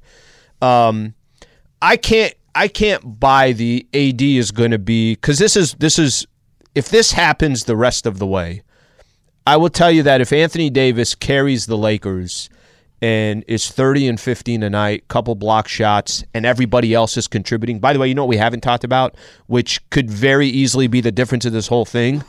Um 0.61 1.15
I 1.81 1.97
can't 1.97 2.33
I 2.55 2.69
can't 2.69 3.19
buy 3.19 3.51
the 3.51 3.85
AD 3.93 4.21
is 4.21 4.51
going 4.51 4.71
to 4.71 4.79
be 4.79 5.17
cuz 5.17 5.37
this 5.37 5.57
is 5.57 5.73
this 5.79 5.99
is 5.99 6.25
if 6.75 6.87
this 6.89 7.11
happens 7.11 7.65
the 7.65 7.75
rest 7.75 8.05
of 8.05 8.19
the 8.19 8.25
way. 8.25 8.63
I 9.47 9.57
will 9.57 9.69
tell 9.69 9.91
you 9.91 10.03
that 10.03 10.19
if 10.21 10.31
Anthony 10.33 10.69
Davis 10.69 11.15
carries 11.15 11.65
the 11.65 11.77
Lakers 11.77 12.49
and 13.01 13.43
is 13.47 13.69
30 13.69 14.07
and 14.07 14.19
15 14.19 14.63
a 14.63 14.69
night, 14.69 15.07
couple 15.07 15.35
block 15.35 15.67
shots, 15.67 16.23
and 16.33 16.45
everybody 16.47 16.93
else 16.95 17.15
is 17.15 17.27
contributing. 17.27 17.77
By 17.79 17.93
the 17.93 17.99
way, 17.99 18.07
you 18.07 18.15
know 18.15 18.23
what 18.23 18.29
we 18.29 18.37
haven't 18.37 18.61
talked 18.61 18.83
about, 18.83 19.13
which 19.45 19.87
could 19.91 20.09
very 20.09 20.47
easily 20.47 20.87
be 20.87 20.99
the 20.99 21.11
difference 21.11 21.45
of 21.45 21.53
this 21.53 21.67
whole 21.67 21.85
thing? 21.85 22.23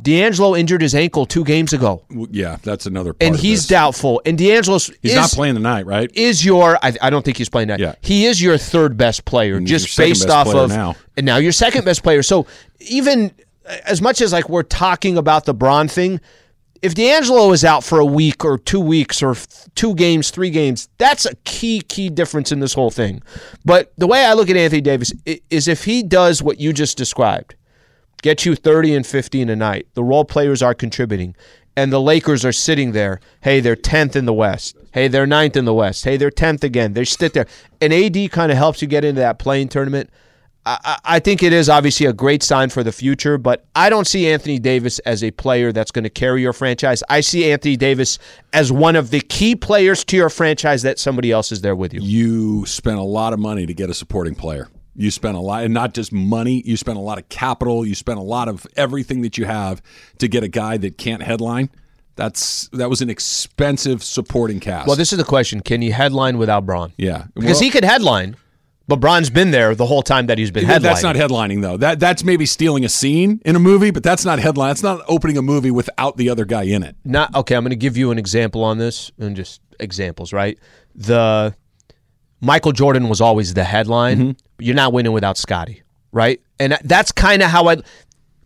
D'Angelo 0.00 0.54
injured 0.54 0.80
his 0.82 0.94
ankle 0.94 1.26
two 1.26 1.42
games 1.44 1.72
ago, 1.72 2.02
Yeah, 2.30 2.58
that's 2.62 2.86
another 2.86 3.12
part. 3.12 3.22
and 3.28 3.36
he's 3.36 3.66
doubtful. 3.66 4.22
And 4.24 4.38
D'Angelo's 4.38 4.86
He's 5.02 5.10
is, 5.12 5.16
not 5.16 5.30
playing 5.30 5.56
tonight, 5.56 5.84
right? 5.84 6.08
is 6.14 6.44
your 6.44 6.78
I, 6.82 6.94
I 7.02 7.10
don't 7.10 7.24
think 7.24 7.36
he's 7.36 7.48
playing 7.48 7.68
that. 7.68 7.80
Yeah. 7.80 7.94
He 8.00 8.24
is 8.26 8.40
your 8.40 8.56
third 8.56 8.96
best 8.96 9.24
player, 9.24 9.56
And 9.56 9.66
just 9.66 9.96
based 9.96 10.30
off 10.30 10.46
of 10.54 10.70
now. 10.70 10.94
and 11.16 11.26
now 11.26 11.36
you're 11.38 11.52
second 11.52 11.84
best 11.84 12.02
player. 12.04 12.22
So 12.22 12.46
even 12.80 13.32
as 13.84 14.00
much 14.00 14.20
as 14.20 14.32
like 14.32 14.48
we're 14.48 14.62
talking 14.62 15.16
about 15.16 15.44
the 15.44 15.54
Bron 15.54 15.88
thing, 15.88 16.20
if 16.80 16.94
D'Angelo 16.94 17.52
is 17.52 17.64
out 17.64 17.82
for 17.82 17.98
a 17.98 18.04
week 18.04 18.44
or 18.44 18.58
two 18.58 18.80
weeks 18.80 19.22
or 19.22 19.34
two 19.74 19.94
games, 19.94 20.30
three 20.30 20.50
games, 20.50 20.88
that's 20.98 21.26
a 21.26 21.34
key 21.44 21.80
key 21.80 22.08
difference 22.08 22.52
in 22.52 22.60
this 22.60 22.74
whole 22.74 22.90
thing. 22.90 23.22
But 23.64 23.92
the 23.96 24.06
way 24.06 24.24
I 24.24 24.34
look 24.34 24.48
at 24.48 24.56
Anthony 24.56 24.80
Davis 24.80 25.12
is 25.50 25.66
if 25.68 25.84
he 25.84 26.02
does 26.02 26.42
what 26.42 26.60
you 26.60 26.72
just 26.72 26.96
described, 26.96 27.56
get 28.22 28.44
you 28.44 28.54
30 28.54 28.94
and 28.94 29.06
15 29.06 29.48
a 29.48 29.56
night. 29.56 29.88
The 29.94 30.04
role 30.04 30.24
players 30.24 30.62
are 30.62 30.74
contributing. 30.74 31.34
And 31.76 31.92
the 31.92 32.00
Lakers 32.00 32.44
are 32.44 32.50
sitting 32.50 32.90
there. 32.90 33.20
Hey, 33.40 33.60
they're 33.60 33.76
10th 33.76 34.16
in 34.16 34.24
the 34.24 34.32
West. 34.32 34.76
Hey, 34.90 35.06
they're 35.06 35.28
9th 35.28 35.54
in 35.54 35.64
the 35.64 35.72
West. 35.72 36.02
Hey, 36.02 36.16
they're 36.16 36.28
10th 36.28 36.64
again. 36.64 36.92
They 36.92 37.04
sit 37.04 37.34
there. 37.34 37.46
And 37.80 37.92
AD 37.92 38.32
kind 38.32 38.50
of 38.50 38.58
helps 38.58 38.82
you 38.82 38.88
get 38.88 39.04
into 39.04 39.20
that 39.20 39.38
play-in 39.38 39.68
tournament. 39.68 40.10
I, 40.66 41.18
think 41.18 41.42
it 41.42 41.52
is 41.54 41.68
obviously 41.70 42.06
a 42.06 42.12
great 42.12 42.42
sign 42.42 42.68
for 42.68 42.82
the 42.82 42.92
future, 42.92 43.38
but 43.38 43.64
I 43.74 43.88
don't 43.88 44.06
see 44.06 44.28
Anthony 44.28 44.58
Davis 44.58 44.98
as 45.00 45.24
a 45.24 45.30
player 45.30 45.72
that's 45.72 45.90
going 45.90 46.02
to 46.02 46.10
carry 46.10 46.42
your 46.42 46.52
franchise. 46.52 47.02
I 47.08 47.20
see 47.22 47.50
Anthony 47.50 47.76
Davis 47.76 48.18
as 48.52 48.70
one 48.70 48.94
of 48.94 49.08
the 49.10 49.20
key 49.20 49.56
players 49.56 50.04
to 50.04 50.16
your 50.16 50.28
franchise 50.28 50.82
that 50.82 50.98
somebody 50.98 51.32
else 51.32 51.52
is 51.52 51.62
there 51.62 51.74
with 51.74 51.94
you. 51.94 52.00
you 52.02 52.66
spent 52.66 52.98
a 52.98 53.02
lot 53.02 53.32
of 53.32 53.38
money 53.38 53.64
to 53.64 53.72
get 53.72 53.88
a 53.88 53.94
supporting 53.94 54.34
player. 54.34 54.68
You 54.94 55.12
spent 55.12 55.36
a 55.36 55.40
lot, 55.40 55.62
and 55.62 55.72
not 55.72 55.94
just 55.94 56.12
money. 56.12 56.60
You 56.66 56.76
spent 56.76 56.98
a 56.98 57.00
lot 57.00 57.18
of 57.18 57.28
capital. 57.28 57.86
You 57.86 57.94
spent 57.94 58.18
a 58.18 58.22
lot 58.22 58.48
of 58.48 58.66
everything 58.76 59.22
that 59.22 59.38
you 59.38 59.44
have 59.44 59.80
to 60.18 60.26
get 60.26 60.42
a 60.42 60.48
guy 60.48 60.76
that 60.76 60.98
can't 60.98 61.22
headline. 61.22 61.70
That's 62.16 62.68
that 62.72 62.90
was 62.90 63.00
an 63.00 63.08
expensive 63.08 64.02
supporting 64.02 64.58
cast. 64.58 64.88
Well, 64.88 64.96
this 64.96 65.12
is 65.12 65.18
the 65.18 65.24
question: 65.24 65.60
Can 65.60 65.82
he 65.82 65.90
headline 65.90 66.36
without 66.36 66.66
Bron? 66.66 66.92
yeah, 66.96 67.26
Because 67.36 67.52
Well, 67.52 67.60
he 67.60 67.70
could 67.70 67.84
headline, 67.84 68.36
but 68.88 68.96
Bron's 68.96 69.30
been 69.30 69.50
there 69.50 69.74
the 69.74 69.86
whole 69.86 70.02
time 70.02 70.26
that 70.26 70.38
he's 70.38 70.50
been 70.50 70.64
headlining. 70.64 70.80
That's 70.82 71.02
not 71.02 71.14
headlining 71.14 71.60
though. 71.62 71.76
That 71.76 72.00
that's 72.00 72.24
maybe 72.24 72.46
stealing 72.46 72.84
a 72.84 72.88
scene 72.88 73.40
in 73.44 73.54
a 73.54 73.58
movie, 73.58 73.90
but 73.90 74.02
that's 74.02 74.24
not 74.24 74.38
headline. 74.38 74.70
That's 74.70 74.82
not 74.82 75.02
opening 75.06 75.36
a 75.36 75.42
movie 75.42 75.70
without 75.70 76.16
the 76.16 76.30
other 76.30 76.46
guy 76.46 76.62
in 76.64 76.82
it. 76.82 76.96
not 77.04 77.34
okay. 77.34 77.54
I'm 77.54 77.62
going 77.62 77.70
to 77.70 77.76
give 77.76 77.96
you 77.96 78.10
an 78.10 78.18
example 78.18 78.64
on 78.64 78.78
this, 78.78 79.12
and 79.18 79.36
just 79.36 79.60
examples, 79.78 80.32
right? 80.32 80.58
The 80.94 81.54
Michael 82.40 82.72
Jordan 82.72 83.08
was 83.08 83.20
always 83.20 83.54
the 83.54 83.64
headline. 83.64 84.18
Mm-hmm. 84.18 84.30
You're 84.58 84.74
not 84.74 84.92
winning 84.92 85.12
without 85.12 85.36
Scottie, 85.36 85.82
right? 86.10 86.40
And 86.58 86.78
that's 86.82 87.12
kind 87.12 87.42
of 87.42 87.50
how 87.50 87.68
I. 87.68 87.76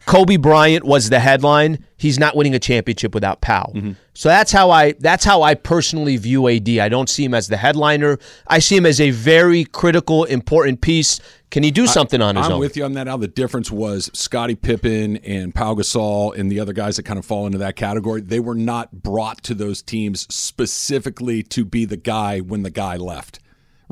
Kobe 0.07 0.37
Bryant 0.37 0.85
was 0.85 1.11
the 1.11 1.21
headline. 1.21 1.85
He's 1.97 2.19
not 2.19 2.37
winning 2.37 2.55
a 2.55 2.59
championship 2.59 3.15
without 3.15 3.41
Pau. 3.41 3.71
Mm-hmm. 3.75 3.93
So 4.15 4.29
that's 4.29 4.53
how 4.53 4.71
I 4.71 4.93
that's 4.93 5.25
how 5.25 5.43
I 5.43 5.55
personally 5.55 6.17
view 6.17 6.49
AD. 6.49 6.69
I 6.69 6.89
don't 6.89 7.09
see 7.09 7.25
him 7.25 7.35
as 7.35 7.49
the 7.49 7.57
headliner. 7.57 8.19
I 8.47 8.59
see 8.59 8.77
him 8.77 8.87
as 8.87 9.01
a 9.01 9.11
very 9.11 9.65
critical, 9.65 10.25
important 10.25 10.81
piece. 10.81 11.21
Can 11.51 11.63
he 11.63 11.71
do 11.71 11.87
something 11.87 12.23
on 12.23 12.37
his 12.37 12.47
own? 12.47 12.53
I'm 12.53 12.59
with 12.59 12.77
you 12.77 12.85
on 12.85 12.95
that. 12.95 13.05
Now 13.05 13.19
The 13.19 13.29
difference 13.29 13.71
was 13.71 14.11
Scottie 14.15 14.55
Pippen 14.55 15.19
and 15.19 15.55
Pau 15.55 15.75
Gasol 15.75 16.37
and 16.37 16.51
the 16.51 16.59
other 16.59 16.73
guys 16.73 16.97
that 16.97 17.05
kind 17.05 17.19
of 17.19 17.27
fall 17.27 17.47
into 17.47 17.59
that 17.59 17.77
category. 17.77 18.23
They 18.23 18.41
were 18.41 18.55
not 18.55 19.03
brought 19.03 19.43
to 19.45 19.55
those 19.55 19.83
teams 19.83 20.23
specifically 20.35 21.43
to 21.45 21.65
be 21.65 21.85
the 21.85 21.99
guy 21.99 22.41
when 22.41 22.63
the 22.63 22.71
guy 22.71 22.97
left. 22.97 23.39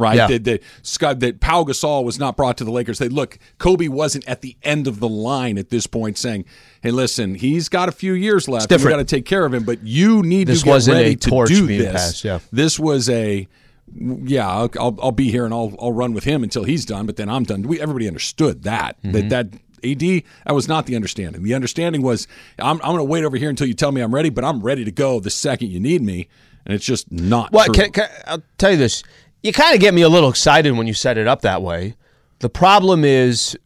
Right, 0.00 0.16
Yeah. 0.16 0.26
that, 0.28 0.44
that 0.44 0.62
Scott, 0.82 1.20
that 1.20 1.40
Pau 1.40 1.62
Gasol 1.62 2.02
was 2.04 2.18
not 2.18 2.36
brought 2.36 2.56
to 2.58 2.64
the 2.64 2.72
Lakers. 2.72 2.98
They 2.98 3.08
look, 3.08 3.38
Kobe 3.58 3.86
wasn't 3.88 4.26
at 4.26 4.40
the 4.40 4.56
end 4.62 4.88
of 4.88 4.98
the 4.98 5.08
line 5.08 5.58
at 5.58 5.68
this 5.70 5.86
point, 5.86 6.18
saying, 6.18 6.46
"Hey, 6.82 6.90
listen, 6.90 7.34
he's 7.34 7.68
got 7.68 7.88
a 7.88 7.92
few 7.92 8.14
years 8.14 8.48
left. 8.48 8.70
We 8.70 8.78
got 8.78 8.96
to 8.96 9.04
take 9.04 9.26
care 9.26 9.44
of 9.44 9.54
him, 9.54 9.62
but 9.64 9.82
you 9.84 10.22
need 10.22 10.48
This 10.48 10.60
to 10.60 10.64
get 10.64 10.70
wasn't 10.70 10.96
ready 10.96 11.10
a 11.12 11.16
to 11.16 11.28
torch 11.30 11.50
do 11.50 11.66
this." 11.66 11.92
passed, 11.92 12.24
yeah. 12.24 12.38
This 12.50 12.78
was 12.80 13.08
a 13.08 13.46
yeah, 13.94 14.48
I'll, 14.48 14.70
I'll, 14.78 14.98
I'll 15.02 15.12
be 15.12 15.30
here 15.30 15.44
and 15.44 15.52
I'll, 15.52 15.74
I'll 15.80 15.92
run 15.92 16.12
with 16.12 16.24
him 16.24 16.42
until 16.44 16.64
he's 16.64 16.84
done, 16.84 17.06
but 17.06 17.16
then 17.16 17.28
I'm 17.28 17.42
done. 17.44 17.62
We 17.62 17.80
everybody 17.80 18.06
understood 18.06 18.62
that 18.62 19.00
Mm-hmm. 19.02 19.28
that 19.28 19.50
that 19.50 19.60
AD, 19.82 20.22
that 20.46 20.54
was 20.54 20.68
not 20.68 20.86
the 20.86 20.94
understanding. 20.94 21.42
The 21.42 21.54
understanding 21.54 22.02
was 22.02 22.28
I'm, 22.58 22.76
I'm 22.82 22.88
going 22.88 22.98
to 22.98 23.04
wait 23.04 23.24
over 23.24 23.36
here 23.38 23.48
until 23.50 23.66
you 23.66 23.74
tell 23.74 23.92
me 23.92 24.00
I'm 24.02 24.14
ready, 24.14 24.28
but 24.30 24.44
I'm 24.44 24.60
ready 24.60 24.84
to 24.84 24.90
go 24.92 25.20
the 25.20 25.30
second 25.30 25.68
you 25.70 25.80
need 25.80 26.02
me. 26.02 26.28
And 26.66 26.74
it's 26.74 26.84
just 26.84 27.10
not 27.10 27.50
Well, 27.52 27.66
can, 27.70 27.90
can, 27.90 28.08
I'll 28.26 28.42
tell 28.58 28.72
you 28.72 28.76
this. 28.76 29.02
You 29.42 29.52
kind 29.52 29.74
of 29.74 29.80
get 29.80 29.94
me 29.94 30.02
a 30.02 30.08
little 30.08 30.28
excited 30.28 30.72
when 30.72 30.86
you 30.86 30.94
set 30.94 31.16
it 31.18 31.26
up 31.26 31.42
that 31.42 31.62
way. 31.62 31.94
The 32.40 32.48
problem 32.50 33.04
is, 33.04 33.56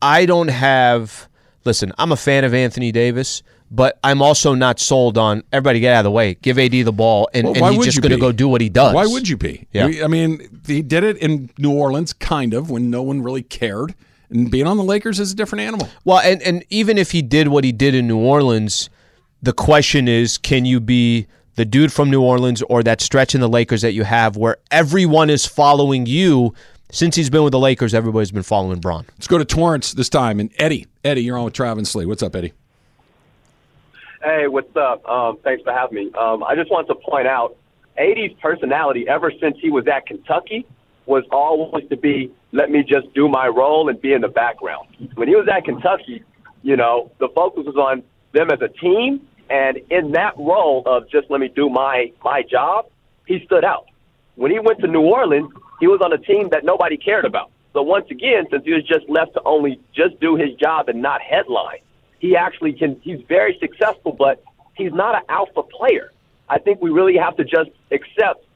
I 0.00 0.26
don't 0.26 0.48
have. 0.48 1.28
Listen, 1.64 1.92
I'm 1.96 2.10
a 2.10 2.16
fan 2.16 2.44
of 2.44 2.54
Anthony 2.54 2.90
Davis, 2.90 3.42
but 3.70 3.98
I'm 4.02 4.20
also 4.20 4.54
not 4.54 4.80
sold 4.80 5.16
on 5.16 5.44
everybody 5.52 5.78
get 5.80 5.94
out 5.94 6.00
of 6.00 6.04
the 6.04 6.10
way. 6.10 6.34
Give 6.34 6.58
AD 6.58 6.72
the 6.72 6.92
ball, 6.92 7.28
and, 7.32 7.46
Well, 7.46 7.64
and 7.64 7.76
he's 7.76 7.84
just 7.84 8.02
going 8.02 8.10
to 8.12 8.18
go 8.18 8.32
do 8.32 8.48
what 8.48 8.60
he 8.60 8.68
does. 8.68 8.94
Why 8.94 9.06
would 9.06 9.28
you 9.28 9.36
be? 9.36 9.68
Yeah. 9.72 9.86
I 10.04 10.08
mean, 10.08 10.60
he 10.66 10.82
did 10.82 11.04
it 11.04 11.18
in 11.18 11.50
New 11.56 11.72
Orleans, 11.72 12.12
kind 12.12 12.52
of, 12.52 12.68
when 12.68 12.90
no 12.90 13.02
one 13.02 13.22
really 13.22 13.42
cared. 13.42 13.94
And 14.28 14.50
being 14.50 14.66
on 14.66 14.76
the 14.76 14.82
Lakers 14.84 15.20
is 15.20 15.32
a 15.32 15.36
different 15.36 15.62
animal. 15.62 15.88
Well, 16.04 16.18
and, 16.18 16.42
and 16.42 16.64
even 16.70 16.98
if 16.98 17.12
he 17.12 17.22
did 17.22 17.48
what 17.48 17.64
he 17.64 17.70
did 17.70 17.94
in 17.94 18.08
New 18.08 18.18
Orleans, 18.18 18.90
the 19.42 19.52
question 19.52 20.08
is 20.08 20.38
can 20.38 20.64
you 20.64 20.80
be 20.80 21.26
the 21.54 21.64
dude 21.64 21.92
from 21.92 22.10
New 22.10 22.22
Orleans 22.22 22.62
or 22.62 22.82
that 22.82 23.00
stretch 23.00 23.34
in 23.34 23.40
the 23.40 23.48
Lakers 23.48 23.82
that 23.82 23.92
you 23.92 24.04
have 24.04 24.36
where 24.36 24.56
everyone 24.70 25.30
is 25.30 25.46
following 25.46 26.06
you? 26.06 26.54
Since 26.90 27.16
he's 27.16 27.30
been 27.30 27.42
with 27.42 27.52
the 27.52 27.58
Lakers, 27.58 27.94
everybody's 27.94 28.30
been 28.30 28.42
following 28.42 28.78
Bron. 28.78 29.06
Let's 29.16 29.26
go 29.26 29.38
to 29.38 29.44
Torrance 29.44 29.92
this 29.92 30.10
time. 30.10 30.38
And 30.40 30.50
Eddie, 30.58 30.86
Eddie, 31.04 31.22
you're 31.22 31.38
on 31.38 31.44
with 31.44 31.54
Travis 31.54 31.94
Lee. 31.94 32.04
What's 32.04 32.22
up, 32.22 32.36
Eddie? 32.36 32.52
Hey, 34.22 34.46
what's 34.46 34.76
up? 34.76 35.04
Um, 35.08 35.38
thanks 35.42 35.62
for 35.62 35.72
having 35.72 35.94
me. 35.94 36.12
Um, 36.12 36.44
I 36.44 36.54
just 36.54 36.70
want 36.70 36.86
to 36.88 36.94
point 36.94 37.26
out, 37.26 37.56
AD's 37.98 38.34
personality 38.40 39.08
ever 39.08 39.32
since 39.40 39.56
he 39.60 39.70
was 39.70 39.86
at 39.88 40.06
Kentucky 40.06 40.66
was 41.06 41.24
always 41.30 41.88
to 41.88 41.96
be, 41.96 42.32
let 42.52 42.70
me 42.70 42.82
just 42.82 43.12
do 43.14 43.28
my 43.28 43.48
role 43.48 43.88
and 43.88 44.00
be 44.00 44.12
in 44.12 44.20
the 44.20 44.28
background. 44.28 44.88
When 45.14 45.28
he 45.28 45.34
was 45.34 45.48
at 45.48 45.64
Kentucky, 45.64 46.22
you 46.62 46.76
know, 46.76 47.10
the 47.18 47.28
focus 47.30 47.64
was 47.66 47.76
on 47.76 48.02
them 48.32 48.50
as 48.50 48.60
a 48.60 48.68
team, 48.68 49.26
and 49.52 49.76
in 49.90 50.12
that 50.12 50.32
role 50.38 50.82
of 50.86 51.10
just 51.10 51.30
let 51.30 51.38
me 51.38 51.48
do 51.48 51.68
my 51.68 52.10
my 52.24 52.42
job, 52.42 52.86
he 53.26 53.44
stood 53.44 53.64
out. 53.64 53.86
When 54.34 54.50
he 54.50 54.58
went 54.58 54.80
to 54.80 54.86
New 54.86 55.02
Orleans, 55.02 55.52
he 55.78 55.86
was 55.86 56.00
on 56.00 56.10
a 56.10 56.18
team 56.18 56.48
that 56.52 56.64
nobody 56.64 56.96
cared 56.96 57.26
about. 57.26 57.50
So 57.74 57.82
once 57.82 58.10
again, 58.10 58.46
since 58.50 58.64
he 58.64 58.72
was 58.72 58.82
just 58.84 59.06
left 59.10 59.34
to 59.34 59.42
only 59.44 59.78
just 59.94 60.18
do 60.20 60.36
his 60.36 60.54
job 60.54 60.88
and 60.88 61.02
not 61.02 61.20
headline, 61.20 61.80
he 62.18 62.34
actually 62.34 62.72
can. 62.72 62.98
He's 63.02 63.20
very 63.28 63.58
successful, 63.60 64.12
but 64.12 64.42
he's 64.74 64.92
not 64.94 65.14
an 65.16 65.22
alpha 65.28 65.62
player. 65.62 66.10
I 66.48 66.58
think 66.58 66.80
we 66.80 66.90
really 66.90 67.18
have 67.18 67.36
to 67.36 67.44
just 67.44 67.70
accept 67.90 68.46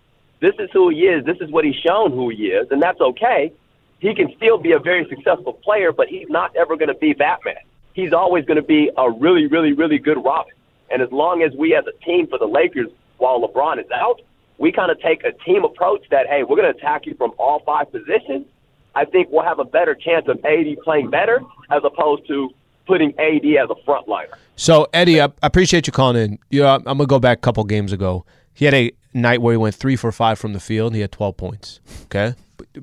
this 0.40 0.54
is 0.58 0.70
who 0.72 0.88
he 0.88 1.02
is. 1.02 1.26
This 1.26 1.38
is 1.42 1.50
what 1.50 1.66
he's 1.66 1.76
shown 1.76 2.12
who 2.12 2.30
he 2.30 2.46
is, 2.46 2.70
and 2.70 2.80
that's 2.82 3.00
okay. 3.00 3.52
He 3.98 4.14
can 4.14 4.34
still 4.36 4.56
be 4.56 4.72
a 4.72 4.78
very 4.78 5.06
successful 5.08 5.52
player, 5.52 5.92
but 5.92 6.08
he's 6.08 6.28
not 6.30 6.56
ever 6.56 6.76
going 6.76 6.88
to 6.88 6.94
be 6.94 7.12
Batman. 7.12 7.56
He's 7.92 8.12
always 8.14 8.46
going 8.46 8.56
to 8.56 8.68
be 8.76 8.90
a 8.96 9.10
really, 9.10 9.46
really, 9.46 9.72
really 9.72 9.98
good 9.98 10.22
Robin. 10.22 10.52
And 10.90 11.02
as 11.02 11.10
long 11.12 11.42
as 11.42 11.52
we, 11.56 11.74
as 11.74 11.84
a 11.86 12.04
team 12.04 12.26
for 12.26 12.38
the 12.38 12.46
Lakers, 12.46 12.88
while 13.18 13.40
LeBron 13.40 13.78
is 13.78 13.90
out, 13.90 14.20
we 14.58 14.72
kind 14.72 14.90
of 14.90 15.00
take 15.00 15.24
a 15.24 15.32
team 15.44 15.64
approach 15.64 16.04
that 16.10 16.26
hey, 16.26 16.42
we're 16.42 16.56
going 16.56 16.72
to 16.72 16.78
attack 16.78 17.06
you 17.06 17.14
from 17.14 17.32
all 17.38 17.60
five 17.60 17.90
positions. 17.90 18.46
I 18.94 19.04
think 19.04 19.28
we'll 19.30 19.44
have 19.44 19.58
a 19.58 19.64
better 19.64 19.94
chance 19.94 20.26
of 20.28 20.42
AD 20.44 20.78
playing 20.82 21.10
better 21.10 21.40
as 21.70 21.82
opposed 21.84 22.26
to 22.28 22.50
putting 22.86 23.10
AD 23.18 23.44
as 23.44 23.68
a 23.68 23.74
frontliner. 23.86 24.34
So, 24.54 24.86
Eddie, 24.92 25.20
I 25.20 25.28
appreciate 25.42 25.86
you 25.86 25.92
calling 25.92 26.16
in. 26.16 26.38
You 26.50 26.62
know, 26.62 26.76
I'm 26.76 26.82
going 26.84 26.98
to 27.00 27.06
go 27.06 27.18
back 27.18 27.38
a 27.38 27.40
couple 27.42 27.62
games 27.64 27.92
ago. 27.92 28.24
He 28.54 28.64
had 28.64 28.72
a 28.72 28.92
night 29.12 29.42
where 29.42 29.52
he 29.52 29.58
went 29.58 29.74
three 29.74 29.96
for 29.96 30.10
five 30.12 30.38
from 30.38 30.54
the 30.54 30.60
field. 30.60 30.94
He 30.94 31.00
had 31.00 31.12
12 31.12 31.36
points. 31.36 31.80
Okay? 32.04 32.34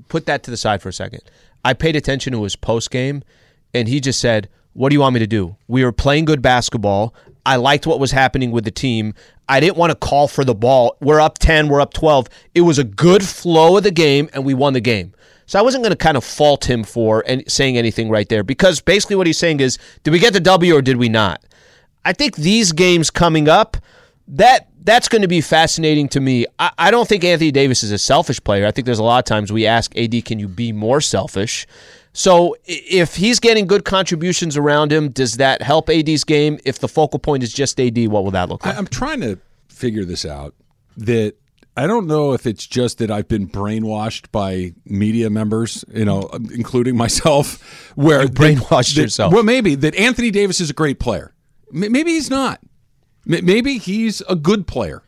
Put 0.08 0.28
that 0.28 0.44
to 0.44 0.52
the 0.52 0.58
side 0.58 0.84
for 0.84 0.90
a 0.90 0.94
second. 0.94 1.22
I 1.66 1.74
paid 1.74 1.96
attention 1.96 2.34
to 2.34 2.44
his 2.44 2.56
post 2.56 2.92
game, 2.92 3.24
and 3.74 3.88
he 3.88 4.00
just 4.00 4.20
said, 4.20 4.50
What 4.74 4.90
do 4.90 4.96
you 4.96 5.00
want 5.00 5.14
me 5.14 5.20
to 5.20 5.28
do? 5.28 5.56
We 5.68 5.84
were 5.84 5.92
playing 5.92 6.26
good 6.26 6.42
basketball. 6.42 7.16
I 7.46 7.58
liked 7.58 7.86
what 7.86 8.00
was 8.00 8.12
happening 8.12 8.52
with 8.52 8.64
the 8.64 8.72
team. 8.72 9.14
I 9.50 9.60
didn't 9.60 9.78
want 9.78 9.92
to 9.92 9.96
call 9.96 10.28
for 10.28 10.46
the 10.46 10.56
ball. 10.56 10.96
We're 11.02 11.20
up 11.20 11.40
10, 11.40 11.68
we're 11.68 11.82
up 11.82 11.94
12. 11.94 12.28
It 12.56 12.62
was 12.62 12.80
a 12.80 12.84
good 12.84 13.24
flow 13.24 13.78
of 13.78 13.84
the 13.84 13.92
game, 13.92 14.30
and 14.34 14.46
we 14.46 14.54
won 14.54 14.74
the 14.74 14.82
game. 14.82 15.14
So 15.46 15.60
I 15.60 15.62
wasn't 15.62 15.84
going 15.84 15.92
to 15.92 15.98
kind 15.98 16.16
of 16.16 16.24
fault 16.24 16.70
him 16.70 16.84
for 16.84 17.24
any, 17.28 17.44
saying 17.48 17.78
anything 17.78 18.10
right 18.10 18.28
there 18.30 18.44
because 18.44 18.80
basically 18.80 19.18
what 19.18 19.28
he's 19.28 19.38
saying 19.38 19.60
is, 19.60 19.78
did 20.04 20.12
we 20.12 20.20
get 20.20 20.34
the 20.34 20.40
W 20.40 20.76
or 20.76 20.82
did 20.82 20.98
we 20.98 21.10
not? 21.10 21.44
I 22.06 22.14
think 22.14 22.36
these 22.36 22.72
games 22.72 23.10
coming 23.10 23.50
up, 23.50 23.78
that 24.28 24.70
that's 24.84 25.10
going 25.10 25.22
to 25.22 25.28
be 25.28 25.42
fascinating 25.42 26.08
to 26.10 26.20
me. 26.20 26.46
I, 26.60 26.72
I 26.78 26.92
don't 26.92 27.08
think 27.08 27.24
Anthony 27.24 27.52
Davis 27.52 27.84
is 27.84 27.92
a 27.92 27.98
selfish 27.98 28.42
player. 28.44 28.66
I 28.66 28.72
think 28.72 28.86
there's 28.86 29.00
a 29.00 29.04
lot 29.04 29.20
of 29.20 29.26
times 29.26 29.52
we 29.52 29.66
ask 29.66 29.96
AD, 29.98 30.26
can 30.26 30.40
you 30.40 30.48
be 30.48 30.72
more 30.72 31.02
selfish? 31.02 31.68
So 32.14 32.56
if 32.66 33.16
he's 33.16 33.40
getting 33.40 33.66
good 33.66 33.86
contributions 33.86 34.56
around 34.56 34.92
him, 34.94 35.10
does 35.10 35.38
that 35.38 35.62
help 35.64 35.90
AD's 35.90 36.24
game? 36.24 36.60
If 36.64 36.80
the 36.80 36.88
focal 36.88 37.20
point 37.20 37.42
is 37.44 37.52
just 37.52 37.80
AD, 37.80 38.08
what 38.08 38.24
will 38.24 38.32
that 38.32 38.50
look 38.50 38.66
like? 38.66 38.78
I'm 38.78 38.88
trying 38.88 39.22
to 39.22 39.40
figure 39.68 40.06
this 40.06 40.24
out. 40.26 40.54
That 40.96 41.34
I 41.76 41.88
don't 41.88 42.06
know 42.06 42.34
if 42.34 42.46
it's 42.46 42.68
just 42.68 43.00
that 43.00 43.10
I've 43.10 43.28
been 43.28 43.48
brainwashed 43.50 44.32
by 44.32 44.74
media 44.86 45.32
members, 45.32 45.84
you 45.92 46.06
know, 46.06 46.30
including 46.54 46.96
myself, 46.96 47.92
where 47.96 48.22
You 48.22 48.28
brainwashed 48.30 48.94
that- 48.96 49.02
yourself. 49.02 49.34
Well, 49.34 49.42
maybe 49.44 49.74
that 49.76 49.96
Anthony 49.96 50.30
Davis 50.30 50.62
is 50.62 50.70
a 50.70 50.74
great 50.74 51.00
player. 51.00 51.34
Maybe 51.72 52.12
he's 52.12 52.30
not. 52.30 52.60
Maybe 53.26 53.80
he's 53.80 54.22
a 54.30 54.36
good 54.36 54.68
player. 54.68 55.03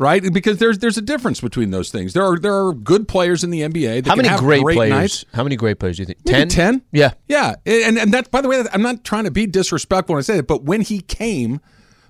Right, 0.00 0.32
because 0.32 0.56
there's 0.56 0.78
there's 0.78 0.96
a 0.96 1.02
difference 1.02 1.42
between 1.42 1.72
those 1.72 1.90
things. 1.90 2.14
There 2.14 2.24
are 2.24 2.38
there 2.38 2.54
are 2.54 2.72
good 2.72 3.06
players 3.06 3.44
in 3.44 3.50
the 3.50 3.60
NBA. 3.60 4.04
That 4.04 4.06
How 4.06 4.16
many 4.16 4.30
great, 4.38 4.62
great 4.62 4.74
players? 4.74 4.90
nights. 4.90 5.24
How 5.34 5.42
many 5.42 5.56
great 5.56 5.78
players 5.78 5.98
do 5.98 6.04
you 6.04 6.06
think? 6.06 6.20
Maybe 6.24 6.38
10? 6.38 6.48
10? 6.48 6.82
Yeah. 6.90 7.12
Yeah. 7.28 7.56
And 7.66 7.98
and 7.98 8.10
that's 8.10 8.28
by 8.28 8.40
the 8.40 8.48
way, 8.48 8.64
I'm 8.72 8.80
not 8.80 9.04
trying 9.04 9.24
to 9.24 9.30
be 9.30 9.44
disrespectful 9.44 10.14
when 10.14 10.20
I 10.20 10.22
say 10.22 10.38
it, 10.38 10.46
but 10.46 10.62
when 10.62 10.80
he 10.80 11.02
came, 11.02 11.60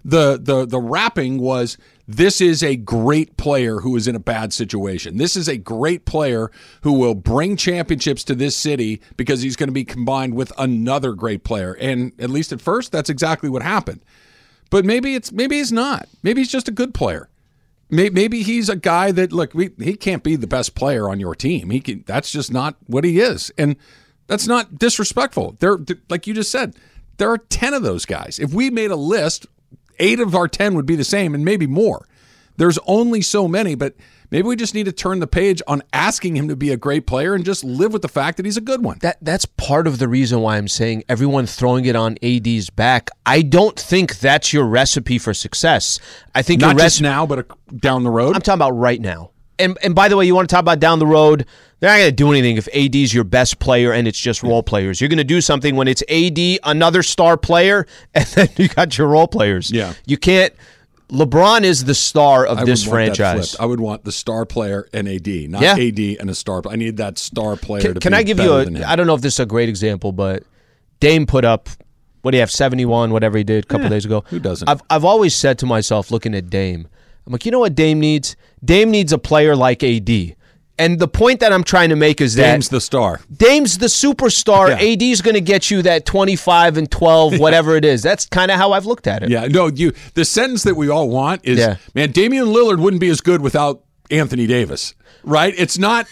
the 0.04 0.38
the 0.40 0.66
the 0.66 0.78
wrapping 0.78 1.38
was 1.40 1.78
this 2.06 2.40
is 2.40 2.62
a 2.62 2.76
great 2.76 3.36
player 3.36 3.80
who 3.80 3.96
is 3.96 4.06
in 4.06 4.14
a 4.14 4.20
bad 4.20 4.52
situation. 4.52 5.16
This 5.16 5.34
is 5.34 5.48
a 5.48 5.56
great 5.56 6.04
player 6.04 6.52
who 6.82 6.92
will 6.92 7.16
bring 7.16 7.56
championships 7.56 8.22
to 8.22 8.36
this 8.36 8.54
city 8.54 9.00
because 9.16 9.42
he's 9.42 9.56
going 9.56 9.68
to 9.68 9.72
be 9.72 9.84
combined 9.84 10.34
with 10.34 10.52
another 10.56 11.12
great 11.12 11.42
player. 11.42 11.72
And 11.80 12.12
at 12.20 12.30
least 12.30 12.52
at 12.52 12.60
first, 12.60 12.92
that's 12.92 13.10
exactly 13.10 13.48
what 13.48 13.62
happened. 13.62 14.04
But 14.70 14.84
maybe 14.84 15.16
it's 15.16 15.32
maybe 15.32 15.56
he's 15.56 15.72
not. 15.72 16.08
Maybe 16.22 16.40
he's 16.40 16.52
just 16.52 16.68
a 16.68 16.72
good 16.72 16.94
player. 16.94 17.28
May- 17.90 18.10
Maybe 18.10 18.42
he's 18.42 18.68
a 18.68 18.76
guy 18.76 19.12
that 19.12 19.32
look. 19.32 19.54
We, 19.54 19.70
he 19.78 19.94
can't 19.94 20.22
be 20.22 20.36
the 20.36 20.46
best 20.46 20.74
player 20.74 21.08
on 21.08 21.20
your 21.20 21.34
team. 21.34 21.70
He 21.70 21.80
can. 21.80 22.04
That's 22.06 22.30
just 22.30 22.52
not 22.52 22.76
what 22.86 23.04
he 23.04 23.20
is, 23.20 23.50
and 23.58 23.76
that's 24.26 24.46
not 24.46 24.78
disrespectful. 24.78 25.56
There, 25.58 25.78
like 26.08 26.26
you 26.26 26.34
just 26.34 26.50
said, 26.50 26.74
there 27.16 27.30
are 27.30 27.38
ten 27.38 27.74
of 27.74 27.82
those 27.82 28.06
guys. 28.06 28.38
If 28.38 28.52
we 28.54 28.70
made 28.70 28.90
a 28.90 28.96
list, 28.96 29.46
eight 29.98 30.20
of 30.20 30.34
our 30.34 30.48
ten 30.48 30.74
would 30.74 30.86
be 30.86 30.96
the 30.96 31.04
same, 31.04 31.34
and 31.34 31.44
maybe 31.44 31.66
more. 31.66 32.06
There's 32.60 32.78
only 32.86 33.22
so 33.22 33.48
many, 33.48 33.74
but 33.74 33.94
maybe 34.30 34.46
we 34.46 34.54
just 34.54 34.74
need 34.74 34.84
to 34.84 34.92
turn 34.92 35.20
the 35.20 35.26
page 35.26 35.62
on 35.66 35.82
asking 35.94 36.36
him 36.36 36.46
to 36.48 36.56
be 36.56 36.70
a 36.72 36.76
great 36.76 37.06
player 37.06 37.34
and 37.34 37.42
just 37.42 37.64
live 37.64 37.90
with 37.94 38.02
the 38.02 38.08
fact 38.08 38.36
that 38.36 38.44
he's 38.44 38.58
a 38.58 38.60
good 38.60 38.84
one. 38.84 38.98
That 39.00 39.16
that's 39.22 39.46
part 39.46 39.86
of 39.86 39.98
the 39.98 40.06
reason 40.08 40.42
why 40.42 40.58
I'm 40.58 40.68
saying 40.68 41.04
everyone 41.08 41.46
throwing 41.46 41.86
it 41.86 41.96
on 41.96 42.18
AD's 42.22 42.68
back. 42.68 43.08
I 43.24 43.40
don't 43.40 43.80
think 43.80 44.18
that's 44.18 44.52
your 44.52 44.66
recipe 44.66 45.16
for 45.16 45.32
success. 45.32 45.98
I 46.34 46.42
think 46.42 46.60
Not 46.60 46.72
your 46.72 46.80
just 46.80 47.00
recipe. 47.00 47.04
now, 47.04 47.24
but 47.24 47.48
down 47.80 48.02
the 48.02 48.10
road. 48.10 48.36
I'm 48.36 48.42
talking 48.42 48.58
about 48.58 48.72
right 48.76 49.00
now. 49.00 49.30
And 49.58 49.78
and 49.82 49.94
by 49.94 50.08
the 50.08 50.18
way, 50.18 50.26
you 50.26 50.34
want 50.34 50.50
to 50.50 50.54
talk 50.54 50.60
about 50.60 50.80
down 50.80 50.98
the 50.98 51.06
road? 51.06 51.46
They're 51.78 51.88
not 51.88 51.96
going 51.96 52.10
to 52.10 52.14
do 52.14 52.30
anything 52.30 52.58
if 52.58 52.68
AD's 52.74 53.14
your 53.14 53.24
best 53.24 53.58
player 53.58 53.90
and 53.94 54.06
it's 54.06 54.20
just 54.20 54.42
role 54.42 54.62
players. 54.62 55.00
You're 55.00 55.08
going 55.08 55.16
to 55.16 55.24
do 55.24 55.40
something 55.40 55.76
when 55.76 55.88
it's 55.88 56.02
AD, 56.10 56.58
another 56.62 57.02
star 57.02 57.38
player, 57.38 57.86
and 58.14 58.26
then 58.26 58.48
you 58.58 58.68
got 58.68 58.98
your 58.98 59.06
role 59.08 59.28
players. 59.28 59.70
Yeah. 59.72 59.94
you 60.04 60.18
can't. 60.18 60.52
LeBron 61.10 61.62
is 61.62 61.84
the 61.84 61.94
star 61.94 62.46
of 62.46 62.58
I 62.58 62.64
this 62.64 62.86
would 62.86 62.92
want 62.92 63.06
that 63.08 63.16
franchise. 63.16 63.56
I 63.58 63.66
would 63.66 63.80
want 63.80 64.04
the 64.04 64.12
star 64.12 64.46
player 64.46 64.88
and 64.92 65.08
AD, 65.08 65.26
not 65.50 65.62
Yeah. 65.62 65.74
AD 65.76 65.98
and 66.20 66.30
a 66.30 66.34
star. 66.34 66.62
I 66.68 66.76
need 66.76 66.96
that 66.98 67.18
star 67.18 67.56
player 67.56 67.82
Can, 67.82 67.94
to 67.94 68.00
can 68.00 68.12
be 68.12 68.16
I 68.16 68.22
give 68.22 68.38
you 68.38 68.52
a? 68.54 68.84
I 68.84 68.96
don't 68.96 69.06
know 69.06 69.14
if 69.14 69.20
this 69.20 69.34
is 69.34 69.40
a 69.40 69.46
great 69.46 69.68
example, 69.68 70.12
but 70.12 70.44
Dame 71.00 71.26
put 71.26 71.44
up 71.44 71.68
what 72.22 72.30
do 72.32 72.36
you 72.36 72.40
have 72.40 72.50
seventy 72.50 72.84
one, 72.84 73.12
whatever 73.12 73.38
he 73.38 73.44
did 73.44 73.64
a 73.64 73.66
couple 73.66 73.88
days 73.88 74.04
ago. 74.04 74.24
who 74.28 74.38
doesn't? 74.38 74.68
I've 74.68 74.82
I've 74.90 75.04
always 75.04 75.34
said 75.34 75.58
to 75.60 75.66
myself, 75.66 76.10
looking 76.10 76.34
at 76.34 76.50
Dame, 76.50 76.86
I'm 77.26 77.32
like, 77.32 77.44
you 77.44 77.50
know 77.52 77.60
what 77.60 77.74
Dame 77.74 77.98
needs? 77.98 78.36
Dame 78.64 78.90
needs 78.90 79.12
a 79.12 79.18
player 79.18 79.56
like 79.56 79.82
AD. 79.82 80.36
And 80.80 80.98
the 80.98 81.06
point 81.08 81.40
that 81.40 81.52
I'm 81.52 81.62
trying 81.62 81.90
to 81.90 81.96
make 81.96 82.20
is 82.20 82.34
that 82.36 82.52
Dame's 82.52 82.70
the 82.70 82.80
star. 82.80 83.20
Dame's 83.36 83.78
the 83.78 83.86
superstar. 83.86 84.68
Yeah. 84.70 85.08
AD's 85.10 85.20
going 85.20 85.34
to 85.34 85.40
get 85.40 85.70
you 85.70 85.82
that 85.82 86.06
25 86.06 86.78
and 86.78 86.90
12, 86.90 87.38
whatever 87.44 87.76
it 87.76 87.84
is. 87.84 88.02
That's 88.02 88.24
kind 88.26 88.50
of 88.50 88.56
how 88.56 88.72
I've 88.72 88.86
looked 88.86 89.06
at 89.06 89.22
it. 89.22 89.28
Yeah, 89.28 89.46
no, 89.46 89.66
you. 89.68 89.92
The 90.14 90.24
sentence 90.24 90.62
that 90.62 90.74
we 90.76 90.88
all 90.88 91.08
want 91.10 91.42
is, 91.44 91.58
Yeah. 91.58 91.76
man, 91.94 92.12
Damian 92.12 92.46
Lillard 92.46 92.78
wouldn't 92.80 93.00
be 93.00 93.10
as 93.10 93.20
good 93.20 93.42
without 93.42 93.82
Anthony 94.10 94.46
Davis, 94.46 94.94
right? 95.22 95.54
It's 95.56 95.76
not. 95.78 96.06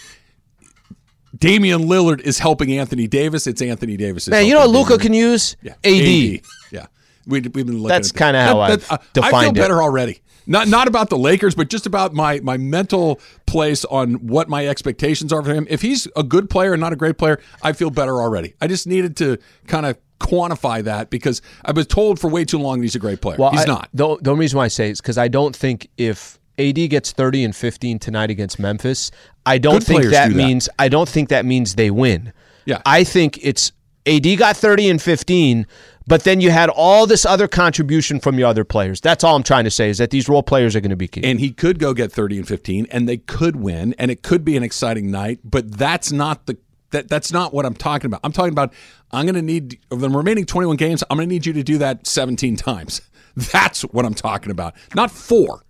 Damian 1.37 1.83
Lillard 1.83 2.21
is 2.21 2.39
helping 2.39 2.73
Anthony 2.79 3.07
Davis. 3.07 3.47
It's 3.47 3.61
Anthony 3.63 3.97
Davis. 3.97 4.25
is 4.25 4.31
Man, 4.31 4.47
you 4.47 4.55
know 4.55 4.61
what 4.61 4.71
Luka 4.71 4.99
can 4.99 5.13
use? 5.13 5.57
Yeah. 5.63 5.75
AD. 5.85 6.41
Yeah. 6.71 6.87
We, 7.27 7.41
we've 7.41 7.53
been 7.53 7.67
looking 7.67 7.89
That's 7.89 8.13
kinda 8.13 8.43
how 8.43 8.67
That- 8.67 8.71
I've 8.73 8.81
that- 8.89 8.93
I- 8.93 8.95
I 8.95 8.99
feel 8.99 9.23
defined 9.25 9.57
it. 9.57 9.61
better 9.61 9.83
already. 9.83 10.21
Not 10.49 10.67
not 10.67 10.89
about 10.89 11.11
the 11.11 11.19
Lakers, 11.19 11.55
but 11.55 11.69
just 11.69 11.87
about 11.87 12.13
my 12.15 12.41
my 12.41 12.57
mental 12.57 13.21
place 13.47 13.85
on 13.85 14.15
what 14.27 14.49
my 14.49 14.67
expectations 14.67 15.33
are 15.33 15.43
for 15.43 15.55
him. 15.55 15.67
If 15.71 15.83
he's 15.83 16.09
a 16.17 16.23
good 16.25 16.51
player 16.51 16.73
and 16.73 16.81
not 16.81 16.93
a 16.93 16.97
great 16.97 17.19
player, 17.19 17.39
I 17.63 17.73
feel 17.75 17.91
better 17.91 18.21
already. 18.21 18.55
I 18.61 18.67
just 18.67 18.87
needed 18.87 19.17
to 19.19 19.39
kind 19.67 19.87
of 19.87 19.97
quantify 20.21 20.83
that 20.83 21.11
because 21.11 21.43
I 21.65 21.73
was 21.73 21.87
told 21.87 22.19
for 22.19 22.29
way 22.29 22.45
too 22.45 22.59
long 22.59 22.83
he's 22.83 22.97
a 22.97 22.99
great 22.99 23.21
player. 23.21 23.37
Well, 23.39 23.51
he's 23.51 23.61
I- 23.61 23.67
not. 23.67 23.89
The, 23.95 24.17
the 24.21 24.31
only 24.31 24.41
reason 24.41 24.57
why 24.57 24.65
I 24.65 24.69
say 24.69 24.91
is 24.91 25.01
because 25.01 25.19
I 25.19 25.29
don't 25.29 25.55
think 25.55 25.89
if 25.97 26.39
AD 26.59 26.75
gets 26.91 27.13
30 27.13 27.45
and 27.45 27.55
15 27.55 27.99
tonight 28.01 28.31
against 28.31 28.59
Memphis, 28.59 29.11
I 29.47 29.59
don't 29.59 29.75
Good 29.75 29.85
think 29.85 30.03
that 30.07 30.29
do 30.29 30.35
that. 30.35 30.37
means 30.37 30.69
I 30.79 30.89
don't 30.89 31.09
think 31.09 31.29
that 31.29 31.45
means 31.45 31.77
they 31.77 31.91
win. 31.91 32.33
Yeah. 32.65 32.83
I 32.85 33.05
think 33.05 33.39
it's 33.43 33.71
AD 34.07 34.39
got 34.39 34.57
30 34.57 34.89
and 34.91 35.01
15, 35.03 35.67
but 36.09 36.25
then 36.25 36.41
you 36.41 36.51
had 36.51 36.71
all 36.71 37.07
this 37.07 37.27
other 37.27 37.47
contribution 37.47 38.19
from 38.19 38.39
your 38.39 38.49
other 38.49 38.65
players. 38.65 39.01
That's 39.01 39.23
all 39.23 39.37
I'm 39.37 39.43
trying 39.43 39.65
to 39.65 39.71
say 39.71 39.91
is 39.91 39.99
that 39.99 40.11
these 40.11 40.29
role 40.29 40.43
players 40.43 40.75
are 40.75 40.81
going 40.81 40.91
to 40.91 40.97
be 40.97 41.07
key. 41.07 41.23
and 41.23 41.39
he 41.39 41.51
could 41.51 41.79
go 41.79 41.93
get 41.93 42.11
30 42.11 42.39
and 42.39 42.49
15 42.49 42.87
and 42.91 43.09
they 43.09 43.19
could 43.19 43.57
win 43.57 43.95
and 43.99 44.11
it 44.11 44.23
could 44.23 44.45
be 44.45 44.57
an 44.57 44.63
exciting 44.63 45.11
night 45.11 45.39
but 45.45 45.71
that's 45.71 46.11
not 46.11 46.47
the 46.47 46.57
that 46.91 47.07
that's 47.09 47.31
not 47.31 47.53
what 47.53 47.67
I'm 47.67 47.75
talking 47.75 48.07
about. 48.07 48.21
I'm 48.25 48.33
talking 48.33 48.53
about 48.53 48.73
I'm 49.13 49.27
going 49.27 49.35
to 49.35 49.43
need 49.43 49.79
the 49.91 50.09
remaining 50.09 50.47
21 50.47 50.77
games 50.77 51.05
I'm 51.11 51.19
going 51.19 51.29
to 51.29 51.35
need 51.35 51.45
you 51.45 51.53
to 51.53 51.63
do 51.63 51.77
that 51.79 52.07
17 52.07 52.57
times. 52.71 53.03
That's 53.37 53.83
what 53.83 54.07
I'm 54.07 54.15
talking 54.15 54.51
about. 54.51 54.75
Not 54.95 55.11
4. 55.11 55.63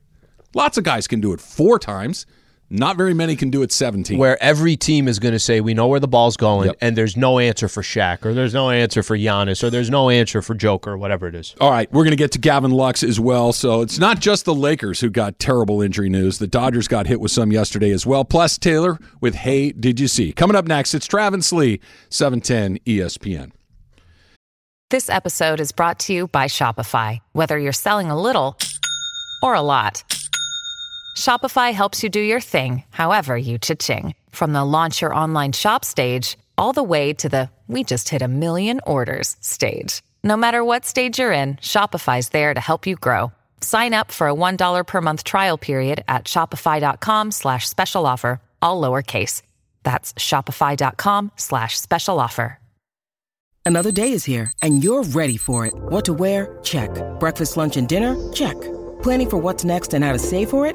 Lots 0.55 0.79
of 0.79 0.85
guys 0.85 1.09
can 1.09 1.21
do 1.21 1.33
it 1.33 1.41
4 1.41 1.79
times. 1.81 2.25
Not 2.71 2.99
very 2.99 3.15
many 3.15 3.35
can 3.35 3.49
do 3.49 3.63
it 3.63 3.73
17. 3.73 4.19
where 4.19 4.41
every 4.43 4.77
team 4.77 5.09
is 5.09 5.19
going 5.19 5.33
to 5.33 5.39
say, 5.39 5.63
we 5.63 5.73
know 5.73 5.87
where 5.87 6.01
the 6.01 6.07
ball's 6.09 6.37
going, 6.37 6.67
Yep. 6.67 6.77
and 6.83 6.97
there's 6.97 7.17
no 7.17 7.39
answer 7.39 7.67
for 7.67 7.81
Shaq, 7.83 8.27
or 8.27 8.35
there's 8.35 8.53
no 8.53 8.69
answer 8.69 9.03
for 9.03 9.17
Giannis, 9.17 9.63
or 9.65 9.71
there's 9.71 9.89
no 9.89 10.11
answer 10.11 10.43
for 10.43 10.55
Joker, 10.55 10.91
or 10.93 10.99
whatever 10.99 11.27
it 11.27 11.35
is. 11.35 11.55
All 11.63 11.71
right, 11.71 11.91
we're 11.91 12.03
going 12.05 12.11
to 12.11 12.17
get 12.17 12.33
to 12.33 12.39
Gavin 12.39 12.71
Lux 12.71 13.03
as 13.03 13.19
well. 13.19 13.55
So 13.55 13.81
it's 13.81 13.99
not 13.99 14.21
just 14.21 14.45
the 14.45 14.55
Lakers 14.55 15.01
who 15.01 15.09
got 15.09 15.39
terrible 15.39 15.81
injury 15.81 16.11
news. 16.11 16.37
The 16.39 16.47
Dodgers 16.47 16.89
got 16.89 17.07
hit 17.07 17.21
with 17.21 17.31
some 17.31 17.53
yesterday 17.53 17.91
as 17.91 18.05
well. 18.05 18.23
Plus 18.23 18.59
Taylor 18.59 18.99
with 19.23 19.35
Hey, 19.37 19.73
Did 19.73 19.99
You 19.99 20.07
See? 20.07 20.33
Coming 20.35 20.55
up 20.55 20.67
next, 20.67 20.93
it's 20.93 21.07
Travis 21.07 21.51
Lee, 21.53 21.75
E 21.75 21.81
710 22.11 22.81
ESPN. 22.87 23.53
This 24.91 25.09
episode 25.09 25.59
is 25.61 25.73
brought 25.73 25.99
to 26.01 26.13
you 26.13 26.29
by 26.29 26.47
Shopify. 26.47 27.21
Whether 27.33 27.59
you're 27.59 27.73
selling 27.73 28.11
a 28.11 28.21
little 28.21 28.59
or 29.43 29.55
a 29.55 29.61
lot, 29.63 30.03
Shopify 31.19 31.73
helps 31.73 32.05
you 32.05 32.09
do 32.09 32.21
your 32.21 32.41
thing, 32.41 32.85
however 32.91 33.37
you 33.37 33.59
cha-ching. 33.59 34.15
From 34.31 34.53
the 34.53 34.65
launch 34.65 35.03
your 35.03 35.13
online 35.13 35.53
shop 35.53 35.85
stage, 35.85 36.39
all 36.57 36.73
the 36.73 36.83
way 36.83 37.13
to 37.15 37.29
the 37.29 37.51
we 37.67 37.85
just 37.85 38.09
hit 38.09 38.23
a 38.23 38.29
million 38.29 38.81
orders 38.87 39.37
stage. 39.41 40.01
No 40.23 40.37
matter 40.37 40.65
what 40.65 40.87
stage 40.87 41.19
you're 41.19 41.33
in, 41.33 41.57
Shopify's 41.57 42.31
there 42.31 42.55
to 42.55 42.61
help 42.61 42.87
you 42.87 42.97
grow. 42.97 43.33
Sign 43.61 43.95
up 43.95 44.11
for 44.13 44.29
a 44.29 44.35
$1 44.35 44.87
per 44.87 45.01
month 45.01 45.25
trial 45.25 45.59
period 45.59 46.03
at 46.09 46.25
shopify.com 46.25 47.33
slash 47.33 47.69
special 47.69 48.07
offer, 48.07 48.41
all 48.63 48.81
lowercase. 48.81 49.43
That's 49.83 50.15
shopify.com 50.15 51.33
slash 51.37 51.79
special 51.79 52.21
offer. 52.21 52.59
Another 53.67 53.93
day 53.93 54.13
is 54.13 54.25
here, 54.25 54.51
and 54.63 54.83
you're 54.83 55.03
ready 55.03 55.37
for 55.37 55.67
it. 55.67 55.75
What 55.75 56.07
to 56.07 56.15
wear? 56.15 56.57
Check. 56.63 56.91
Breakfast, 57.21 57.57
lunch, 57.57 57.77
and 57.77 57.87
dinner? 57.87 58.17
Check. 58.33 58.59
Planning 59.03 59.31
for 59.31 59.37
what's 59.37 59.63
next 59.63 59.93
and 59.93 60.03
how 60.03 60.13
to 60.13 60.19
save 60.19 60.49
for 60.49 60.65
it? 60.65 60.75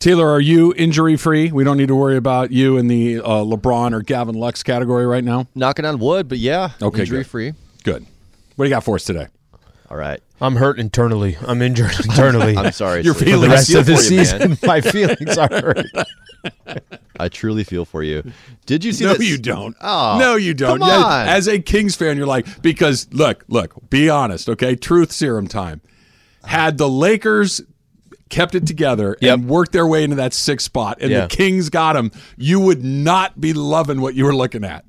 Taylor, 0.00 0.30
are 0.30 0.40
you 0.40 0.72
injury 0.78 1.16
free? 1.16 1.52
We 1.52 1.62
don't 1.62 1.76
need 1.76 1.88
to 1.88 1.94
worry 1.94 2.16
about 2.16 2.50
you 2.50 2.78
in 2.78 2.86
the 2.88 3.18
uh, 3.18 3.44
LeBron 3.44 3.92
or 3.92 4.00
Gavin 4.00 4.34
Lux 4.34 4.62
category 4.62 5.04
right 5.06 5.22
now. 5.22 5.46
Knocking 5.54 5.84
on 5.84 5.98
wood, 5.98 6.26
but 6.26 6.38
yeah, 6.38 6.70
Okay, 6.80 7.00
injury 7.02 7.18
good. 7.18 7.26
free. 7.26 7.52
Good. 7.84 8.06
What 8.56 8.64
do 8.64 8.68
you 8.70 8.74
got 8.74 8.82
for 8.82 8.94
us 8.94 9.04
today? 9.04 9.26
All 9.90 9.98
right. 9.98 10.20
I'm 10.40 10.56
hurt 10.56 10.78
internally. 10.78 11.36
I'm 11.46 11.60
injured 11.60 11.92
internally. 12.04 12.56
I'm 12.56 12.72
sorry. 12.72 13.02
Your 13.02 13.12
Slee. 13.14 13.32
For 13.32 13.38
the 13.40 13.48
rest 13.50 13.74
of 13.74 13.84
the 13.84 13.96
for 13.96 14.02
you, 14.02 14.24
season, 14.24 14.56
my 14.66 14.80
feelings 14.80 15.36
are 15.36 15.48
hurt. 15.50 15.86
I 17.18 17.28
truly 17.28 17.64
feel 17.64 17.84
for 17.84 18.02
you. 18.02 18.22
Did 18.64 18.82
you 18.86 18.92
see 18.94 19.04
No, 19.04 19.12
that? 19.14 19.22
you 19.22 19.36
don't. 19.36 19.76
Oh, 19.82 20.16
no, 20.18 20.36
you 20.36 20.54
don't. 20.54 20.78
Come 20.78 20.88
on. 20.88 21.28
As 21.28 21.46
a 21.46 21.58
Kings 21.58 21.94
fan, 21.94 22.16
you're 22.16 22.26
like, 22.26 22.62
because 22.62 23.06
look, 23.12 23.44
look, 23.48 23.90
be 23.90 24.08
honest, 24.08 24.48
okay? 24.48 24.76
Truth 24.76 25.12
serum 25.12 25.46
time. 25.46 25.82
Had 26.44 26.78
the 26.78 26.88
Lakers 26.88 27.60
kept 28.30 28.54
it 28.54 28.66
together 28.66 29.16
Yep. 29.20 29.34
and 29.38 29.48
worked 29.48 29.72
their 29.72 29.86
way 29.86 30.02
into 30.04 30.16
that 30.16 30.32
sixth 30.32 30.64
spot 30.64 30.98
and 31.02 31.10
Yeah. 31.10 31.22
the 31.22 31.26
Kings 31.28 31.68
got 31.68 31.92
them, 31.92 32.10
you 32.38 32.58
would 32.60 32.82
not 32.82 33.38
be 33.40 33.52
loving 33.52 34.00
what 34.00 34.14
you 34.14 34.24
were 34.24 34.34
looking 34.34 34.64
at. 34.64 34.84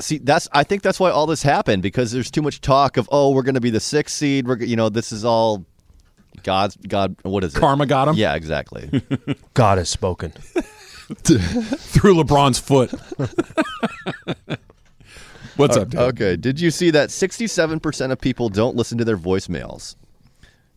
See, 0.00 0.18
that's. 0.18 0.48
I 0.52 0.64
think 0.64 0.82
that's 0.82 0.98
why 0.98 1.10
all 1.10 1.26
this 1.26 1.42
happened 1.44 1.82
because 1.82 2.10
there's 2.10 2.30
too 2.30 2.42
much 2.42 2.60
talk 2.60 2.96
of 2.96 3.08
oh, 3.12 3.30
we're 3.32 3.42
going 3.42 3.54
to 3.54 3.60
be 3.60 3.70
the 3.70 3.78
sixth 3.78 4.16
seed. 4.16 4.48
We're, 4.48 4.56
g- 4.56 4.66
you 4.66 4.74
know, 4.74 4.88
this 4.88 5.12
is 5.12 5.24
all 5.24 5.64
God's 6.42 6.76
God. 6.88 7.14
What 7.22 7.44
is 7.44 7.54
it? 7.54 7.60
Karma 7.60 7.86
got 7.86 8.08
'em? 8.08 8.16
Yeah, 8.16 8.34
exactly. 8.34 9.02
God 9.54 9.78
has 9.78 9.88
spoken. 9.88 10.30
Through 11.24 12.14
LeBron's 12.14 12.58
foot. 12.58 12.90
What's 15.56 15.76
uh, 15.76 15.82
up, 15.82 15.90
Dave? 15.90 16.00
okay. 16.00 16.36
Did 16.36 16.58
you 16.60 16.70
see 16.70 16.90
that 16.92 17.10
67% 17.10 18.10
of 18.10 18.20
people 18.20 18.48
don't 18.48 18.74
listen 18.74 18.96
to 18.98 19.04
their 19.04 19.18
voicemails? 19.18 19.96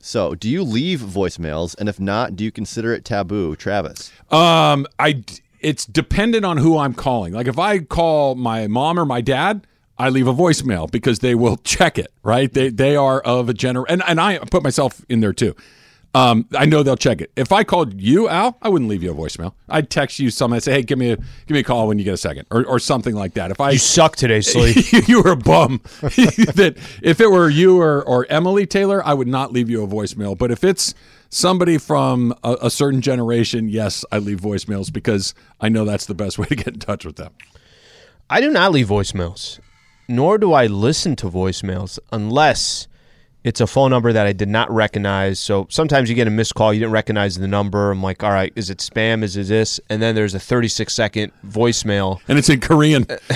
So, 0.06 0.36
do 0.36 0.48
you 0.48 0.62
leave 0.62 1.00
voicemails, 1.00 1.76
and 1.80 1.90
if 1.90 2.00
not, 2.00 2.36
do 2.36 2.44
you 2.44 2.52
consider 2.52 2.94
it 2.94 3.04
taboo, 3.04 3.56
Travis? 3.56 4.12
Um, 4.30 4.86
I 5.00 5.24
it's 5.62 5.84
dependent 5.88 6.46
on 6.46 6.58
who 6.58 6.78
I'm 6.78 6.94
calling. 6.94 7.34
Like 7.34 7.48
if 7.48 7.58
I 7.58 7.80
call 7.80 8.36
my 8.36 8.68
mom 8.68 9.00
or 9.00 9.06
my 9.06 9.22
dad, 9.22 9.66
I 9.98 10.10
leave 10.10 10.28
a 10.28 10.34
voicemail 10.34 10.92
because 10.92 11.20
they 11.20 11.34
will 11.34 11.58
check 11.64 11.98
it. 11.98 12.14
Right? 12.22 12.54
They 12.54 12.70
they 12.70 12.96
are 12.96 13.20
of 13.22 13.50
a 13.50 13.54
gener 13.56 13.84
and 13.90 14.04
and 14.08 14.22
I 14.22 14.38
put 14.38 14.62
myself 14.62 15.04
in 15.10 15.22
there 15.22 15.34
too. 15.34 15.56
Um, 16.16 16.48
I 16.56 16.64
know 16.64 16.82
they'll 16.82 16.96
check 16.96 17.20
it. 17.20 17.30
If 17.36 17.52
I 17.52 17.66
called 17.66 18.00
you, 18.00 18.30
Al, 18.30 18.58
I 18.62 18.70
wouldn't 18.70 18.90
leave 18.90 19.04
you 19.04 19.12
a 19.12 19.14
voicemail. 19.14 19.52
I'd 19.68 19.90
text 19.90 20.18
you 20.18 20.30
something. 20.30 20.56
I'd 20.56 20.64
say, 20.64 20.72
"Hey, 20.72 20.82
give 20.82 20.98
me 20.98 21.12
a 21.12 21.18
give 21.18 21.50
me 21.50 21.60
a 21.60 21.64
call 21.64 21.90
when 21.90 22.00
you 22.00 22.06
get 22.06 22.14
a 22.14 22.18
second, 22.18 22.48
or 22.52 22.66
or 22.66 22.80
something 22.80 23.14
like 23.14 23.34
that. 23.34 23.52
If 23.52 23.60
I 23.60 23.72
You 23.72 23.78
suck 23.78 24.16
today, 24.16 24.40
Slee. 24.40 24.76
you 25.08 25.22
were 25.22 25.32
a 25.32 25.36
bum. 25.36 25.82
that 26.02 26.76
if 27.04 27.20
it 27.20 27.30
were 27.30 27.50
you 27.50 27.82
or, 27.82 28.02
or 28.08 28.26
Emily 28.30 28.66
Taylor, 28.66 29.06
I 29.06 29.14
would 29.14 29.28
not 29.28 29.52
leave 29.52 29.70
you 29.70 29.84
a 29.84 29.88
voicemail. 29.88 30.38
But 30.38 30.52
if 30.52 30.64
it's 30.64 30.96
somebody 31.30 31.78
from 31.78 32.34
a, 32.46 32.56
a 32.62 32.70
certain 32.70 33.02
generation, 33.02 33.68
yes, 33.68 34.06
I 34.10 34.20
leave 34.20 34.40
voicemails 34.40 34.94
because 34.94 35.36
I 35.60 35.68
know 35.68 35.84
that's 35.84 36.06
the 36.06 36.16
best 36.16 36.40
way 36.40 36.46
to 36.46 36.56
get 36.56 36.68
in 36.68 36.80
touch 36.80 37.04
with 37.04 37.18
them. 37.18 37.34
I 38.30 38.40
do 38.40 38.50
not 38.50 38.72
leave 38.72 38.88
voicemails, 38.88 39.60
nor 40.08 40.38
do 40.38 40.54
I 40.54 40.68
listen 40.68 41.18
to 41.18 41.30
voicemails 41.30 42.00
unless 42.14 42.88
it's 43.46 43.62
a 43.62 43.68
phone 43.68 43.92
number 43.92 44.12
that 44.12 44.26
I 44.26 44.34
did 44.34 44.50
not 44.50 44.72
recognize. 44.72 45.40
So 45.40 45.68
sometimes 45.70 46.10
you 46.10 46.16
get 46.16 46.28
a 46.28 46.32
missed 46.32 46.56
call, 46.56 46.74
you 46.74 46.80
didn't 46.80 46.94
recognize 46.94 47.38
the 47.38 47.48
number. 47.48 47.92
I'm 47.92 48.02
like, 48.02 48.24
all 48.24 48.32
right, 48.32 48.52
is 48.56 48.72
it 48.72 48.80
spam? 48.80 49.22
Is 49.22 49.38
it 49.38 49.46
this? 49.46 49.80
And 49.88 50.02
then 50.02 50.16
there's 50.16 50.34
a 50.34 50.40
36 50.40 50.92
second 50.92 51.32
voicemail. 51.46 52.20
And 52.28 52.40
it's 52.40 52.50
in 52.50 52.60
Korean. 52.60 53.06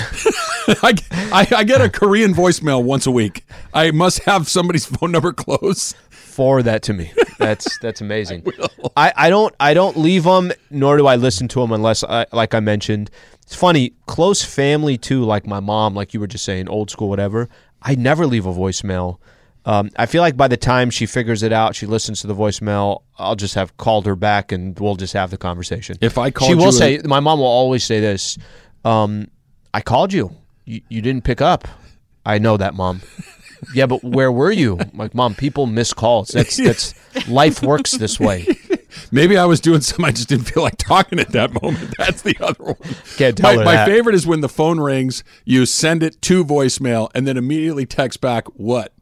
I, 0.82 0.94
I, 1.12 1.46
I 1.58 1.64
get 1.64 1.80
a 1.80 1.88
Korean 1.88 2.34
voicemail 2.34 2.82
once 2.82 3.06
a 3.06 3.12
week. 3.12 3.44
I 3.72 3.92
must 3.92 4.18
have 4.24 4.48
somebody's 4.48 4.84
phone 4.84 5.12
number 5.12 5.32
close. 5.32 5.94
Forward 6.10 6.64
that 6.64 6.82
to 6.84 6.92
me. 6.92 7.12
That's 7.38 7.78
that's 7.78 8.00
amazing. 8.00 8.44
I, 8.96 9.12
I 9.16 9.30
don't 9.30 9.54
I 9.60 9.74
don't 9.74 9.96
leave 9.96 10.24
them, 10.24 10.50
nor 10.70 10.96
do 10.96 11.06
I 11.06 11.16
listen 11.16 11.46
to 11.48 11.60
them 11.60 11.70
unless, 11.70 12.02
I, 12.02 12.26
like 12.32 12.54
I 12.54 12.60
mentioned, 12.60 13.10
it's 13.42 13.54
funny. 13.54 13.94
Close 14.06 14.42
family 14.42 14.98
too, 14.98 15.24
like 15.24 15.46
my 15.46 15.60
mom, 15.60 15.94
like 15.94 16.14
you 16.14 16.20
were 16.20 16.26
just 16.26 16.44
saying, 16.44 16.68
old 16.68 16.90
school, 16.90 17.08
whatever. 17.08 17.48
I 17.82 17.94
never 17.94 18.26
leave 18.26 18.46
a 18.46 18.52
voicemail. 18.52 19.18
Um, 19.64 19.90
I 19.96 20.06
feel 20.06 20.22
like 20.22 20.36
by 20.36 20.48
the 20.48 20.56
time 20.56 20.90
she 20.90 21.06
figures 21.06 21.42
it 21.42 21.52
out, 21.52 21.76
she 21.76 21.86
listens 21.86 22.22
to 22.22 22.26
the 22.26 22.34
voicemail. 22.34 23.02
I'll 23.18 23.36
just 23.36 23.54
have 23.54 23.76
called 23.76 24.06
her 24.06 24.16
back, 24.16 24.52
and 24.52 24.78
we'll 24.78 24.96
just 24.96 25.12
have 25.12 25.30
the 25.30 25.36
conversation. 25.36 25.96
If 26.00 26.16
I 26.16 26.30
call, 26.30 26.48
she 26.48 26.54
will 26.54 26.62
you 26.64 26.68
a- 26.68 26.72
say, 26.72 27.00
my 27.04 27.20
mom 27.20 27.40
will 27.40 27.46
always 27.46 27.84
say 27.84 28.00
this: 28.00 28.38
um, 28.84 29.28
"I 29.74 29.80
called 29.82 30.12
you. 30.12 30.34
you, 30.64 30.80
you 30.88 31.02
didn't 31.02 31.24
pick 31.24 31.40
up." 31.40 31.68
I 32.24 32.38
know 32.38 32.56
that, 32.56 32.74
mom. 32.74 33.02
yeah, 33.74 33.86
but 33.86 34.02
where 34.02 34.32
were 34.32 34.52
you? 34.52 34.78
Like, 34.94 35.14
mom, 35.14 35.34
people 35.34 35.66
miss 35.66 35.92
calls. 35.92 36.28
That's 36.28 36.56
that's 37.14 37.28
life 37.28 37.62
works 37.62 37.92
this 37.92 38.18
way. 38.18 38.46
Maybe 39.12 39.36
I 39.36 39.44
was 39.44 39.60
doing 39.60 39.80
something 39.82 40.04
I 40.04 40.10
just 40.10 40.28
didn't 40.28 40.46
feel 40.46 40.62
like 40.62 40.76
talking 40.76 41.20
at 41.20 41.30
that 41.30 41.62
moment. 41.62 41.94
That's 41.96 42.22
the 42.22 42.36
other 42.40 42.64
one. 42.64 42.94
Can't 43.16 43.36
tell 43.36 43.56
my, 43.56 43.64
my 43.64 43.84
favorite 43.84 44.14
is 44.14 44.26
when 44.26 44.40
the 44.40 44.48
phone 44.48 44.80
rings, 44.80 45.22
you 45.44 45.64
send 45.66 46.02
it 46.02 46.20
to 46.22 46.44
voicemail, 46.44 47.08
and 47.14 47.26
then 47.26 47.36
immediately 47.36 47.86
text 47.86 48.20
back 48.20 48.46
what. 48.48 48.92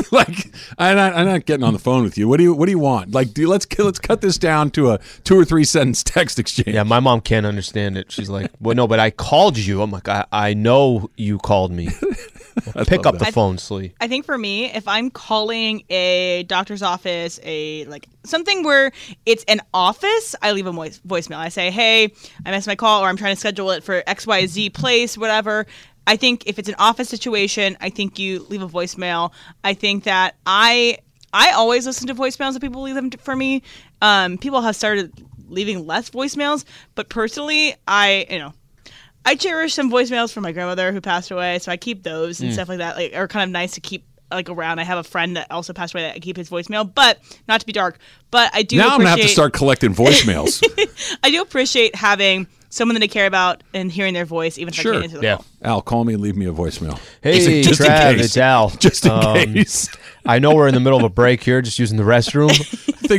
like 0.12 0.52
I'm 0.78 0.96
not, 0.96 1.14
I'm 1.14 1.26
not 1.26 1.46
getting 1.46 1.64
on 1.64 1.72
the 1.72 1.78
phone 1.78 2.02
with 2.02 2.16
you. 2.16 2.28
What 2.28 2.38
do 2.38 2.44
you 2.44 2.54
What 2.54 2.66
do 2.66 2.72
you 2.72 2.78
want? 2.78 3.12
Like, 3.12 3.32
do, 3.32 3.48
let's 3.48 3.66
let's 3.78 3.98
cut 3.98 4.20
this 4.20 4.38
down 4.38 4.70
to 4.72 4.92
a 4.92 5.00
two 5.24 5.38
or 5.38 5.44
three 5.44 5.64
sentence 5.64 6.02
text 6.02 6.38
exchange. 6.38 6.68
Yeah, 6.68 6.82
my 6.82 7.00
mom 7.00 7.20
can't 7.20 7.46
understand 7.46 7.96
it. 7.96 8.10
She's 8.12 8.30
like, 8.30 8.50
"Well, 8.60 8.74
no, 8.74 8.86
but 8.86 9.00
I 9.00 9.10
called 9.10 9.58
you." 9.58 9.82
I'm 9.82 9.90
like, 9.90 10.08
"I, 10.08 10.26
I 10.32 10.54
know 10.54 11.10
you 11.16 11.38
called 11.38 11.72
me." 11.72 11.88
Pick 12.86 13.06
up 13.06 13.18
that. 13.18 13.26
the 13.26 13.32
phone, 13.32 13.58
Slee. 13.58 13.94
I 14.00 14.08
think 14.08 14.24
for 14.24 14.36
me, 14.36 14.66
if 14.72 14.86
I'm 14.86 15.10
calling 15.10 15.84
a 15.88 16.44
doctor's 16.44 16.82
office, 16.82 17.38
a 17.42 17.84
like 17.86 18.08
something 18.24 18.64
where 18.64 18.92
it's 19.24 19.44
an 19.44 19.60
office, 19.72 20.34
I 20.42 20.52
leave 20.52 20.66
a 20.66 20.72
voice 20.72 21.00
voicemail. 21.06 21.36
I 21.36 21.48
say, 21.48 21.70
"Hey, 21.70 22.12
I 22.44 22.50
missed 22.50 22.66
my 22.66 22.76
call, 22.76 23.02
or 23.04 23.08
I'm 23.08 23.16
trying 23.16 23.34
to 23.34 23.40
schedule 23.40 23.70
it 23.70 23.84
for 23.84 24.02
X 24.06 24.26
Y 24.26 24.46
Z 24.46 24.70
place, 24.70 25.16
whatever." 25.16 25.66
I 26.06 26.16
think 26.16 26.46
if 26.46 26.58
it's 26.58 26.68
an 26.68 26.74
office 26.78 27.08
situation, 27.08 27.76
I 27.80 27.90
think 27.90 28.18
you 28.18 28.46
leave 28.48 28.62
a 28.62 28.68
voicemail. 28.68 29.32
I 29.62 29.74
think 29.74 30.04
that 30.04 30.36
I 30.46 30.98
I 31.32 31.52
always 31.52 31.86
listen 31.86 32.08
to 32.08 32.14
voicemails 32.14 32.54
that 32.54 32.60
people 32.60 32.82
leave 32.82 32.94
them 32.94 33.10
for 33.10 33.36
me. 33.36 33.62
Um, 34.02 34.38
people 34.38 34.60
have 34.62 34.74
started 34.74 35.12
leaving 35.48 35.86
less 35.86 36.10
voicemails, 36.10 36.64
but 36.94 37.08
personally, 37.08 37.74
I 37.86 38.26
you 38.30 38.38
know 38.38 38.52
I 39.24 39.34
cherish 39.34 39.74
some 39.74 39.90
voicemails 39.90 40.32
from 40.32 40.42
my 40.42 40.52
grandmother 40.52 40.92
who 40.92 41.00
passed 41.00 41.30
away, 41.30 41.58
so 41.58 41.70
I 41.70 41.76
keep 41.76 42.02
those 42.02 42.40
and. 42.40 42.50
Mm. 42.50 42.54
stuff 42.54 42.68
like 42.68 42.78
that. 42.78 42.96
Like, 42.96 43.14
are 43.14 43.28
kind 43.28 43.48
of 43.48 43.52
nice 43.52 43.72
to 43.72 43.80
keep 43.80 44.04
like 44.30 44.48
around. 44.48 44.78
I 44.78 44.84
have 44.84 44.98
a 44.98 45.04
friend 45.04 45.36
that 45.36 45.50
also 45.50 45.72
passed 45.72 45.94
away 45.94 46.02
that 46.02 46.16
I 46.16 46.18
keep 46.18 46.36
his 46.36 46.48
voicemail, 46.48 46.92
but 46.92 47.18
not 47.48 47.60
to 47.60 47.66
be 47.66 47.72
dark. 47.72 47.98
But 48.30 48.50
I 48.54 48.62
do. 48.62 48.76
now 48.76 48.90
I'm 48.90 48.98
gonna 48.98 49.10
have 49.10 49.20
to 49.20 49.28
start 49.28 49.52
collecting 49.52 49.94
voicemails. 49.94 50.62
I 51.22 51.30
do 51.30 51.42
appreciate 51.42 51.94
having 51.94 52.46
someone 52.70 52.94
that 52.94 53.02
I 53.02 53.08
care 53.08 53.26
about 53.26 53.62
and 53.74 53.92
hearing 53.92 54.14
their 54.14 54.24
voice, 54.24 54.56
even 54.58 54.72
if 54.72 54.80
I 54.80 54.82
sure. 54.82 54.92
can't 54.94 55.04
answer 55.04 55.18
the 55.18 55.36
call. 55.36 55.44
Al, 55.62 55.82
call 55.82 56.04
me 56.04 56.14
and 56.14 56.22
leave 56.22 56.36
me 56.36 56.46
a 56.46 56.52
voicemail. 56.52 56.98
Hey, 57.20 57.62
just 57.62 57.80
Trav, 57.80 58.12
in 58.12 58.16
case. 58.16 58.24
it's 58.26 58.36
Al. 58.38 58.70
Just 58.80 59.04
in 59.04 59.10
Um, 59.12 59.34
case. 59.54 59.88
I 60.24 60.38
know 60.38 60.54
we're 60.54 60.68
in 60.68 60.74
the 60.74 60.80
middle 60.80 60.98
of 60.98 61.04
a 61.04 61.08
break 61.10 61.42
here, 61.42 61.60
just 61.62 61.78
using 61.78 61.96
the 61.98 62.04
restroom. 62.04 62.50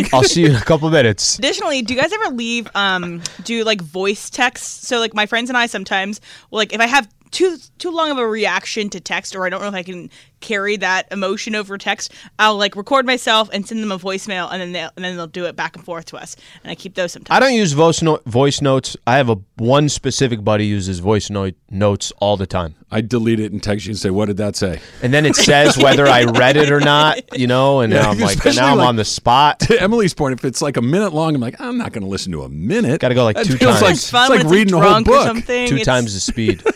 I'll 0.13 0.23
see 0.23 0.41
you 0.43 0.47
in 0.49 0.55
a 0.55 0.61
couple 0.61 0.89
minutes. 0.89 1.37
Additionally, 1.37 1.81
do 1.81 1.93
you 1.93 1.99
guys 1.99 2.13
ever 2.13 2.33
leave 2.33 2.67
um 2.75 3.21
do 3.43 3.63
like 3.65 3.81
voice 3.81 4.29
texts? 4.29 4.87
So 4.87 4.99
like 4.99 5.13
my 5.13 5.25
friends 5.25 5.49
and 5.49 5.57
I 5.57 5.65
sometimes 5.65 6.21
will 6.49 6.57
like 6.59 6.73
if 6.73 6.79
I 6.79 6.87
have 6.87 7.07
too 7.31 7.57
too 7.77 7.91
long 7.91 8.11
of 8.11 8.17
a 8.17 8.27
reaction 8.27 8.89
to 8.91 8.99
text 8.99 9.35
or 9.35 9.45
I 9.45 9.49
don't 9.49 9.61
know 9.61 9.67
if 9.67 9.73
I 9.73 9.83
can 9.83 10.09
carry 10.41 10.75
that 10.77 11.07
emotion 11.11 11.53
over 11.55 11.77
text, 11.77 12.11
I'll 12.39 12.57
like 12.57 12.75
record 12.75 13.05
myself 13.05 13.47
and 13.53 13.65
send 13.67 13.81
them 13.83 13.91
a 13.91 13.99
voicemail 13.99 14.49
and 14.51 14.59
then 14.61 14.71
they'll 14.71 14.89
and 14.95 15.05
then 15.05 15.15
they'll 15.15 15.27
do 15.27 15.45
it 15.45 15.55
back 15.55 15.75
and 15.75 15.85
forth 15.85 16.05
to 16.05 16.17
us. 16.17 16.35
And 16.63 16.71
I 16.71 16.75
keep 16.75 16.95
those 16.95 17.11
sometimes. 17.13 17.35
I 17.35 17.39
don't 17.39 17.53
use 17.53 17.73
voice 17.73 18.01
no- 18.01 18.19
voice 18.25 18.61
notes. 18.61 18.97
I 19.07 19.17
have 19.17 19.29
a 19.29 19.37
one 19.57 19.87
specific 19.89 20.43
buddy 20.43 20.65
uses 20.65 20.99
voice 20.99 21.29
note 21.29 21.53
notes 21.69 22.11
all 22.19 22.37
the 22.37 22.47
time. 22.47 22.75
I 22.93 22.99
delete 23.01 23.39
it 23.39 23.51
and 23.53 23.63
text 23.63 23.85
you 23.85 23.91
and 23.91 23.99
say, 23.99 24.09
"What 24.09 24.25
did 24.25 24.35
that 24.37 24.55
say?" 24.57 24.81
And 25.01 25.13
then 25.13 25.25
it 25.25 25.35
says 25.35 25.77
whether 25.77 26.05
I 26.07 26.25
read 26.25 26.57
it 26.57 26.69
or 26.71 26.81
not, 26.81 27.37
you 27.39 27.47
know. 27.47 27.79
And 27.79 27.93
Yeah, 27.93 28.01
now 28.01 28.09
I'm 28.11 28.19
like, 28.19 28.37
especially 28.37 28.59
now 28.61 28.71
I'm 28.73 28.77
like- 28.79 28.87
on 28.89 28.95
the 28.97 29.05
spot. 29.05 29.59
To 29.61 29.81
Emily's 29.81 30.13
point, 30.13 30.37
if 30.37 30.43
it's 30.43 30.61
like 30.61 30.75
a 30.75 30.81
minute 30.81 31.13
long, 31.13 31.33
I'm 31.35 31.39
like, 31.39 31.61
I'm 31.61 31.77
not 31.77 31.93
going 31.93 32.03
to 32.03 32.09
listen 32.09 32.33
to 32.33 32.41
a 32.43 32.49
minute. 32.49 32.99
Got 32.99 33.09
to 33.09 33.15
go 33.15 33.23
like 33.23 33.37
That 33.37 33.45
two 33.45 33.55
feels 33.57 33.79
times. 33.79 33.81
Like, 33.83 33.93
It's 33.93 34.09
fun 34.09 34.23
it's 34.23 34.29
when 34.31 34.37
like 34.39 34.45
it's, 34.45 34.51
like, 34.51 34.57
reading 34.59 34.73
a 34.73 34.77
whole 34.81 34.89
drunk 34.89 35.07
or 35.07 35.11
book. 35.11 35.23
something. 35.27 35.67
Two 35.69 35.75
It's- 35.75 35.85
times 35.85 36.13
the 36.13 36.19
speed. 36.19 36.63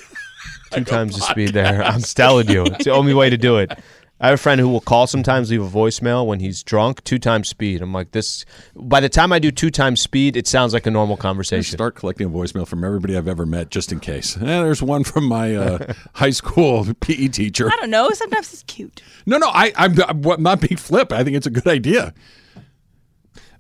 Two 0.76 0.84
times 0.84 1.16
the 1.16 1.22
speed 1.22 1.50
there. 1.50 1.84
I'm 1.84 2.02
telling 2.02 2.50
you, 2.50 2.66
it's 2.66 2.86
the 2.86 2.92
only 2.92 3.14
way 3.14 3.30
to 3.30 3.38
do 3.38 3.58
it. 3.58 3.72
I 4.18 4.28
have 4.28 4.36
a 4.36 4.42
friend 4.42 4.62
who 4.62 4.70
will 4.70 4.80
call 4.82 5.08
sometimes, 5.08 5.52
leave 5.52 5.62
a 5.62 5.68
voicemail 5.68 6.26
when 6.26 6.40
he's 6.40 6.64
drunk, 6.64 7.04
two 7.04 7.20
times 7.20 7.50
speed. 7.50 7.82
I'm 7.82 7.92
like, 7.92 8.12
this. 8.12 8.46
By 8.74 9.02
the 9.02 9.10
time 9.10 9.34
I 9.34 9.40
do 9.40 9.52
two 9.52 9.70
times 9.70 10.00
speed, 10.00 10.38
it 10.38 10.48
sounds 10.48 10.74
like 10.74 10.86
a 10.86 10.92
normal 10.92 11.18
I 11.18 11.20
conversation. 11.20 11.76
start 11.76 11.96
collecting 11.96 12.28
a 12.28 12.30
voicemail 12.30 12.66
from 12.66 12.86
everybody 12.86 13.18
I've 13.18 13.28
ever 13.28 13.46
met 13.46 13.70
just 13.72 13.92
in 13.92 14.00
case. 14.00 14.38
Eh, 14.38 14.46
there's 14.46 14.82
one 14.82 15.04
from 15.04 15.26
my 15.26 15.56
uh, 15.56 15.94
high 16.14 16.30
school 16.30 16.86
PE 17.02 17.28
teacher. 17.28 17.68
I 17.68 17.76
don't 17.76 17.90
know. 17.90 18.10
Sometimes 18.12 18.54
it's 18.54 18.64
cute. 18.64 19.02
No, 19.26 19.38
no, 19.38 19.50
I, 19.50 19.74
I'm, 19.76 19.96
I'm 20.08 20.42
not 20.42 20.62
being 20.62 20.78
flip. 20.78 21.12
I 21.12 21.24
think 21.26 21.36
it's 21.36 21.48
a 21.48 21.52
good 21.52 21.68
idea. 21.68 22.14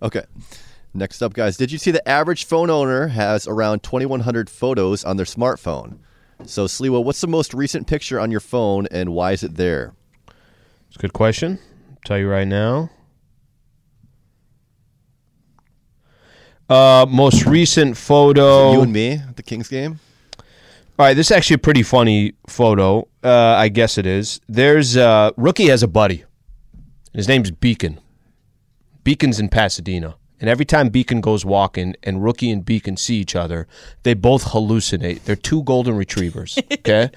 Okay. 0.02 0.24
Next 0.94 1.22
up, 1.22 1.34
guys. 1.34 1.58
Did 1.58 1.74
you 1.74 1.78
see 1.78 1.92
the 1.92 2.08
average 2.08 2.46
phone 2.46 2.70
owner 2.70 3.08
has 3.08 3.46
around 3.46 3.84
2,100 3.84 4.50
photos 4.50 5.04
on 5.04 5.18
their 5.18 5.26
smartphone? 5.26 5.98
So, 6.44 6.66
Sliwa, 6.66 7.04
what's 7.04 7.22
the 7.22 7.28
most 7.28 7.54
recent 7.54 7.88
picture 7.88 8.20
on 8.20 8.30
your 8.30 8.40
phone 8.40 8.88
and 8.92 9.14
why 9.14 9.32
is 9.32 9.44
it 9.44 9.56
there? 9.56 9.94
It's 10.88 10.98
a 10.98 11.00
good 11.00 11.14
question. 11.14 11.60
I'll 11.90 11.98
tell 12.06 12.18
you 12.18 12.30
right 12.30 12.48
now. 12.48 12.90
Uh, 16.70 17.06
most 17.10 17.46
recent 17.46 17.96
photo. 17.96 18.74
You 18.74 18.82
and 18.82 18.94
me 18.94 19.14
at 19.14 19.38
the 19.38 19.44
Kings 19.44 19.68
game? 19.68 20.00
All 20.98 21.06
right, 21.06 21.14
this 21.14 21.28
is 21.28 21.32
actually 21.32 21.56
a 21.56 21.60
pretty 21.60 21.84
funny 21.84 22.34
photo. 22.48 23.08
Uh, 23.24 23.56
I 23.58 23.68
guess 23.70 23.98
it 23.98 24.06
is. 24.06 24.40
There's 24.48 24.96
uh, 24.96 25.32
rookie 25.36 25.68
has 25.68 25.84
a 25.84 25.88
buddy. 25.88 26.24
His 27.14 27.28
name's 27.28 27.52
Beacon. 27.52 28.00
Beacon's 29.04 29.40
in 29.40 29.50
Pasadena, 29.50 30.16
and 30.40 30.50
every 30.50 30.66
time 30.66 30.90
Beacon 30.90 31.22
goes 31.22 31.46
walking 31.46 31.96
and 32.04 32.24
rookie 32.24 32.52
and 32.52 32.64
Beacon 32.66 32.98
see 32.98 33.16
each 33.18 33.36
other, 33.36 33.68
they 34.04 34.14
both 34.14 34.46
hallucinate. 34.46 35.24
They're 35.24 35.36
two 35.36 35.64
golden 35.64 35.96
retrievers. 35.96 36.58
Okay, 36.72 37.10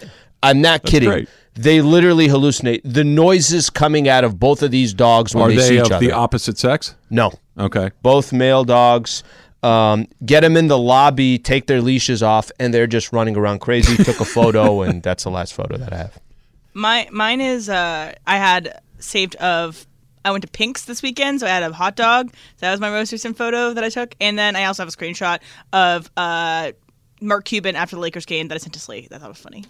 I'm 0.43 0.61
not 0.61 0.83
kidding. 0.85 1.09
great. 1.09 1.29
They 1.55 1.81
literally 1.81 2.29
hallucinate. 2.29 2.81
The 2.85 3.03
noises 3.05 3.69
coming 3.71 4.09
out 4.09 4.23
of 4.25 4.39
both 4.39 4.63
of 4.63 4.71
these 4.71 4.95
dogs 4.95 5.35
when 5.35 5.45
Are 5.45 5.49
they, 5.49 5.57
they 5.57 5.63
see 5.69 5.75
each 5.79 5.87
of 5.87 5.93
other. 5.93 6.07
the 6.07 6.13
opposite 6.13 6.57
sex? 6.59 6.95
no, 7.11 7.33
Okay. 7.59 7.91
both 8.03 8.33
male 8.33 8.63
dogs. 8.65 9.25
Um, 9.65 10.07
get 10.25 10.43
them 10.43 10.57
in 10.57 10.69
the 10.69 10.79
lobby, 10.79 11.37
take 11.37 11.67
their 11.67 11.81
leashes 11.83 12.23
off, 12.23 12.53
and 12.61 12.73
they're 12.73 12.87
just 12.87 13.13
running 13.13 13.37
around 13.37 13.59
crazy. 13.61 13.97
Took 14.05 14.21
a 14.21 14.25
photo, 14.25 14.83
and 14.83 15.03
that's 15.03 15.25
the 15.25 15.31
last 15.31 15.53
photo 15.53 15.77
that 15.79 15.93
I 15.93 15.97
have. 15.97 16.19
My 16.75 17.09
mine 17.11 17.41
is 17.41 17.69
uh 17.69 18.15
I 18.25 18.37
had 18.37 18.81
saved 19.01 19.35
of 19.37 19.85
I 20.25 20.31
went 20.31 20.43
to 20.43 20.49
Pink's 20.51 20.85
this 20.85 21.03
weekend, 21.03 21.41
so 21.41 21.47
I 21.47 21.51
had 21.51 21.63
a 21.63 21.73
hot 21.73 21.97
dog. 21.97 22.31
So 22.31 22.37
that 22.61 22.71
was 22.71 22.81
my 22.81 22.91
most 22.91 23.13
recent 23.13 23.37
photo 23.37 23.73
that 23.75 23.85
I 23.85 23.89
took, 23.89 24.15
and 24.21 24.39
then 24.39 24.57
I 24.57 24.65
also 24.65 24.83
have 24.83 24.93
a 24.93 24.97
screenshot 24.97 25.41
of 25.73 26.11
uh 26.17 26.73
Mark 27.21 27.45
Cuban 27.45 27.77
after 27.77 27.97
the 27.97 28.01
Lakers 28.01 28.27
game 28.27 28.49
that 28.49 28.55
I 28.55 28.59
sent 28.59 28.75
to 28.75 28.81
Slee. 28.81 29.09
That 29.11 29.21
thought 29.21 29.31
was 29.31 29.39
funny. 29.39 29.65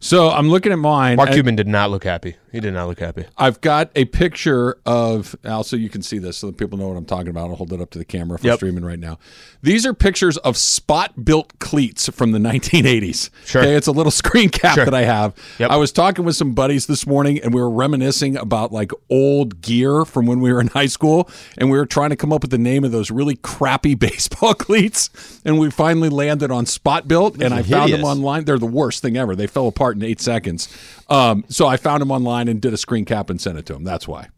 So 0.00 0.30
I'm 0.30 0.48
looking 0.50 0.72
at 0.72 0.78
mine. 0.78 1.16
Mark 1.16 1.32
Cuban 1.32 1.56
did 1.56 1.66
not 1.66 1.90
look 1.90 2.04
happy. 2.04 2.36
He 2.52 2.60
did 2.60 2.72
not 2.74 2.88
look 2.88 3.00
happy. 3.00 3.24
I've 3.36 3.60
got 3.60 3.90
a 3.94 4.06
picture 4.06 4.78
of 4.86 5.36
also 5.44 5.76
you 5.76 5.90
can 5.90 6.00
see 6.02 6.18
this, 6.18 6.38
so 6.38 6.46
that 6.46 6.56
people 6.56 6.78
know 6.78 6.88
what 6.88 6.96
I'm 6.96 7.04
talking 7.04 7.28
about. 7.28 7.50
I'll 7.50 7.56
hold 7.56 7.72
it 7.72 7.80
up 7.82 7.90
to 7.90 7.98
the 7.98 8.04
camera 8.04 8.36
if 8.38 8.44
Yep. 8.44 8.56
streaming 8.56 8.84
right 8.84 8.98
now. 8.98 9.18
These 9.62 9.84
are 9.84 9.92
pictures 9.92 10.38
of 10.38 10.56
spot-built 10.56 11.58
cleats 11.58 12.08
from 12.08 12.32
the 12.32 12.38
1980s. 12.50 13.28
Sure. 13.44 13.60
Okay, 13.62 13.74
it's 13.74 13.86
a 13.88 13.92
little 13.92 14.10
screen 14.22 14.48
cap 14.48 14.74
Sure. 14.76 14.84
that 14.86 14.94
I 14.94 15.02
have. 15.04 15.34
Yep. 15.58 15.70
I 15.70 15.76
was 15.76 15.92
talking 15.92 16.24
with 16.24 16.36
some 16.36 16.52
buddies 16.52 16.86
this 16.86 17.06
morning, 17.06 17.40
and 17.42 17.52
we 17.52 17.60
were 17.60 17.70
reminiscing 17.70 18.36
about 18.38 18.72
like 18.72 18.92
old 19.10 19.60
gear 19.60 20.04
from 20.06 20.24
when 20.26 20.40
we 20.40 20.50
were 20.52 20.60
in 20.60 20.68
high 20.68 20.86
school, 20.86 21.28
and 21.58 21.70
we 21.70 21.76
were 21.76 21.86
trying 21.86 22.10
to 22.10 22.16
come 22.16 22.32
up 22.32 22.40
with 22.42 22.50
the 22.52 22.58
name 22.58 22.84
of 22.84 22.92
those 22.92 23.10
really 23.10 23.36
crappy 23.36 23.94
baseball 23.94 24.54
cleats, 24.54 25.10
and 25.44 25.58
we 25.58 25.70
finally 25.70 26.08
landed 26.08 26.50
on 26.50 26.64
spot 26.64 27.06
built, 27.06 27.42
and 27.42 27.52
I 27.52 27.62
found 27.62 27.92
them 27.92 28.04
online. 28.04 28.44
They're 28.44 28.58
the 28.58 28.66
worst 28.66 29.02
thing 29.02 29.16
ever. 29.18 29.36
They 29.36 29.46
fell 29.46 29.66
apart 29.66 29.85
in 29.94 30.02
eight 30.02 30.20
seconds. 30.20 30.68
Um, 31.08 31.44
so 31.48 31.68
I 31.68 31.76
found 31.76 32.02
him 32.02 32.10
online 32.10 32.48
and 32.48 32.60
did 32.60 32.72
a 32.74 32.76
screen 32.76 33.04
cap 33.04 33.30
and 33.30 33.40
sent 33.40 33.56
it 33.58 33.66
to 33.66 33.74
him. 33.74 33.84
That's 33.84 34.08
why. 34.08 34.28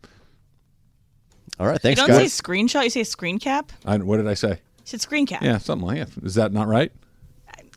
All 1.59 1.67
right. 1.67 1.75
You 1.75 1.79
Thanks, 1.79 2.01
don't 2.01 2.09
guys. 2.09 2.33
say 2.33 2.43
screenshot, 2.43 2.85
you 2.85 2.91
say 2.91 3.05
screen 3.05 3.39
cap. 3.39 3.73
I, 3.87 3.97
what 3.97 4.19
did 4.19 4.29
I 4.29 4.35
say? 4.35 4.51
You 4.51 4.57
said 4.85 5.01
screen 5.01 5.27
cap. 5.27 5.43
Yeah, 5.43 5.59
something 5.59 5.87
like 5.87 6.07
that. 6.15 6.25
Is 6.25 6.35
that 6.35 6.53
not 6.53 6.69
right? 6.69 6.93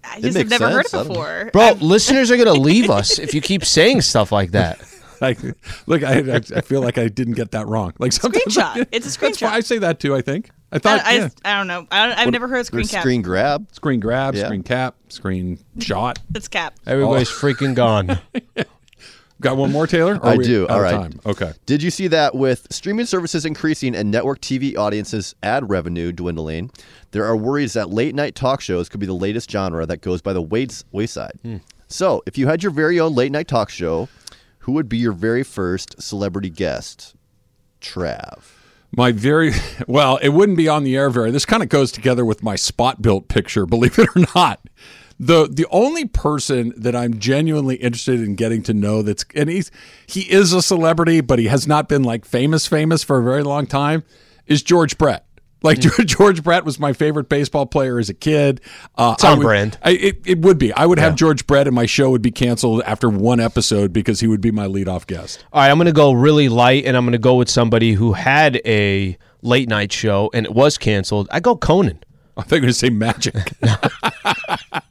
I 0.04 0.20
just 0.20 0.38
have 0.38 0.50
never 0.50 0.70
heard 0.70 0.88
sense. 0.88 1.04
I 1.04 1.06
it 1.06 1.08
before. 1.10 1.50
Bro, 1.54 1.72
listeners 1.82 2.32
are 2.32 2.38
gonna 2.38 2.54
leave 2.54 2.90
us 2.90 3.20
if 3.20 3.34
you 3.34 3.42
keep 3.42 3.64
saying 3.64 4.02
stuff 4.02 4.32
like 4.32 4.52
that. 4.52 4.82
Like, 5.22 5.38
look, 5.86 6.02
I, 6.02 6.14
I, 6.18 6.36
I 6.38 6.62
feel 6.62 6.82
like 6.82 6.98
I 6.98 7.08
didn't 7.08 7.36
get 7.36 7.52
that 7.52 7.68
wrong. 7.68 7.94
Like 8.00 8.12
sometimes 8.12 8.56
Screenshot. 8.56 8.88
It's 8.92 9.06
a 9.06 9.20
That's 9.20 9.40
why 9.40 9.50
screenshot. 9.50 9.52
I 9.52 9.60
say 9.60 9.78
that 9.78 10.00
too. 10.00 10.16
I 10.16 10.22
think 10.22 10.50
I 10.72 10.78
I, 10.78 10.80
thought 10.80 11.06
I, 11.06 11.12
yeah. 11.14 11.20
just, 11.20 11.42
I 11.46 11.58
don't 11.58 11.68
know. 11.68 11.86
I 11.92 12.08
don't, 12.08 12.18
I've 12.18 12.32
never 12.32 12.48
heard 12.48 12.62
of 12.62 12.66
screen 12.66 12.88
cap. 12.88 13.02
screen 13.02 13.22
grab. 13.22 13.68
screen 13.74 14.00
grab, 14.00 14.36
Yeah. 14.36 14.46
screen 14.46 14.64
cap, 14.64 14.96
screen 15.10 15.60
shot. 15.80 16.20
It's 16.34 16.48
cap. 16.48 16.76
Everybody's 16.88 17.30
oh. 17.30 17.34
freaking 17.34 17.76
gone. 17.76 18.20
Got 19.42 19.58
one 19.58 19.72
more, 19.72 19.88
Taylor? 19.88 20.20
I 20.22 20.38
do. 20.38 20.66
out 20.66 20.70
All 20.70 20.78
of 20.78 20.84
right. 20.84 20.92
Time? 20.92 21.20
Okay. 21.26 21.52
Did 21.66 21.82
you 21.82 21.90
see 21.90 22.08
that 22.08 22.36
with 22.36 22.68
streaming 22.70 23.08
services 23.08 23.44
increasing 23.44 23.96
and 23.96 24.12
network 24.12 24.40
TV 24.40 24.78
audiences 24.78 25.34
ad 25.42 25.68
revenue 25.68 26.12
dwindling, 26.12 26.70
there 27.10 27.26
are 27.26 27.36
worries 27.36 27.74
that 27.74 27.90
late 27.90 28.14
night 28.14 28.36
talk 28.36 28.62
shows 28.62 28.88
could 28.88 29.00
be 29.00 29.08
the 29.08 29.14
latest 29.14 29.50
genre 29.50 29.84
that 29.88 30.02
goes 30.02 30.22
by 30.22 30.32
the 30.32 30.44
waits- 30.44 30.86
wayside. 30.92 31.40
Hmm. 31.42 31.58
So, 31.88 32.22
if 32.28 32.38
you 32.38 32.48
had 32.48 32.62
your 32.62 32.72
very 32.72 33.00
own 33.00 33.16
late 33.16 33.32
night 33.32 33.48
talk 33.48 33.72
show, 33.72 34.10
who 34.60 34.74
would 34.74 34.88
be 34.88 34.98
your 34.98 35.12
very 35.12 35.44
first 35.44 36.00
celebrity 36.00 36.52
guest? 36.52 37.16
Trav. 37.82 38.44
My 38.96 39.12
very 39.12 39.54
well, 39.88 40.18
it 40.18 40.30
wouldn't 40.30 40.58
be 40.58 40.68
on 40.68 40.84
the 40.84 40.96
air 40.96 41.10
very. 41.10 41.32
This 41.32 41.46
kind 41.46 41.64
of 41.64 41.70
goes 41.70 41.92
together 41.92 42.26
with 42.26 42.44
my 42.44 42.56
spot 42.56 43.02
built 43.02 43.28
picture, 43.28 43.66
believe 43.68 43.98
it 44.00 44.10
or 44.16 44.26
not. 44.36 44.62
The 45.20 45.48
the 45.48 45.68
only 45.70 46.06
person 46.06 46.74
that 46.76 46.96
I'm 46.96 47.20
genuinely 47.20 47.76
interested 47.76 48.22
in 48.22 48.36
getting 48.36 48.64
to 48.64 48.74
know 48.74 49.02
that's 49.04 49.24
and 49.36 49.50
he's 49.50 49.70
he 50.08 50.22
is 50.22 50.52
a 50.52 50.62
celebrity, 50.62 51.22
but 51.22 51.38
he 51.38 51.46
has 51.46 51.68
not 51.68 51.88
been 51.88 52.04
like 52.04 52.26
famous 52.26 52.66
famous 52.66 53.04
for 53.04 53.20
a 53.20 53.24
very 53.24 53.44
long 53.44 53.68
time 53.68 54.04
is 54.48 54.64
George 54.64 54.98
Brett. 54.98 55.26
Like 55.64 55.80
George 56.06 56.44
Brett 56.44 56.66
was 56.66 56.80
my 56.80 56.94
favorite 56.94 57.30
baseball 57.30 57.66
player 57.66 58.00
as 58.00 58.10
a 58.10 58.14
kid. 58.14 58.62
Uh, 58.98 59.12
It's 59.16 59.24
on 59.24 59.32
I 59.32 59.36
would- 59.38 59.44
brand. 59.44 59.78
I, 59.84 59.92
it, 59.92 60.18
it 60.26 60.40
would 60.40 60.58
be. 60.58 60.74
I 60.74 60.86
would 60.86 61.00
have 61.00 61.16
George 61.16 61.46
Brett, 61.48 61.68
and 61.68 61.76
my 61.76 61.86
show 61.86 62.10
would 62.10 62.22
be 62.22 62.32
canceled 62.32 62.82
after 62.86 63.10
one 63.10 63.40
episode 63.40 63.94
because 63.94 64.20
he 64.20 64.28
would 64.28 64.42
be 64.42 64.52
my 64.52 64.66
leadoff 64.68 65.06
guest. 65.08 65.46
All 65.54 65.62
right, 65.62 65.70
I'm 65.70 65.78
gonna 65.78 65.92
go 65.92 66.12
really 66.14 66.50
light, 66.50 66.86
and 66.86 66.98
I'm 66.98 67.06
gonna 67.06 67.18
go 67.18 67.36
with 67.36 67.50
somebody 67.50 67.94
who 67.94 68.14
had 68.14 68.60
a 68.66 69.18
late 69.44 69.70
night 69.70 69.92
show 69.92 70.30
and 70.34 70.46
it 70.46 70.54
was 70.54 70.78
canceled. 70.78 71.28
I 71.32 71.40
go 71.40 71.56
Conan. 71.56 72.00
I 72.38 72.44
think 72.44 72.52
you're 72.52 72.60
going 72.62 72.70
to 72.70 72.74
say 72.74 72.90
magic. 72.90 73.36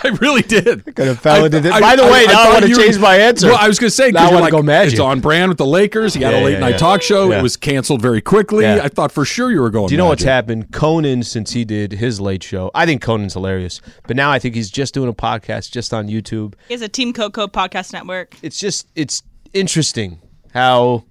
I 0.04 0.08
really 0.20 0.42
did. 0.42 0.82
I 0.86 0.90
could 0.92 1.06
have 1.08 1.18
fell 1.20 1.42
I- 1.42 1.46
into 1.46 1.60
this. 1.60 1.72
I- 1.72 1.80
By 1.80 1.96
the 1.96 2.04
I- 2.04 2.10
way, 2.10 2.20
I 2.20 2.26
now 2.26 2.40
I, 2.40 2.44
thought 2.44 2.52
want 2.52 2.62
to 2.64 2.70
you 2.70 2.76
were- 2.76 2.82
change 2.84 2.98
my 2.98 3.16
answer. 3.16 3.48
Well, 3.48 3.58
I 3.60 3.68
was 3.68 3.78
going 3.78 3.88
to 3.90 3.94
say 3.94 4.10
Now 4.10 4.20
I 4.20 4.24
because 4.24 4.32
wanna 4.32 4.42
like, 4.44 4.52
go 4.52 4.62
Magic. 4.62 4.92
It's 4.94 5.00
on 5.00 5.20
brand 5.20 5.48
with 5.50 5.58
the 5.58 5.66
Lakers. 5.66 6.14
He 6.14 6.22
had 6.22 6.32
Yeah, 6.32 6.40
a 6.40 6.44
late 6.44 6.52
yeah, 6.54 6.58
night 6.60 6.70
yeah. 6.70 6.76
talk 6.78 7.02
show. 7.02 7.30
Yeah. 7.30 7.38
It 7.38 7.42
was 7.42 7.56
canceled 7.56 8.00
very 8.02 8.20
quickly. 8.20 8.64
Yeah. 8.64 8.80
I 8.82 8.88
thought 8.88 9.12
for 9.12 9.24
sure 9.24 9.50
you 9.50 9.60
were 9.60 9.70
going. 9.70 9.88
Do 9.88 9.94
you 9.94 9.98
know 9.98 10.06
what's 10.06 10.22
happened? 10.22 10.72
Conan, 10.72 11.22
since 11.22 11.52
he 11.52 11.64
did 11.64 11.92
his 11.92 12.20
late 12.20 12.42
show, 12.42 12.70
I 12.74 12.86
think 12.86 13.02
Conan's 13.02 13.34
hilarious. 13.34 13.80
But 14.06 14.16
now 14.16 14.30
I 14.30 14.38
think 14.38 14.54
he's 14.54 14.70
just 14.70 14.94
doing 14.94 15.08
a 15.08 15.12
podcast 15.14 15.70
just 15.70 15.92
on 15.94 16.08
YouTube. 16.08 16.54
He 16.68 16.74
has 16.74 16.82
a 16.82 16.88
Team 16.88 17.12
Coco 17.12 17.46
podcast 17.46 17.92
network. 17.92 18.36
It's 18.42 18.58
just 18.58 18.86
it's 18.94 19.22
interesting 19.52 20.20
how 20.54 21.04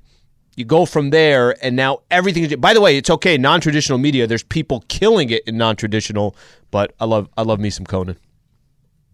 you 0.56 0.66
go 0.66 0.86
from 0.86 1.10
there 1.12 1.56
and 1.64 1.76
now 1.76 2.00
everything 2.12 2.44
is 2.44 2.56
by 2.58 2.74
the 2.74 2.82
way 2.82 2.98
it's 2.98 3.10
okay 3.10 3.38
non-traditional 3.38 3.98
media 3.98 4.28
there's 4.28 4.44
people 4.44 4.84
killing 4.90 5.30
it 5.30 5.42
in 5.48 5.58
non-traditional 5.58 6.36
but 6.72 6.94
i 7.00 7.06
love 7.06 7.30
i 7.38 7.42
love 7.42 7.60
me 7.62 7.70
some 7.70 7.86
conan 7.86 8.18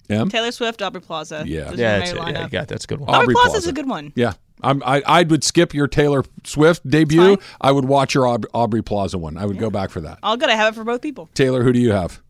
Yeah. 0.07 0.25
Taylor 0.25 0.51
Swift, 0.51 0.81
Aubrey 0.81 1.01
Plaza. 1.01 1.43
Yeah. 1.45 1.65
Those 1.65 1.79
yeah, 1.79 1.97
are 1.97 2.01
it's, 2.01 2.13
my 2.13 2.29
yeah 2.29 2.43
you 2.43 2.49
got 2.49 2.67
that's 2.67 2.85
a 2.85 2.87
good 2.87 2.99
one 2.99 3.09
Aubrey, 3.09 3.23
Aubrey 3.23 3.33
Plaza's 3.35 3.51
Plaza. 3.51 3.69
a 3.69 3.73
good 3.73 3.89
one. 3.89 4.13
Yeah. 4.15 4.33
I'm, 4.61 4.81
I 4.83 5.03
I 5.05 5.23
would 5.23 5.43
skip 5.43 5.73
your 5.73 5.87
Taylor 5.87 6.23
Swift 6.43 6.89
debut. 6.89 7.37
I 7.59 7.71
would 7.71 7.85
watch 7.85 8.13
your 8.13 8.23
Aub- 8.25 8.45
Aubrey 8.53 8.81
Plaza 8.81 9.17
one. 9.17 9.37
I 9.37 9.45
would 9.45 9.57
go 9.59 9.69
back 9.69 9.89
for 9.89 10.01
that. 10.01 10.19
All 10.23 10.37
good. 10.37 10.49
I 10.49 10.55
have 10.55 10.73
it 10.73 10.77
for 10.77 10.83
both 10.83 11.01
people. 11.01 11.29
Taylor, 11.33 11.61
who 11.63 11.73
do 11.73 11.79
you 11.79 11.91
have? 11.91 12.21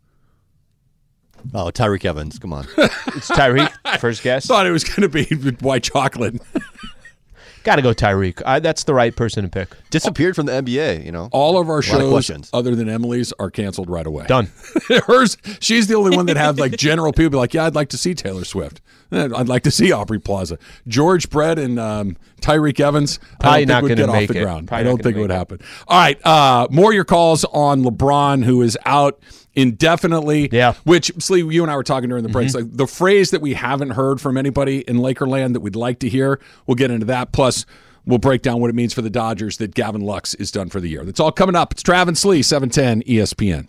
Oh, 1.54 1.70
Tyreke 1.72 2.06
Evans. 2.06 2.40
Come 2.40 2.54
on. 2.54 2.66
it's 2.78 3.30
tyreke 3.30 3.72
first 4.00 4.24
guess 4.24 4.48
Thought 4.48 4.66
it 4.66 4.72
was 4.72 4.84
going 4.84 5.02
to 5.02 5.10
be 5.10 5.26
white 5.62 5.84
chocolate. 5.84 6.42
Gotta 7.66 7.82
go 7.82 7.94
tyreke 7.94 8.42
I, 8.46 8.60
that's 8.60 8.86
the 8.86 8.94
right 8.94 9.14
person 9.14 9.44
to 9.44 9.50
pick 9.50 9.70
Disappeared 9.90 10.36
from 10.36 10.46
the 10.46 10.54
NBA, 10.54 11.04
you 11.06 11.12
know? 11.12 11.28
All 11.34 11.58
of 11.58 11.68
our 11.68 11.82
lot 11.82 12.14
of 12.14 12.26
shows, 12.26 12.50
other 12.54 12.76
than 12.76 12.88
Emily's, 12.88 13.34
are 13.40 13.50
canceled 13.52 13.90
right 13.90 14.06
away. 14.06 14.26
done 14.28 14.50
Hers, 15.08 15.38
she's 15.60 15.88
the 15.88 15.96
only 15.96 16.16
one 16.16 16.28
that 16.28 16.38
have 16.38 16.58
like 16.58 16.78
general 16.78 17.12
people 17.12 17.32
be 17.32 17.38
like, 17.38 17.54
yeah, 17.54 17.66
I'd 17.66 17.76
like 17.76 17.90
to 17.90 17.98
see 17.98 18.14
Taylor 18.14 18.46
Swift. 18.46 18.80
Eh, 19.12 19.30
I'd 19.36 19.48
like 19.50 19.64
to 19.64 19.72
see 19.72 19.92
Aubrey 19.92 20.20
Plaza. 20.20 20.58
George 20.88 21.30
Brett 21.30 21.60
and 21.60 21.80
um, 21.80 22.18
Tyreke 22.42 22.80
Evans. 22.80 23.20
Probably 23.40 23.50
I 23.50 23.66
don't 23.66 23.68
not 23.68 23.74
think 23.76 23.84
would 23.84 23.90
gonna 23.98 24.08
get 24.08 24.14
make 24.14 24.30
off 24.30 24.34
the 24.34 24.40
it. 24.40 24.44
ground. 24.44 24.68
Probably 24.68 24.80
I 24.80 24.84
don't 24.84 24.98
think 24.98 25.16
it 25.16 25.20
make 25.20 25.22
would 25.24 25.32
it. 25.32 25.36
happen. 25.36 25.60
All 25.88 26.00
right, 26.00 26.26
uh, 26.26 26.68
more 26.72 26.94
your 26.94 27.06
calls 27.06 27.46
on 27.46 27.84
LeBron, 27.84 28.44
who 28.44 28.62
is 28.62 28.78
out 28.86 29.20
indefinitely. 29.56 30.50
Yeah. 30.52 30.74
Which, 30.84 31.12
Slee, 31.20 31.44
you 31.44 31.64
and 31.64 31.72
I 31.72 31.76
were 31.76 31.84
talking 31.84 32.10
during 32.10 32.24
the 32.24 32.30
break. 32.30 32.50
Mm-hmm. 32.50 32.58
Like 32.58 32.78
the 32.78 32.88
phrase 32.88 33.32
that 33.32 33.42
we 33.42 33.54
haven't 33.54 33.92
heard 33.92 34.22
from 34.22 34.38
anybody 34.38 34.82
in 34.82 34.98
Lakerland 34.98 35.54
that 35.54 35.62
we'd 35.62 35.76
like 35.76 36.00
to 36.00 36.10
hear. 36.10 36.40
We'll 36.68 36.76
get 36.76 36.92
into 36.92 37.06
that. 37.08 37.32
Plus. 37.32 37.66
We'll 38.08 38.20
break 38.20 38.44
down 38.44 38.62
what 38.62 38.70
it 38.70 38.76
means 38.76 38.94
for 38.94 39.02
the 39.02 39.10
Dodgers 39.10 39.58
that 39.58 39.74
Gavin 39.74 40.02
Lux 40.02 40.36
is 40.36 40.52
done 40.52 40.70
for 40.70 40.80
the 40.80 40.88
year. 40.88 41.04
That's 41.04 41.20
all 41.20 41.32
coming 41.32 41.56
up. 41.56 41.72
It's 41.72 41.82
Travis 41.82 42.20
Slee, 42.20 42.44
710 42.44 43.02
ESPN. 43.02 43.68